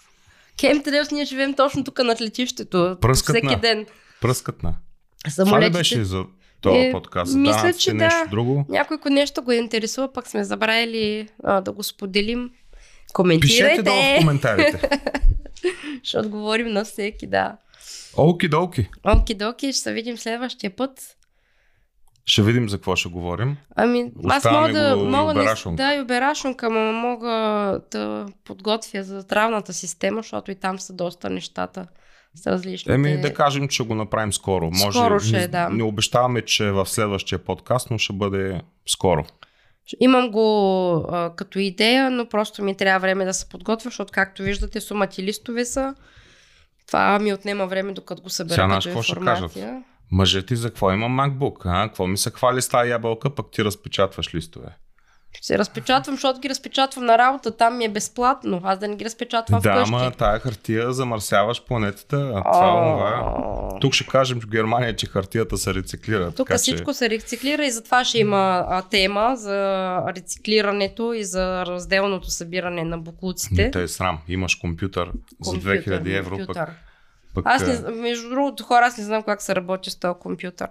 Кемтрейлс, 0.58 1.12
ние 1.12 1.26
живеем 1.26 1.54
точно 1.54 1.84
тук 1.84 2.00
над 2.00 2.22
летището. 2.22 2.98
Пръскат 3.02 3.34
Всеки 3.36 3.46
на- 3.46 3.60
ден. 3.60 3.86
Пръскатна. 4.24 4.76
Това 5.22 5.44
ли 5.44 5.50
Самолетите. 5.50 5.78
беше 5.78 6.04
за 6.04 6.24
този 6.62 6.80
Е, 6.80 6.92
подкаст? 6.92 7.36
Мисля, 7.36 7.62
данъците, 7.62 7.80
че 7.80 7.94
нещо 7.94 8.20
да. 8.24 8.30
друго? 8.30 8.66
Някой, 8.70 8.96
ако 8.96 9.10
нещо 9.10 9.44
го 9.44 9.52
интересува, 9.52 10.14
пък 10.14 10.28
сме 10.28 10.44
забравили 10.44 11.28
а, 11.44 11.62
да 11.62 11.72
го 11.72 11.84
споделим. 11.84 12.50
Пишете 12.50 13.14
Коментирайте, 13.14 13.84
долу 13.84 13.98
в 13.98 14.20
коментарите. 14.20 14.90
ще 16.04 16.20
отговорим 16.20 16.68
на 16.68 16.86
всеки, 16.86 17.28
да. 17.28 17.58
Олки 18.18 18.48
долки. 18.48 18.90
Оки-доки, 19.04 19.74
ще 19.74 19.82
се 19.82 19.94
видим 19.94 20.18
следващия 20.18 20.76
път. 20.76 21.18
Ще 22.26 22.42
видим 22.44 22.70
за 22.70 22.78
какво 22.78 22.96
ще 22.96 23.10
говорим. 23.10 23.58
Ами, 23.76 24.12
аз 24.30 24.46
мога 24.46 24.74
да... 24.74 24.98
го 24.98 25.06
Мога 25.06 25.34
да, 25.34 25.40
юберашонка. 25.40 25.84
да, 25.84 25.94
юберашонка, 25.94 26.66
ама 26.66 26.92
мога 26.92 27.30
да 27.92 28.26
подготвя 28.44 29.04
за 29.04 29.22
здравната 29.22 29.74
система, 29.74 30.22
защото 30.22 30.52
и 30.52 30.56
там 30.56 30.80
са 30.80 30.94
доста 30.94 31.30
нещата 31.30 31.88
с 32.36 32.48
различните... 32.48 32.94
Еми 32.94 33.22
да 33.22 33.34
кажем, 33.34 33.68
че 33.68 33.84
го 33.84 33.96
направим 33.96 34.34
скоро. 34.34 34.66
Може, 34.66 34.98
Скоро 34.98 35.20
ще 35.20 35.38
не, 35.38 35.44
е, 35.44 35.48
да. 35.48 35.70
не 35.70 35.84
обещаваме, 35.84 36.42
че 36.42 36.72
в 36.72 36.86
следващия 36.86 37.40
подкаст, 37.40 37.92
но 37.92 37.98
ще 37.98 38.14
бъде 38.14 38.62
скоро. 38.88 39.26
Имам 40.00 40.32
го 40.32 40.96
а, 41.10 41.36
като 41.36 41.60
идея, 41.60 42.10
но 42.10 42.26
просто 42.30 42.64
ми 42.64 42.78
трябва 42.78 43.00
време 43.00 43.26
да 43.26 43.34
се 43.34 43.50
подготвя, 43.50 43.90
защото 43.90 44.12
както 44.12 44.44
виждате, 44.44 44.82
сумати 44.82 45.24
листове 45.24 45.66
са. 45.66 45.96
Това 46.88 47.20
ми 47.20 47.34
отнема 47.34 47.68
време, 47.68 47.94
докато 47.94 48.22
го 48.22 48.30
събера 48.30 48.54
Сега 48.54 48.68
като 48.68 48.84
какво 48.84 49.02
ще 49.02 49.12
информация. 49.12 49.84
Мъже 50.12 50.46
ти 50.46 50.56
за 50.56 50.70
какво 50.70 50.92
има 50.92 51.08
MacBook? 51.08 51.62
А? 51.66 51.88
Какво 51.88 52.08
ми 52.08 52.18
се 52.18 52.30
хвали 52.30 52.62
с 52.62 52.70
тази 52.70 52.90
ябълка, 52.90 53.36
пък 53.36 53.52
ти 53.52 53.66
разпечатваш 53.66 54.36
листове? 54.36 54.78
Се 55.42 55.58
разпечатвам, 55.58 56.16
защото 56.16 56.40
ги 56.40 56.50
разпечатвам 56.50 57.06
на 57.06 57.18
работа, 57.18 57.58
там 57.58 57.78
ми 57.78 57.86
е 57.86 57.90
безплатно. 57.90 58.62
Аз 58.64 58.80
да 58.80 58.88
не 58.88 58.96
ги 58.96 59.06
разпечатвам 59.06 59.62
да, 59.62 59.74
вкъщи. 59.76 59.94
ама 59.96 60.12
тая 60.12 60.40
хартия 60.40 60.94
замърсяваш 60.94 61.66
планетата. 61.66 62.32
а 62.36 62.52
Това, 62.52 62.72
това. 62.72 63.80
Тук 63.82 63.94
ще 63.94 64.08
кажем 64.08 64.42
в 64.42 64.48
Германия, 64.48 64.96
че 64.96 65.08
хартията 65.08 65.58
се 65.58 65.74
рециклира. 65.74 66.32
Тук 66.32 66.48
така, 66.48 66.58
всичко 66.58 66.94
се 66.94 67.10
рециклира 67.10 67.66
и 67.66 67.72
затова 67.72 68.04
ще 68.04 68.18
има 68.20 68.66
а, 68.70 68.82
тема 68.82 69.36
за 69.36 69.98
рециклирането 70.16 71.14
и 71.14 71.24
за 71.24 71.66
разделното 71.66 72.30
събиране 72.30 72.84
на 72.84 72.98
Че... 72.98 73.02
буклуците. 73.02 73.72
Те 73.72 73.84
е 73.84 73.88
срам. 73.88 74.20
Имаш 74.28 74.56
компютър, 74.56 75.12
за 75.42 75.52
Компютър, 75.52 76.04
2000 76.04 76.18
евро, 76.18 76.36
компютър. 76.36 76.70
пък 77.36 77.46
Аз 77.48 77.68
не, 77.68 77.76
зн- 77.76 78.02
между 78.02 78.30
другото, 78.30 78.64
хора, 78.64 78.86
аз 78.86 78.98
не 78.98 79.04
знам 79.04 79.24
как 79.24 79.42
се 79.42 79.56
работи 79.56 79.90
с 79.90 80.00
този 80.00 80.20
компютър. 80.20 80.70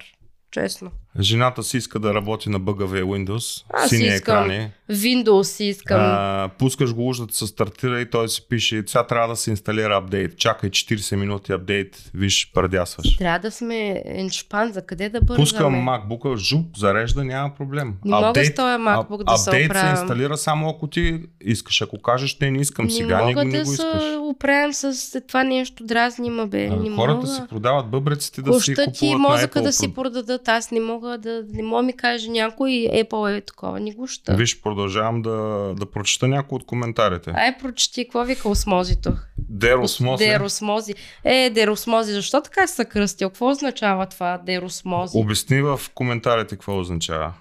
Честно. 0.50 0.90
Жената 1.20 1.62
си 1.62 1.76
иска 1.76 1.98
да 1.98 2.14
работи 2.14 2.48
на 2.48 2.58
бъгавия 2.58 3.04
Windows, 3.04 3.64
Аз 3.70 3.88
сини 3.88 4.04
искам. 4.06 4.44
екрани. 4.44 4.70
Windows 4.90 5.42
си 5.42 5.64
искам. 5.64 6.00
А, 6.00 6.50
пускаш 6.58 6.94
го 6.94 7.08
уж 7.08 7.18
да 7.18 7.34
се 7.34 7.46
стартира 7.46 8.00
и 8.00 8.10
той 8.10 8.28
си 8.28 8.46
пише, 8.48 8.82
сега 8.86 9.06
трябва 9.06 9.28
да 9.28 9.36
се 9.36 9.50
инсталира 9.50 9.96
апдейт. 9.96 10.38
Чакай 10.38 10.70
40 10.70 11.16
минути 11.16 11.52
апдейт, 11.52 12.10
виж, 12.14 12.50
пардясваш. 12.54 13.16
Трябва 13.16 13.38
да 13.38 13.50
сме 13.50 14.02
еншпан, 14.06 14.72
за 14.72 14.82
къде 14.82 15.08
да 15.08 15.20
бързаме. 15.20 15.36
Пускам 15.36 15.74
MacBook, 15.74 16.36
жуп, 16.38 16.76
зарежда, 16.76 17.24
няма 17.24 17.50
проблем. 17.50 17.94
Не 18.04 18.10
мога 18.10 18.44
с 18.44 18.54
този 18.54 18.58
MacBook 18.58 19.24
да 19.24 19.36
се 19.36 19.50
апдейт 19.50 19.64
се 19.64 19.68
оправям. 19.68 19.90
инсталира 19.92 20.36
само 20.36 20.68
ако 20.68 20.86
ти 20.86 21.20
искаш. 21.40 21.82
Ако 21.82 21.98
кажеш, 21.98 22.38
не, 22.38 22.50
не 22.50 22.60
искам 22.60 22.84
не 22.84 22.90
сега, 22.90 23.18
мога 23.18 23.26
не, 23.26 23.34
го- 23.34 23.44
не 23.44 23.50
да 23.52 23.58
го 23.60 23.66
се 23.66 23.72
искаш. 23.72 24.02
оправям 24.20 24.72
с 24.72 24.94
това 25.20 25.44
нещо, 25.44 25.84
дразни 25.84 26.30
ма 26.30 26.46
бе. 26.46 26.66
А, 26.66 26.76
не 26.76 26.90
хората 26.90 27.14
мога. 27.16 27.26
си 27.26 27.40
продават 27.48 27.86
бъбреците 27.86 28.42
да 28.42 28.52
си 28.52 28.56
Коща 28.70 28.84
купуват 28.84 28.98
ти 28.98 29.14
мозъка 29.16 29.62
да 29.62 29.72
си 29.72 29.94
продадат. 29.94 30.48
Аз 30.48 30.70
не 30.70 30.80
мога 30.80 31.01
да... 31.08 31.44
Не 31.48 31.62
мога 31.62 31.82
ми 31.82 31.92
каже 31.92 32.30
някой 32.30 32.70
Apple 32.70 33.12
е 33.28 33.40
такова. 33.40 33.80
Не 33.80 33.92
го 33.92 34.06
ща. 34.06 34.34
Виж, 34.34 34.62
продължавам 34.62 35.22
да, 35.22 35.30
да 35.74 35.86
прочета 35.86 36.28
някои 36.28 36.56
от 36.56 36.66
коментарите. 36.66 37.30
Ай, 37.30 37.58
прочети, 37.58 38.04
какво 38.04 38.24
вика 38.24 38.48
осмозито? 38.48 39.12
Деросмоз. 39.38 40.20
е. 40.20 40.24
Деросмози. 40.26 40.94
Е, 41.24 41.50
деросмози. 41.50 42.12
Защо 42.12 42.40
така 42.40 42.66
се 42.66 42.84
кръстил? 42.84 43.28
Какво 43.28 43.48
означава 43.48 44.06
това 44.06 44.38
деросмози? 44.38 45.18
Обясни 45.18 45.62
в 45.62 45.80
коментарите 45.94 46.48
какво 46.50 46.78
означава. 46.78 47.32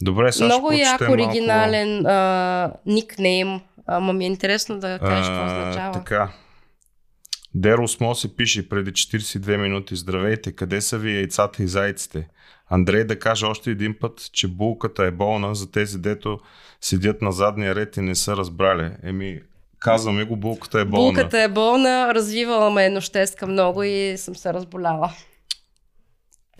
Добре, 0.00 0.32
сега 0.32 0.44
Много 0.44 0.68
ще 0.68 0.80
як 0.80 0.98
прочетем 0.98 1.16
малко- 1.16 1.30
оригинален 1.30 2.06
а, 2.06 2.72
никнейм. 2.86 3.60
Ама 3.86 4.12
ми 4.12 4.24
е 4.24 4.28
интересно 4.28 4.78
да 4.78 4.98
кажеш 4.98 5.26
какво 5.26 5.46
означава. 5.46 5.92
Така. 5.92 6.28
Деросмо 7.54 8.14
се 8.14 8.36
пише 8.36 8.68
преди 8.68 8.92
42 8.92 9.56
минути. 9.56 9.96
Здравейте, 9.96 10.52
къде 10.52 10.80
са 10.80 10.98
ви 10.98 11.16
яйцата 11.16 11.62
и 11.62 11.68
зайците? 11.68 12.28
Андрей 12.70 13.04
да 13.04 13.18
каже 13.18 13.46
още 13.46 13.70
един 13.70 13.98
път, 14.00 14.30
че 14.32 14.48
булката 14.48 15.04
е 15.04 15.10
болна 15.10 15.54
за 15.54 15.70
тези, 15.70 15.98
дето 15.98 16.38
седят 16.80 17.22
на 17.22 17.32
задния 17.32 17.74
ред 17.74 17.96
и 17.96 18.00
не 18.00 18.14
са 18.14 18.36
разбрали. 18.36 18.90
Еми, 19.02 19.40
казваме 19.78 20.24
го, 20.24 20.36
булката 20.36 20.80
е 20.80 20.84
болна. 20.84 21.12
Булката 21.12 21.42
е 21.42 21.48
болна, 21.48 22.14
развивала 22.14 22.70
ме 22.70 22.88
нощеска 22.88 23.46
много 23.46 23.82
и 23.82 24.14
съм 24.16 24.36
се 24.36 24.52
разболяла. 24.52 25.12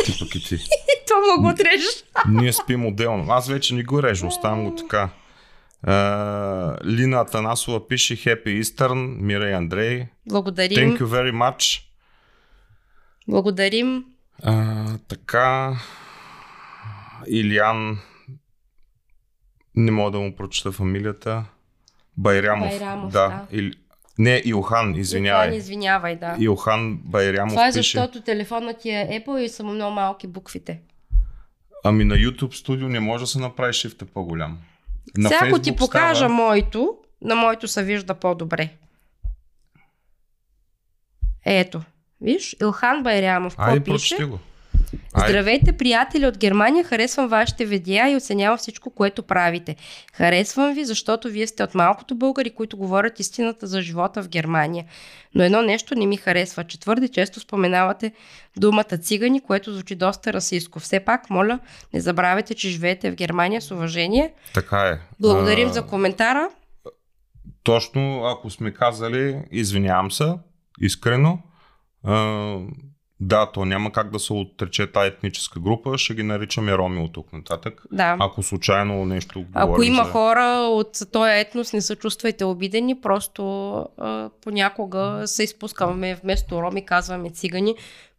Ти 0.04 0.18
пък 0.18 0.34
и 0.34 0.44
ти. 0.44 0.56
Това 1.06 1.20
мога 1.20 1.42
го 1.42 1.48
отрежеш. 1.48 2.04
Ние 2.28 2.52
спим 2.52 2.86
отделно. 2.86 3.32
Аз 3.32 3.48
вече 3.48 3.74
не 3.74 3.82
го 3.82 4.02
режа, 4.02 4.26
оставам 4.26 4.64
го 4.64 4.74
така. 4.76 5.08
Uh, 5.86 6.84
Лина 6.84 7.20
Атанасова 7.20 7.88
пише 7.88 8.16
Happy 8.16 8.62
Eastern, 8.62 9.20
Мира 9.20 9.50
и 9.50 9.52
Андрей. 9.52 10.06
Благодарим. 10.26 10.96
Thank 10.96 11.00
you 11.00 11.06
very 11.06 11.32
much. 11.32 11.82
Благодарим. 13.28 14.04
А, 14.42 14.86
така. 15.08 15.76
Илиан. 17.26 17.98
Не 19.76 19.90
мога 19.90 20.10
да 20.10 20.18
му 20.18 20.36
прочета 20.36 20.72
фамилията. 20.72 21.44
Байрямов. 22.16 22.68
Байрамов, 22.70 23.12
да. 23.12 23.28
да. 23.28 23.46
Или... 23.52 23.72
Не, 24.18 24.42
Илхан, 24.44 24.88
Илхан, 24.88 25.00
извинявай. 25.00 25.56
извинявай, 25.56 26.16
да. 26.16 26.36
Илхан 26.38 26.96
Байрямов 26.96 27.52
Това 27.52 27.66
е 27.66 27.70
пише. 27.70 27.76
защото 27.76 28.20
телефонът 28.20 28.78
ти 28.80 28.90
е 28.90 29.22
Apple 29.26 29.38
и 29.38 29.48
са 29.48 29.64
му 29.64 29.72
много 29.72 29.94
малки 29.94 30.26
буквите. 30.26 30.80
Ами 31.84 32.04
на 32.04 32.14
YouTube 32.14 32.54
студио 32.54 32.88
не 32.88 33.00
може 33.00 33.22
да 33.22 33.26
се 33.26 33.38
направи 33.38 33.72
шифта 33.72 34.04
по-голям. 34.06 34.58
На 35.16 35.28
Сега 35.28 35.40
ако 35.42 35.58
ти 35.58 35.76
покажа 35.76 36.14
става- 36.16 36.34
моето, 36.34 36.96
на 37.22 37.34
моето 37.34 37.68
се 37.68 37.84
вижда 37.84 38.14
по-добре. 38.14 38.70
Ето. 41.44 41.82
Виж, 42.20 42.56
Илхан 42.62 43.02
Байрямов, 43.02 43.56
какво 43.56 43.70
Айде, 43.70 43.84
пише? 43.84 44.24
го. 44.24 44.38
Здравейте, 45.16 45.72
приятели 45.72 46.26
от 46.26 46.38
Германия! 46.38 46.84
Харесвам 46.84 47.28
вашите 47.28 47.64
видеа 47.64 48.10
и 48.10 48.16
оценявам 48.16 48.58
всичко, 48.58 48.90
което 48.90 49.22
правите. 49.22 49.76
Харесвам 50.12 50.74
ви, 50.74 50.84
защото 50.84 51.28
вие 51.28 51.46
сте 51.46 51.62
от 51.62 51.74
малкото 51.74 52.14
българи, 52.14 52.50
които 52.50 52.76
говорят 52.76 53.20
истината 53.20 53.66
за 53.66 53.82
живота 53.82 54.22
в 54.22 54.28
Германия. 54.28 54.84
Но 55.34 55.44
едно 55.44 55.62
нещо 55.62 55.94
не 55.94 56.06
ми 56.06 56.16
харесва, 56.16 56.64
че 56.64 56.80
твърде 56.80 57.08
често 57.08 57.40
споменавате 57.40 58.12
думата 58.56 58.84
цигани, 58.84 59.40
което 59.40 59.72
звучи 59.72 59.94
доста 59.94 60.32
расистско. 60.32 60.80
Все 60.80 61.00
пак, 61.00 61.30
моля, 61.30 61.58
не 61.94 62.00
забравяйте, 62.00 62.54
че 62.54 62.68
живеете 62.68 63.10
в 63.10 63.14
Германия 63.14 63.62
с 63.62 63.70
уважение. 63.70 64.32
Така 64.54 64.80
е. 64.80 64.98
Благодарим 65.20 65.68
А, 65.68 65.72
за 65.72 65.82
коментара. 65.86 66.48
Точно, 67.62 68.24
ако 68.24 68.50
сме 68.50 68.70
казали, 68.70 69.42
извинявам 69.50 70.10
се, 70.10 70.34
искрено. 70.80 71.38
А, 72.04 72.56
да, 73.20 73.46
то 73.46 73.64
няма 73.64 73.92
как 73.92 74.10
да 74.10 74.18
се 74.18 74.32
отрече 74.32 74.92
тази 74.92 75.08
етническа 75.08 75.60
група, 75.60 75.98
ще 75.98 76.14
ги 76.14 76.22
наричаме 76.22 76.78
роми 76.78 77.00
от 77.00 77.12
тук 77.12 77.32
нататък. 77.32 77.82
Да. 77.92 78.16
Ако 78.20 78.42
случайно 78.42 79.04
нещо 79.04 79.44
Ако 79.54 79.82
има 79.82 80.04
за... 80.04 80.10
хора 80.10 80.68
от 80.70 80.98
този 81.12 81.30
етнос, 81.30 81.72
не 81.72 81.80
се 81.80 81.96
чувствайте 81.96 82.44
обидени, 82.44 83.00
просто 83.00 83.74
а, 83.98 84.30
понякога 84.44 85.22
се 85.26 85.42
изпускаме 85.42 86.14
вместо 86.14 86.62
роми, 86.62 86.84
казваме 86.84 87.30
цигани, 87.30 87.74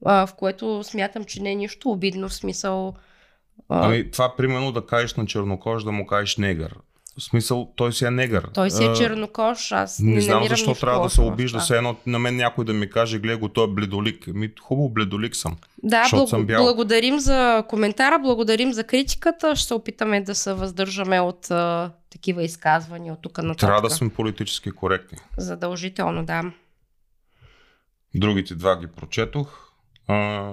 а, 0.05 0.27
в 0.27 0.33
което 0.33 0.83
смятам, 0.83 1.23
че 1.23 1.41
не 1.41 1.51
е 1.51 1.55
нищо 1.55 1.89
обидно 1.89 2.29
в 2.29 2.33
смисъл. 2.33 2.93
А, 3.69 3.85
Ами, 3.85 4.11
това 4.11 4.35
примерно 4.35 4.71
да 4.71 4.85
кажеш 4.85 5.15
на 5.15 5.25
чернокож 5.25 5.83
да 5.83 5.91
му 5.91 6.05
кажеш 6.05 6.37
негър. 6.37 6.75
В 7.19 7.23
смисъл, 7.23 7.71
той 7.75 7.93
си 7.93 8.05
е 8.05 8.11
негър. 8.11 8.49
той 8.53 8.71
си 8.71 8.83
е 8.83 8.87
А, 8.87 8.93
чернокож, 8.93 9.71
аз 9.71 9.99
не, 9.99 10.13
Не 10.13 10.21
знам 10.21 10.47
защо 10.47 10.73
трябва 10.73 11.03
да 11.03 11.09
се 11.09 11.21
обижда. 11.21 11.59
Все 11.59 11.77
едно 11.77 11.95
на 12.05 12.19
мен 12.19 12.35
някой 12.35 12.65
да 12.65 12.73
ми 12.73 12.89
каже, 12.89 13.19
гледай 13.19 13.37
го, 13.37 13.49
той 13.49 13.63
е 13.63 13.67
бледолик. 13.67 14.27
Ми, 14.27 14.51
хубаво, 14.61 14.89
бледолик 14.89 15.35
съм. 15.35 15.57
Да, 15.83 16.09
благо, 16.11 16.27
съм 16.27 16.45
бял. 16.45 16.63
благодарим 16.63 17.19
за 17.19 17.63
коментара, 17.69 18.19
благодарим 18.19 18.73
за 18.73 18.83
критиката. 18.83 19.55
Ще 19.55 19.67
се 19.67 19.73
опитаме 19.73 20.21
да 20.21 20.35
се 20.35 20.53
въздържаме 20.53 21.19
от 21.19 21.51
а, 21.51 21.91
такива 22.09 22.43
изказвания 22.43 23.13
от 23.13 23.21
тук 23.21 23.37
нататък. 23.37 23.59
Трябва 23.59 23.81
да 23.81 23.89
сме 23.89 24.09
политически 24.09 24.71
коректни. 24.71 25.17
Задължително, 25.37 26.25
да. 26.25 26.43
Другите 28.15 28.55
два 28.55 28.79
ги 28.79 28.87
прочетох. 28.87 29.71
А, 30.07 30.51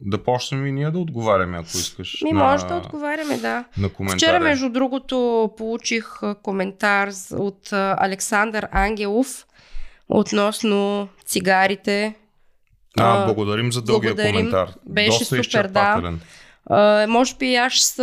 да 0.00 0.22
почнем 0.22 0.66
и 0.66 0.72
ние 0.72 0.90
да 0.90 0.98
отговаряме, 0.98 1.58
ако 1.58 1.68
искаш. 1.68 2.22
Ми 2.24 2.32
на, 2.32 2.44
може 2.44 2.66
да 2.66 2.74
отговаряме, 2.76 3.38
да. 3.38 3.64
на 3.78 3.88
коментари. 3.88 4.18
Вчера, 4.18 4.40
между 4.40 4.68
другото, 4.68 5.50
получих 5.56 6.20
коментар 6.42 7.10
от 7.32 7.68
Александър 7.72 8.68
Ангелов 8.72 9.46
относно 10.08 11.08
цигарите. 11.24 12.14
А, 12.98 13.26
благодарим 13.26 13.72
за 13.72 13.82
дългия 13.82 14.14
благодарим. 14.14 14.36
коментар. 14.36 14.74
Беше 14.86 15.08
Доста 15.08 15.24
супер, 15.24 15.40
изчерпателен. 15.40 16.20
А, 16.66 17.06
може 17.08 17.36
би 17.36 17.54
аз 17.54 17.72
ще 17.72 17.86
се 17.86 18.02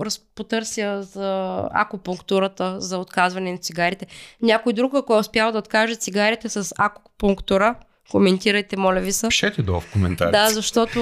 разпотърся 0.00 1.02
за 1.02 1.62
акупунктурата, 1.72 2.80
за 2.80 2.98
отказване 2.98 3.52
на 3.52 3.58
цигарите. 3.58 4.06
Някой 4.42 4.72
друг, 4.72 4.94
ако 4.94 5.14
е 5.14 5.18
успял 5.18 5.52
да 5.52 5.58
откаже 5.58 5.96
цигарите 5.96 6.48
с 6.48 6.74
акупунктура, 6.78 7.74
коментирайте, 8.10 8.76
моля 8.76 9.00
ви 9.00 9.12
се. 9.12 9.28
Пишете 9.28 9.62
долу 9.62 9.80
в 9.80 9.92
коментарите. 9.92 10.38
Да, 10.38 10.50
защото 10.50 11.00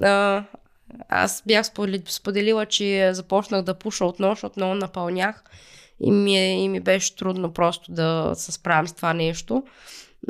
а, 0.00 0.44
аз 1.08 1.42
бях 1.46 1.66
сподели- 1.66 2.02
споделила, 2.06 2.66
че 2.66 3.10
започнах 3.14 3.62
да 3.62 3.74
пуша 3.74 4.04
отново, 4.04 4.34
защото 4.34 4.54
много 4.56 4.74
напълнях 4.74 5.44
и 6.00 6.10
ми, 6.10 6.38
е, 6.38 6.52
и 6.54 6.68
ми 6.68 6.80
беше 6.80 7.16
трудно 7.16 7.52
просто 7.52 7.92
да 7.92 8.32
се 8.34 8.52
справям 8.52 8.88
с 8.88 8.92
това 8.92 9.12
нещо. 9.14 9.62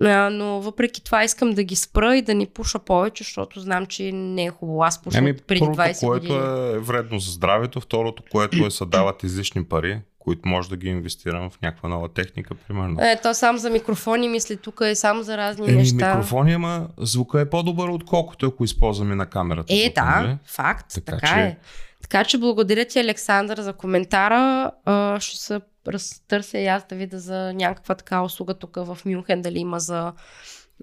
А, 0.03 0.31
но 0.31 0.61
въпреки 0.61 1.05
това 1.05 1.25
искам 1.25 1.51
да 1.51 1.63
ги 1.63 1.77
спра 1.77 2.17
и 2.17 2.23
да 2.23 2.35
ни 2.35 2.47
пуша 2.47 2.79
повече, 2.79 3.25
защото 3.25 3.61
знам, 3.61 3.87
че 3.87 4.13
не 4.13 4.45
е 4.45 4.51
хубаво. 4.51 4.83
Аз 4.83 5.03
пуша 5.03 5.19
Еми, 5.19 5.31
от 5.31 5.43
преди 5.43 5.61
първото, 5.61 5.79
20 5.81 6.07
което 6.07 6.27
години. 6.27 6.39
е 6.73 6.79
вредно 6.79 7.19
за 7.19 7.31
здравето, 7.31 7.81
второто, 7.81 8.23
което 8.31 8.67
е 8.67 8.71
са 8.71 8.87
дават 8.87 9.23
излишни 9.23 9.65
пари, 9.65 10.01
които 10.31 10.49
може 10.49 10.69
да 10.69 10.77
ги 10.77 10.89
инвестирам 10.89 11.51
в 11.51 11.61
някаква 11.63 11.89
нова 11.89 12.09
техника, 12.09 12.55
примерно. 12.55 12.97
Е, 13.01 13.21
то 13.23 13.35
само 13.35 13.59
за 13.59 13.71
микрофони 13.71 14.29
мисли, 14.29 14.57
тук 14.57 14.81
е 14.85 14.95
само 14.95 15.23
за 15.23 15.37
разни 15.37 15.69
Еми, 15.69 15.77
неща. 15.77 15.95
микрофони, 16.09 16.53
ама 16.53 16.89
звука 16.99 17.41
е 17.41 17.51
по-добър, 17.51 17.89
отколкото 17.89 18.47
ако 18.47 18.65
използваме 18.65 19.15
на 19.15 19.27
камерата. 19.27 19.73
Е, 19.73 19.77
звука, 19.77 19.93
да, 19.95 20.21
нали? 20.21 20.37
факт, 20.45 20.87
Така 20.95 21.13
така, 21.13 21.27
че- 21.27 21.41
е. 21.41 21.57
Така 22.03 22.25
че 22.25 22.39
благодаря 22.39 22.85
ти, 22.85 22.99
Александър, 22.99 23.61
за 23.61 23.73
коментара. 23.73 24.71
А, 24.85 25.21
ще 25.21 25.37
се 25.39 25.61
разтърся 25.89 26.59
и 26.59 26.67
аз 26.67 26.87
да 26.89 26.97
видя 26.97 27.19
за 27.19 27.53
някаква 27.53 27.95
така 27.95 28.23
услуга 28.23 28.55
тук 28.55 28.77
в 28.77 28.99
Мюнхен, 29.05 29.43
дали 29.43 29.59
има 29.59 29.81
за 29.81 30.13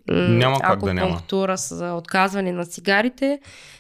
Няма 0.08 0.60
как 0.62 0.80
да 0.80 0.94
няма. 0.94 1.22
за 1.58 1.94
отказване 1.94 2.52
на 2.52 2.66
цигарите. 2.66 3.40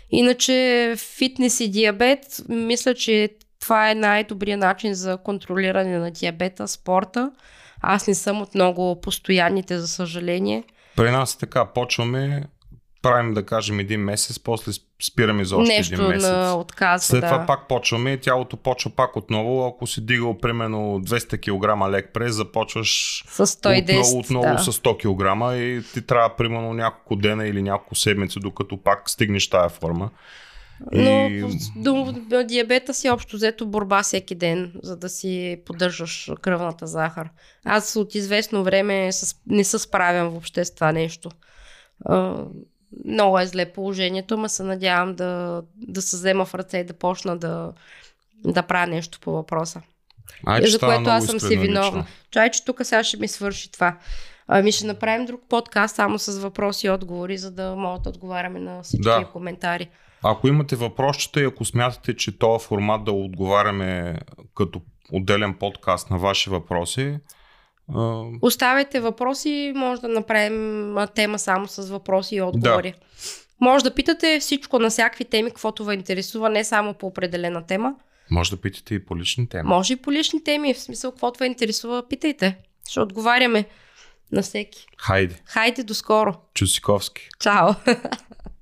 Иначе 0.09 0.93
фитнес 0.97 1.59
и 1.59 1.67
диабет, 1.67 2.19
мисля, 2.49 2.93
че 2.93 3.29
това 3.67 3.91
е 3.91 3.95
най-добрият 3.95 4.59
начин 4.59 4.93
за 4.93 5.17
контролиране 5.17 5.97
на 5.97 6.11
диабета, 6.11 6.67
спорта. 6.67 7.31
Аз 7.81 8.07
не 8.07 8.15
съм 8.15 8.41
от 8.41 8.55
много 8.55 9.01
постоянните, 9.01 9.79
за 9.79 9.87
съжаление. 9.87 10.63
При 10.95 11.11
нас 11.11 11.33
е 11.33 11.37
така, 11.37 11.65
почваме, 11.65 12.43
правим 13.01 13.33
да 13.33 13.45
кажем 13.45 13.79
един 13.79 14.01
месец, 14.01 14.39
после 14.39 14.71
спираме 15.03 15.45
за 15.45 15.57
още 15.57 15.73
Нещо 15.73 15.93
един 15.93 16.07
месец. 16.07 16.29
на 16.29 16.55
отказва. 16.55 17.05
След 17.05 17.21
да. 17.21 17.27
това 17.27 17.45
пак 17.45 17.67
почваме 17.67 18.11
и 18.11 18.17
тялото 18.17 18.57
почва 18.57 18.91
пак 18.95 19.15
отново. 19.15 19.67
Ако 19.67 19.87
си 19.87 20.05
дигал 20.05 20.37
примерно 20.37 21.01
200 21.01 21.39
кг 21.39 21.91
лек 21.91 22.09
прес, 22.13 22.35
започваш 22.35 23.23
С 23.27 23.47
110. 23.47 23.99
отново, 23.99 24.19
отново 24.19 24.55
да. 24.55 24.71
с 24.71 24.79
100 24.79 24.97
кг 24.97 25.55
и 25.57 25.93
ти 25.93 26.07
трябва 26.07 26.35
примерно 26.35 26.73
няколко 26.73 27.15
дена 27.15 27.47
или 27.47 27.61
няколко 27.61 27.95
седмици, 27.95 28.39
докато 28.39 28.77
пак 28.77 29.09
стигнеш 29.09 29.49
тая 29.49 29.69
форма. 29.69 30.09
Но 30.91 31.27
И- 31.29 31.59
до, 31.75 32.13
диабета 32.43 32.93
си 32.93 33.09
общо 33.09 33.35
взето 33.35 33.65
борба 33.67 34.03
всеки 34.03 34.35
ден, 34.35 34.73
за 34.83 34.97
да 34.97 35.09
си 35.09 35.61
поддържаш 35.65 36.31
кръвната 36.41 36.87
захар. 36.87 37.29
Аз 37.65 37.95
от 37.95 38.15
известно 38.15 38.63
време 38.63 39.09
не 39.47 39.63
се 39.63 39.79
справям 39.79 40.29
въобще 40.29 40.65
с 40.65 40.75
това 40.75 40.91
нещо. 40.91 41.31
Много 43.05 43.39
е 43.39 43.47
зле 43.47 43.65
положението, 43.73 44.37
ма 44.37 44.49
се 44.49 44.63
надявам 44.63 45.15
да, 45.15 45.61
да 45.75 46.01
се 46.01 46.15
взема 46.17 46.45
в 46.45 46.55
ръце 46.55 46.77
и 46.77 46.83
да 46.83 46.93
почна 46.93 47.37
да, 47.37 47.71
да 48.45 48.63
правя 48.63 48.87
нещо 48.87 49.19
по 49.19 49.31
въпроса. 49.31 49.81
Ай, 50.45 50.67
за 50.67 50.79
което 50.79 51.09
аз 51.09 51.25
съм 51.25 51.39
си 51.39 51.57
виновна. 51.57 52.05
Чай, 52.31 52.51
че 52.51 52.65
тук 52.65 52.79
сега 52.83 53.03
ще 53.03 53.17
ми 53.17 53.27
свърши 53.27 53.71
това. 53.71 53.97
Ами 54.47 54.71
ще 54.71 54.85
направим 54.85 55.25
друг 55.25 55.41
подкаст 55.49 55.95
само 55.95 56.19
с 56.19 56.39
въпроси 56.39 56.87
и 56.87 56.89
отговори, 56.89 57.37
за 57.37 57.51
да 57.51 57.75
могат 57.75 58.03
да 58.03 58.09
отговаряме 58.09 58.59
на 58.59 58.83
всички 58.83 59.03
Да. 59.03 59.25
коментари. 59.33 59.89
Ако 60.23 60.47
имате 60.47 60.75
въпросчета 60.75 61.41
и 61.41 61.45
ако 61.45 61.65
смятате, 61.65 62.15
че 62.15 62.39
този 62.39 62.65
формат 62.65 63.03
да 63.03 63.11
отговаряме 63.11 64.19
като 64.55 64.81
отделен 65.11 65.53
подкаст 65.53 66.09
на 66.09 66.17
ваши 66.17 66.49
въпроси, 66.49 67.17
Оставяйте 68.41 68.99
въпроси, 68.99 69.73
може 69.75 70.01
да 70.01 70.07
направим 70.07 70.95
тема 71.15 71.39
само 71.39 71.67
с 71.67 71.89
въпроси 71.89 72.35
и 72.35 72.41
отговори. 72.41 72.93
Може 73.61 73.83
да 73.83 73.93
питате 73.93 74.39
всичко 74.39 74.79
на 74.79 74.89
всякакви 74.89 75.25
теми, 75.25 75.49
каквото 75.49 75.85
ви 75.85 75.93
интересува, 75.93 76.49
не 76.49 76.63
само 76.63 76.93
по 76.93 77.07
определена 77.07 77.65
тема. 77.65 77.95
може 78.31 78.51
да 78.51 78.61
питате 78.61 78.95
и 78.95 79.05
по 79.05 79.17
лични 79.17 79.49
теми. 79.49 79.69
Може 79.69 79.93
и 79.93 79.95
по 79.95 80.11
лични 80.11 80.43
теми, 80.43 80.73
в 80.73 80.79
смисъл, 80.79 81.11
каквото 81.11 81.39
ви 81.39 81.45
интересува, 81.45 82.07
питайте. 82.09 82.57
Ще 82.89 82.99
отговаряме 82.99 83.65
на 84.31 84.41
всеки. 84.41 84.85
Хайде, 84.97 85.41
Хайде, 85.45 85.83
до 85.83 85.93
скоро. 85.93 86.35
Чусиковски. 86.53 87.29
Чао! 87.39 87.69